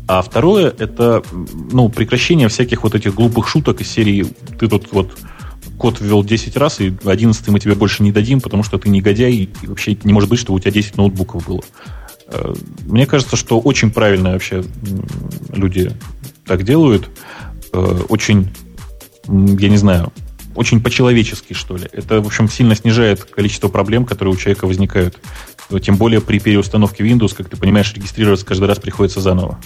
[0.07, 1.21] А второе– это
[1.71, 4.25] ну, прекращение всяких вот этих глупых шуток из серии
[4.57, 5.17] «ты тут вот
[5.77, 9.33] код ввел 10 раз, и 11 мы тебе больше не дадим, потому что ты негодяй,
[9.33, 11.61] и вообще не может быть, чтобы у тебя 10 ноутбуков было».
[12.27, 12.53] Э,
[12.85, 14.63] мне кажется, что очень правильно вообще
[15.51, 15.91] люди
[16.45, 17.09] так делают.
[17.73, 18.49] Э, очень,
[19.27, 20.13] я не знаю,
[20.55, 21.87] очень по-человечески, что ли.
[21.91, 25.19] Это, в общем, сильно снижает количество проблем, которые у человека возникают.
[25.81, 29.59] Тем более при переустановке Windows, как ты понимаешь, регистрироваться каждый раз приходится заново.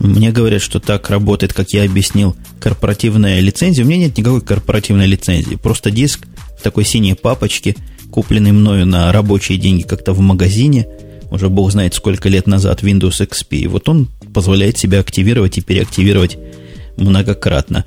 [0.00, 3.84] Мне говорят, что так работает, как я объяснил, корпоративная лицензия.
[3.84, 5.54] У меня нет никакой корпоративной лицензии.
[5.54, 6.26] Просто диск
[6.58, 7.76] в такой синей папочке,
[8.10, 10.86] купленный мною на рабочие деньги как-то в магазине–
[11.30, 13.56] уже бог знает сколько лет назад Windows XP.
[13.58, 16.38] И вот он позволяет себя активировать и переактивировать
[16.96, 17.84] многократно.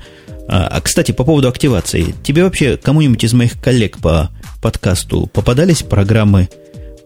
[0.48, 2.14] А, а, кстати, по поводу активации.
[2.22, 4.30] Тебе вообще кому-нибудь из моих коллег по
[4.62, 6.48] подкасту попадались программы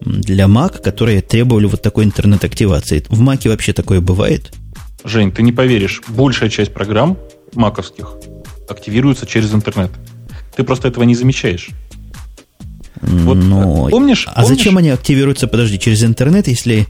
[0.01, 3.05] для Mac, которые требовали вот такой интернет-активации?
[3.09, 4.53] В Mac вообще такое бывает?
[5.05, 7.17] Жень, ты не поверишь, большая часть программ
[7.55, 8.17] маковских
[8.69, 9.91] активируется через интернет.
[10.57, 11.71] Ты просто этого не замечаешь.
[13.01, 13.89] Вот, Но...
[13.89, 14.59] помнишь, а помнишь?
[14.59, 16.87] зачем они активируются, подожди, через интернет, если...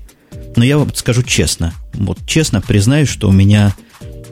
[0.56, 1.74] Ну, я вам скажу честно.
[1.94, 3.74] Вот честно признаюсь, что у меня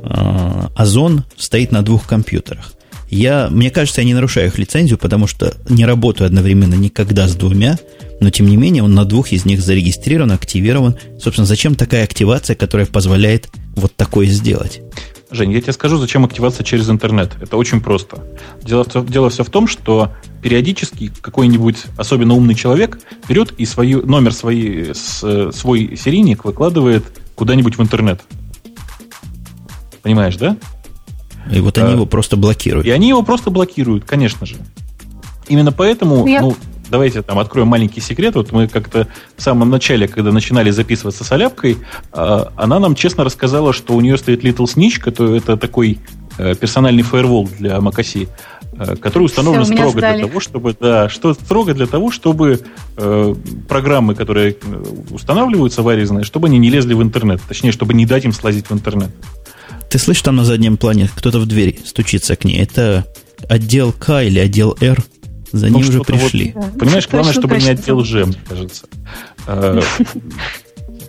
[0.02, 2.72] э, Озон стоит на двух компьютерах.
[3.08, 7.36] Я, мне кажется, я не нарушаю их лицензию, потому что не работаю одновременно никогда с
[7.36, 7.78] двумя,
[8.20, 10.96] но тем не менее он на двух из них зарегистрирован, активирован.
[11.20, 14.80] Собственно, зачем такая активация, которая позволяет вот такое сделать?
[15.30, 17.32] Жень, я тебе скажу, зачем активация через интернет.
[17.40, 18.24] Это очень просто.
[18.62, 20.12] Дело, дело все в том, что
[20.42, 22.98] периодически какой-нибудь особенно умный человек
[23.28, 27.04] берет и свою, номер своей, с, свой серийник выкладывает
[27.34, 28.20] куда-нибудь в интернет.
[30.02, 30.56] Понимаешь, да?
[31.50, 32.86] И вот они а, его просто блокируют.
[32.86, 34.56] И они его просто блокируют, конечно же.
[35.48, 36.40] Именно поэтому, я...
[36.40, 36.56] ну,
[36.88, 38.34] давайте там откроем маленький секрет.
[38.34, 41.78] Вот мы как-то в самом начале, когда начинали записываться с Аляпкой,
[42.12, 45.98] а, она нам честно рассказала, что у нее стоит Little Snitch, который это такой
[46.38, 48.28] э, персональный фаервол для macOS,
[48.78, 52.60] э, который установлен Все, строго для того, чтобы, да, что строго для того, чтобы
[52.96, 53.34] э,
[53.68, 58.24] программы, которые э, устанавливаются варезные, чтобы они не лезли в интернет, точнее, чтобы не дать
[58.24, 59.10] им слазить в интернет.
[59.90, 62.58] Ты слышишь, там на заднем плане кто-то в дверь стучится к ней.
[62.58, 63.06] Это
[63.48, 65.02] отдел К или отдел Р?
[65.52, 66.52] За ним уже пришли.
[66.54, 68.86] Вот, понимаешь, главное, чтобы не отдел Ж, мне кажется.
[69.46, 69.80] А,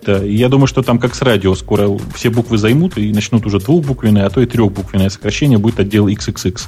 [0.05, 3.59] да, я думаю, что там как с радио скоро все буквы займут и начнут уже
[3.59, 6.61] двухбуквенное, а то и трехбуквенное сокращение будет отдел XXX.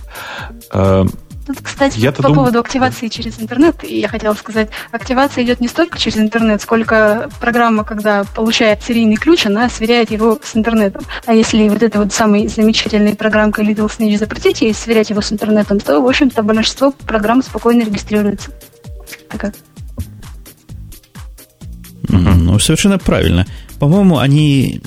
[1.49, 2.35] Тут, кстати, я по дум...
[2.35, 7.83] поводу активации через интернет, я хотела сказать, активация идет не столько через интернет, сколько программа,
[7.83, 11.01] когда получает серийный ключ, она сверяет его с интернетом.
[11.25, 15.31] А если вот эта вот самая замечательная программка Little Snitch запретить и сверять его с
[15.31, 18.51] интернетом, то, в общем-то, большинство программ спокойно регистрируется.
[19.29, 19.55] Так как?
[22.09, 23.47] Ну, совершенно правильно.
[23.79, 24.81] По-моему, они...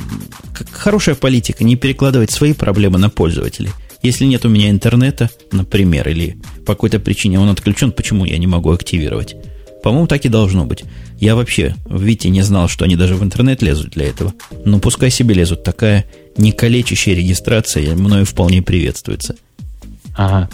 [0.71, 3.71] Хорошая политика, не перекладывать свои проблемы на пользователей.
[4.03, 8.47] Если нет у меня интернета, например, или по какой-то причине он отключен, почему я не
[8.47, 9.37] могу активировать?
[9.83, 10.85] По-моему, так и должно быть.
[11.19, 14.33] Я вообще в Вите не знал, что они даже в интернет лезут для этого.
[14.65, 15.65] Но пускай себе лезут.
[15.65, 16.05] Такая
[16.37, 19.37] не калечащая регистрация мною вполне приветствуется.
[20.16, 20.49] Ага.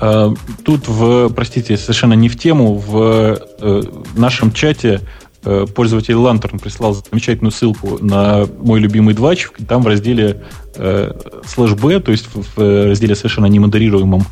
[0.00, 0.32] А,
[0.64, 3.82] тут, в, простите, совершенно не в тему, в э,
[4.16, 5.02] нашем чате
[5.44, 9.48] Э, пользователь Lantern прислал замечательную ссылку на мой любимый двач.
[9.68, 10.38] Там в разделе э,
[10.74, 14.24] слэш b, то есть в разделе совершенно немодерируемом,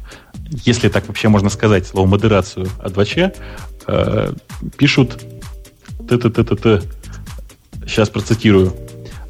[0.65, 3.33] если так вообще можно сказать, слово модерацию от двача,
[3.87, 4.33] э,
[4.77, 5.23] пишут
[6.09, 6.83] т-т-т-т-т.
[7.87, 8.73] Сейчас процитирую.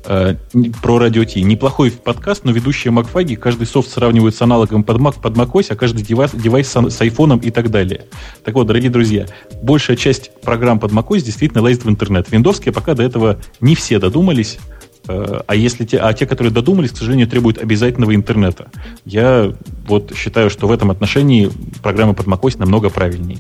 [0.04, 0.34] Э,
[0.82, 1.42] про Радио-Т.
[1.42, 5.76] Неплохой подкаст, но ведущие Макфаги каждый софт сравнивают с аналогом под Mac, под macOS, а
[5.76, 8.06] каждый девайс, девайс с, с айфоном и так далее.
[8.44, 9.26] Так вот, дорогие друзья,
[9.62, 12.30] большая часть программ под macOS действительно лазит в интернет.
[12.30, 14.71] Виндовские пока до этого не все додумались, э,
[15.08, 18.70] а если те, а те, которые додумались, к сожалению, требуют обязательного интернета.
[19.04, 19.52] Я
[19.86, 21.50] вот считаю, что в этом отношении
[21.82, 23.38] программа под macOS намного правильнее.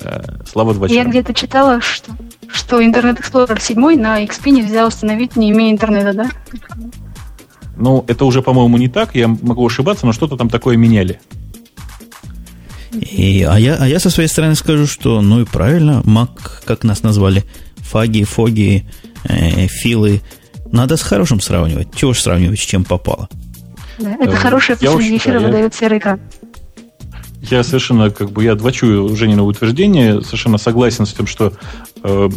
[0.00, 2.12] Э, слава два Я где-то читала, что,
[2.48, 6.30] что Internet Explorer 7 на XP нельзя установить, не имея интернета, да?
[7.76, 9.14] Ну, это уже, по-моему, не так.
[9.14, 11.20] Я могу ошибаться, но что-то там такое меняли.
[12.92, 16.30] И, а, я, а я со своей стороны скажу, что ну и правильно, Mac,
[16.64, 17.44] как нас назвали,
[17.76, 18.88] фаги, фоги,
[19.24, 20.22] э, филы,
[20.72, 21.88] надо с хорошим сравнивать.
[21.94, 23.28] Чего ж сравнивать, с чем попало?
[23.98, 26.20] Да, это э, хорошее посреди эфира выдает серый экран.
[27.42, 31.52] Я совершенно, как бы, я двочую Женина утверждение, совершенно согласен с тем, что
[32.02, 32.30] э,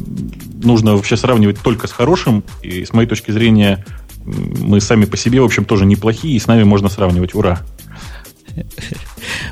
[0.63, 3.83] нужно вообще сравнивать только с хорошим, и с моей точки зрения
[4.25, 7.33] мы сами по себе, в общем, тоже неплохие, и с нами можно сравнивать.
[7.33, 7.61] Ура!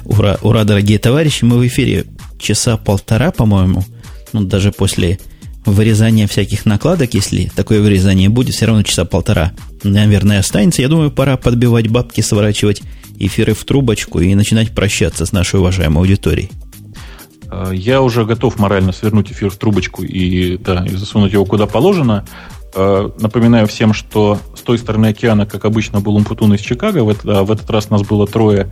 [0.06, 2.06] Ура, ура, дорогие товарищи, мы в эфире
[2.38, 3.84] часа полтора, по-моему,
[4.34, 5.19] ну, даже после
[5.65, 9.53] вырезания всяких накладок, если такое вырезание будет, все равно часа полтора,
[9.84, 10.81] наверное, останется.
[10.81, 12.81] Я думаю, пора подбивать бабки, сворачивать
[13.18, 16.49] эфиры в трубочку и начинать прощаться с нашей уважаемой аудиторией.
[17.49, 21.65] А, я уже готов морально свернуть эфир в трубочку и, да, и засунуть его куда
[21.68, 22.26] положено.
[22.76, 27.04] А, напоминаю всем, что с той стороны океана, как обычно, был Умпутун из Чикаго.
[27.04, 28.72] В этот, в этот раз нас было трое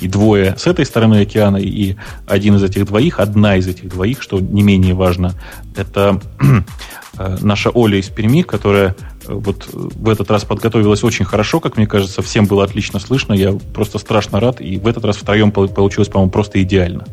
[0.00, 1.96] и двое с этой стороны океана, и
[2.26, 5.34] один из этих двоих, одна из этих двоих, что не менее важно,
[5.76, 6.20] это
[7.40, 8.94] наша Оля из Перми, которая
[9.26, 13.52] вот в этот раз подготовилась очень хорошо, как мне кажется, всем было отлично слышно, я
[13.74, 17.04] просто страшно рад, и в этот раз втроем получилось, по-моему, просто идеально.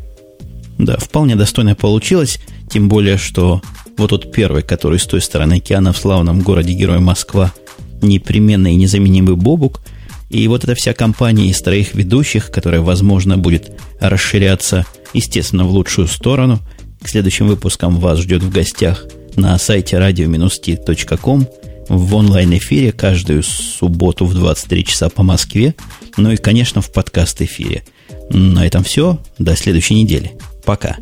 [0.80, 2.38] Да, вполне достойно получилось,
[2.70, 3.60] тем более, что
[3.98, 7.52] вот тот первый, который с той стороны океана в славном городе Герой Москва,
[8.00, 9.82] непременный и незаменимый Бобук,
[10.30, 16.08] и вот эта вся компания из троих ведущих, которая, возможно, будет расширяться, естественно, в лучшую
[16.08, 16.60] сторону.
[17.02, 19.04] К следующим выпускам вас ждет в гостях
[19.36, 21.46] на сайте radio-t.com
[21.90, 25.74] в онлайн-эфире каждую субботу в 23 часа по Москве,
[26.16, 27.82] ну и, конечно, в подкаст-эфире.
[28.30, 29.18] На этом все.
[29.38, 30.32] До следующей недели.
[30.70, 30.96] Пока.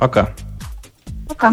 [0.00, 0.34] Пока.
[1.28, 1.52] Пока.